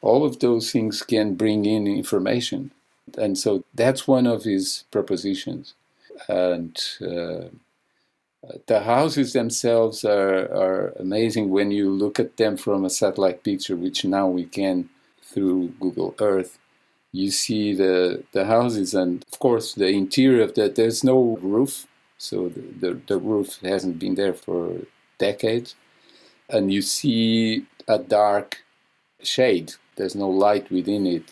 All 0.00 0.24
of 0.24 0.40
those 0.40 0.72
things 0.72 1.02
can 1.02 1.34
bring 1.34 1.64
in 1.64 1.86
information, 1.86 2.72
and 3.18 3.36
so 3.36 3.64
that's 3.74 4.08
one 4.08 4.26
of 4.26 4.44
his 4.44 4.84
propositions. 4.90 5.74
And 6.28 6.78
uh, 7.00 7.48
the 8.66 8.80
houses 8.80 9.32
themselves 9.32 10.04
are, 10.04 10.44
are 10.52 10.88
amazing 10.98 11.50
when 11.50 11.70
you 11.70 11.90
look 11.90 12.18
at 12.18 12.36
them 12.36 12.56
from 12.56 12.84
a 12.84 12.90
satellite 12.90 13.44
picture, 13.44 13.76
which 13.76 14.04
now 14.04 14.28
we 14.28 14.44
can 14.44 14.88
through 15.22 15.68
Google 15.80 16.14
Earth. 16.20 16.58
You 17.12 17.30
see 17.30 17.74
the, 17.74 18.24
the 18.32 18.46
houses, 18.46 18.94
and 18.94 19.24
of 19.30 19.38
course, 19.38 19.74
the 19.74 19.88
interior 19.88 20.42
of 20.42 20.54
that, 20.54 20.76
there's 20.76 21.04
no 21.04 21.38
roof, 21.42 21.86
so 22.18 22.48
the, 22.48 22.60
the, 22.80 23.00
the 23.06 23.18
roof 23.18 23.58
hasn't 23.60 23.98
been 23.98 24.14
there 24.14 24.34
for 24.34 24.78
decades, 25.18 25.74
and 26.48 26.72
you 26.72 26.82
see 26.82 27.66
a 27.86 27.98
dark 27.98 28.64
shade. 29.22 29.74
There's 29.96 30.14
no 30.14 30.28
light 30.28 30.70
within 30.70 31.06
it, 31.06 31.24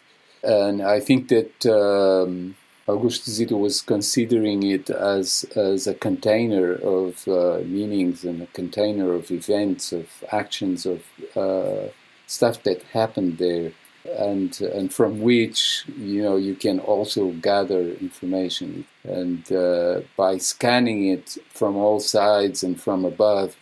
and 0.42 0.82
I 0.82 1.00
think 1.00 1.28
that 1.28 1.66
um, 1.66 2.56
Augusto 2.88 3.30
Zita 3.30 3.56
was 3.56 3.82
considering 3.82 4.62
it 4.62 4.90
as 4.90 5.44
as 5.56 5.86
a 5.86 5.94
container 5.94 6.72
of 6.74 7.26
uh, 7.28 7.60
meanings 7.64 8.24
and 8.24 8.42
a 8.42 8.46
container 8.46 9.12
of 9.12 9.30
events, 9.30 9.92
of 9.92 10.06
actions, 10.32 10.86
of 10.86 11.02
uh, 11.36 11.88
stuff 12.26 12.62
that 12.64 12.82
happened 12.84 13.38
there, 13.38 13.72
and 14.18 14.60
and 14.60 14.92
from 14.92 15.20
which 15.20 15.84
you 15.96 16.22
know 16.22 16.36
you 16.36 16.54
can 16.54 16.80
also 16.80 17.30
gather 17.32 17.82
information, 18.06 18.86
and 19.04 19.52
uh, 19.52 20.00
by 20.16 20.38
scanning 20.38 21.08
it 21.08 21.36
from 21.50 21.76
all 21.76 22.00
sides 22.00 22.62
and 22.62 22.80
from 22.80 23.04
above 23.04 23.56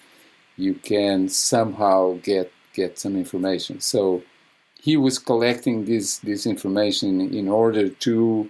you 0.59 0.75
can 0.75 1.29
somehow 1.29 2.19
get 2.23 2.53
get 2.75 2.99
some 2.99 3.17
information. 3.17 3.81
So 3.81 4.23
he 4.89 4.97
was 4.97 5.19
collecting 5.31 5.85
this 5.85 6.09
this 6.29 6.43
information 6.55 7.11
in 7.41 7.47
order 7.63 7.85
to 8.07 8.49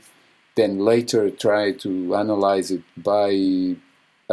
then 0.59 0.72
later 0.93 1.22
try 1.47 1.64
to 1.84 1.91
analyze 2.22 2.68
it 2.76 2.84
by 3.12 3.30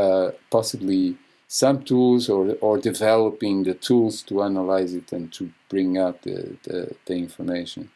uh, 0.04 0.28
possibly 0.58 1.04
some 1.48 1.78
tools 1.92 2.24
or, 2.36 2.44
or 2.68 2.78
developing 2.92 3.64
the 3.64 3.74
tools 3.88 4.16
to 4.30 4.44
analyze 4.50 4.92
it 5.00 5.12
and 5.18 5.26
to 5.38 5.44
bring 5.74 5.98
out 6.04 6.22
the, 6.28 6.38
the, 6.66 6.80
the 7.06 7.16
information. 7.26 7.90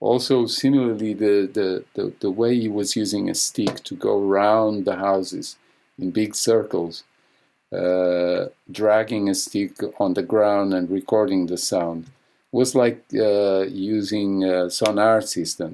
Also, 0.00 0.46
similarly, 0.46 1.12
the, 1.14 1.36
the, 1.58 1.68
the, 1.94 2.04
the 2.24 2.30
way 2.40 2.52
he 2.64 2.68
was 2.68 2.96
using 2.96 3.24
a 3.30 3.34
stick 3.34 3.74
to 3.84 3.94
go 3.94 4.14
around 4.28 4.84
the 4.84 4.96
houses 4.96 5.56
in 5.98 6.10
big 6.10 6.34
circles 6.34 7.04
uh, 7.72 8.46
dragging 8.70 9.28
a 9.28 9.34
stick 9.34 9.72
on 9.98 10.14
the 10.14 10.22
ground 10.22 10.74
and 10.74 10.90
recording 10.90 11.46
the 11.46 11.58
sound 11.58 12.06
was 12.56 12.74
like 12.74 13.04
uh, 13.14 13.62
using 13.68 14.44
a 14.44 14.70
sonar 14.70 15.20
system 15.20 15.70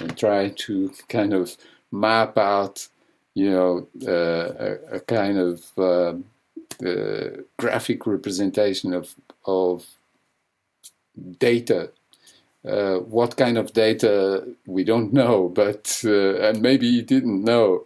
and 0.00 0.16
trying 0.16 0.54
to 0.66 0.90
kind 1.08 1.32
of 1.34 1.56
map 1.92 2.38
out, 2.38 2.88
you 3.34 3.50
know, 3.50 3.86
uh, 4.06 4.48
a, 4.68 4.96
a, 4.96 5.00
kind 5.00 5.38
of 5.38 5.56
uh, 5.76 6.14
uh, 6.88 7.30
graphic 7.58 8.06
representation 8.06 8.92
of 8.94 9.14
of 9.44 9.86
data. 11.38 11.90
Uh, 12.64 12.96
what 13.16 13.36
kind 13.36 13.58
of 13.58 13.74
data 13.74 14.46
we 14.66 14.82
don't 14.84 15.12
know, 15.12 15.48
but 15.62 16.02
and 16.04 16.62
maybe 16.62 16.90
he 16.90 17.02
didn't 17.02 17.44
know 17.44 17.84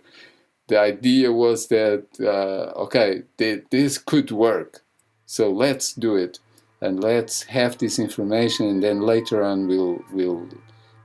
the 0.69 0.79
idea 0.79 1.33
was 1.33 1.67
that 1.69 2.05
uh, 2.21 2.79
okay, 2.85 3.23
th- 3.39 3.65
this 3.71 3.99
could 3.99 4.31
work, 4.31 4.83
so 5.27 5.51
let's 5.51 5.93
do 5.95 6.15
it, 6.15 6.39
and 6.81 7.03
let's 7.03 7.43
have 7.45 7.79
this 7.79 7.99
information, 7.99 8.67
and 8.67 8.83
then 8.83 9.01
later 9.01 9.43
on 9.43 9.67
we'll 9.67 10.03
we'll 10.13 10.47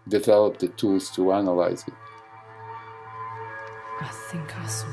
develop 0.07 0.59
the 0.59 0.67
tools 0.69 1.09
to 1.11 1.31
analyze 1.31 1.83
it. 1.87 1.93
I 4.01 4.09
think 4.31 4.57
I 4.57 4.65
saw, 4.67 4.87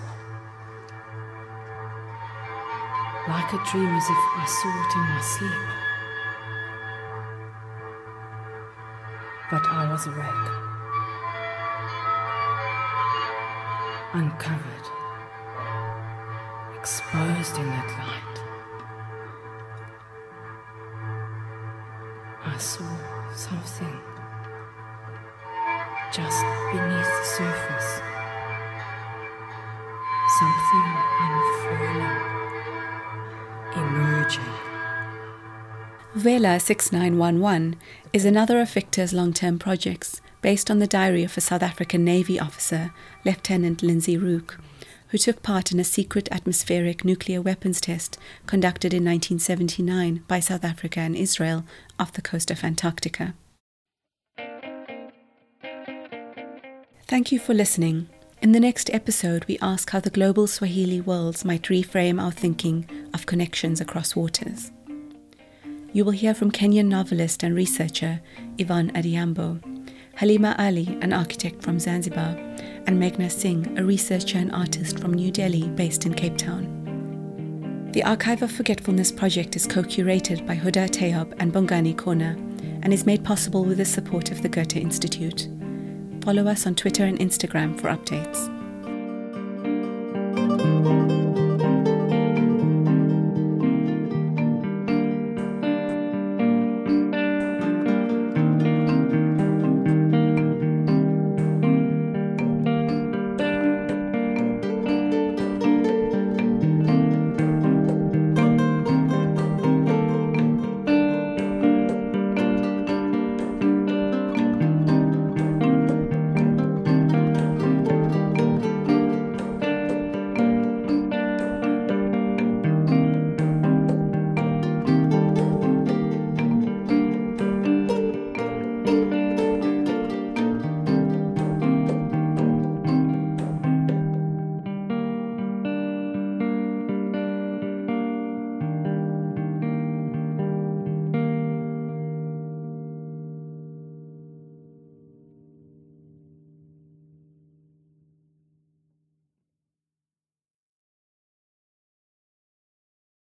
like 3.29 3.53
a 3.53 3.61
dream, 3.71 3.95
as 3.95 4.05
if 4.05 4.23
I 4.37 4.47
saw 4.47 4.69
it 4.85 4.95
in 4.97 5.05
my 5.15 5.21
sleep, 5.21 5.65
but 9.51 9.67
I 9.69 9.91
was 9.91 10.07
awake. 10.07 10.71
uncovered, 14.13 14.87
exposed 16.77 17.57
in 17.59 17.67
that 17.67 17.87
light. 17.99 18.30
Saw 22.61 22.85
something 23.35 24.01
just 26.13 26.45
beneath 26.71 27.09
the 27.09 27.25
surface, 27.25 28.03
something 30.39 30.89
unfurling, 31.23 32.21
emerging. 33.77 34.55
Vela 36.15 36.61
6911 36.61 37.77
is 38.13 38.27
another 38.27 38.61
of 38.61 38.71
Victor's 38.71 39.15
long 39.15 39.33
term 39.33 39.59
projects 39.59 40.21
based 40.43 40.71
on 40.71 40.81
the 40.81 40.87
diary 40.87 41.25
of 41.25 41.39
a 41.39 41.41
South 41.41 41.63
African 41.63 42.05
Navy 42.05 42.39
officer, 42.39 42.93
Lieutenant 43.25 43.83
Lindsay 43.83 44.19
Rook, 44.19 44.59
who 45.11 45.19
took 45.19 45.43
part 45.43 45.73
in 45.73 45.81
a 45.81 45.85
secret 45.85 46.29
atmospheric 46.31 47.05
nuclear 47.05 47.43
weapons 47.43 47.81
test 47.81 48.19
conducted 48.47 48.93
in 48.95 49.05
1979 49.05 50.25
by 50.29 50.41
South 50.41 50.65
Africa 50.65 51.01
and 51.01 51.17
Israel 51.17 51.65
off 51.99 52.13
the 52.13 52.23
coast 52.23 52.51
of 52.51 52.65
Antarctica. 52.65 53.35
Thank 57.07 57.33
you 57.33 57.41
for 57.41 57.55
listening. 57.55 58.09
In 58.41 58.53
the 58.53 58.61
next 58.61 58.89
episode, 58.95 59.45
we 59.47 59.59
ask 59.61 59.91
how 59.91 59.99
the 60.01 60.11
global 60.11 60.47
Swahili 60.47 61.01
worlds 61.01 61.45
might 61.45 61.65
reframe 61.65 62.23
our 62.23 62.31
thinking 62.31 62.89
of 63.13 63.27
connections 63.27 63.81
across 63.81 64.15
waters. 64.15 64.71
You 65.93 66.05
will 66.05 66.13
hear 66.13 66.35
from 66.35 66.53
Kenyan 66.53 66.87
novelist 66.87 67.43
and 67.43 67.55
researcher 67.55 68.21
Ivan 68.61 68.93
Odhiambo, 68.93 69.61
Halima 70.15 70.55
Ali, 70.57 70.99
an 71.03 71.13
architect 71.13 71.63
from 71.63 71.81
Zanzibar, 71.81 72.37
and 72.91 73.01
Meghna 73.01 73.31
Singh, 73.31 73.79
a 73.79 73.85
researcher 73.85 74.37
and 74.39 74.51
artist 74.51 74.99
from 74.99 75.15
New 75.15 75.31
Delhi 75.31 75.69
based 75.69 76.07
in 76.07 76.13
Cape 76.13 76.37
Town. 76.37 77.89
The 77.93 78.03
Archive 78.03 78.43
of 78.43 78.51
Forgetfulness 78.51 79.13
project 79.13 79.55
is 79.55 79.65
co 79.65 79.85
curated 79.85 80.45
by 80.45 80.57
Huda 80.57 80.91
Tayob 80.91 81.33
and 81.39 81.53
Bongani 81.53 81.97
Kona 81.97 82.37
and 82.83 82.93
is 82.93 83.07
made 83.07 83.23
possible 83.23 83.65
with 83.65 83.79
the 83.79 83.85
support 83.85 84.33
of 84.33 84.43
the 84.43 84.49
Goethe 84.49 84.77
Institute. 84.77 85.49
Follow 86.23 86.49
us 86.49 86.67
on 86.67 86.75
Twitter 86.75 87.05
and 87.05 87.21
Instagram 87.21 87.81
for 87.81 87.91
updates. 87.91 88.51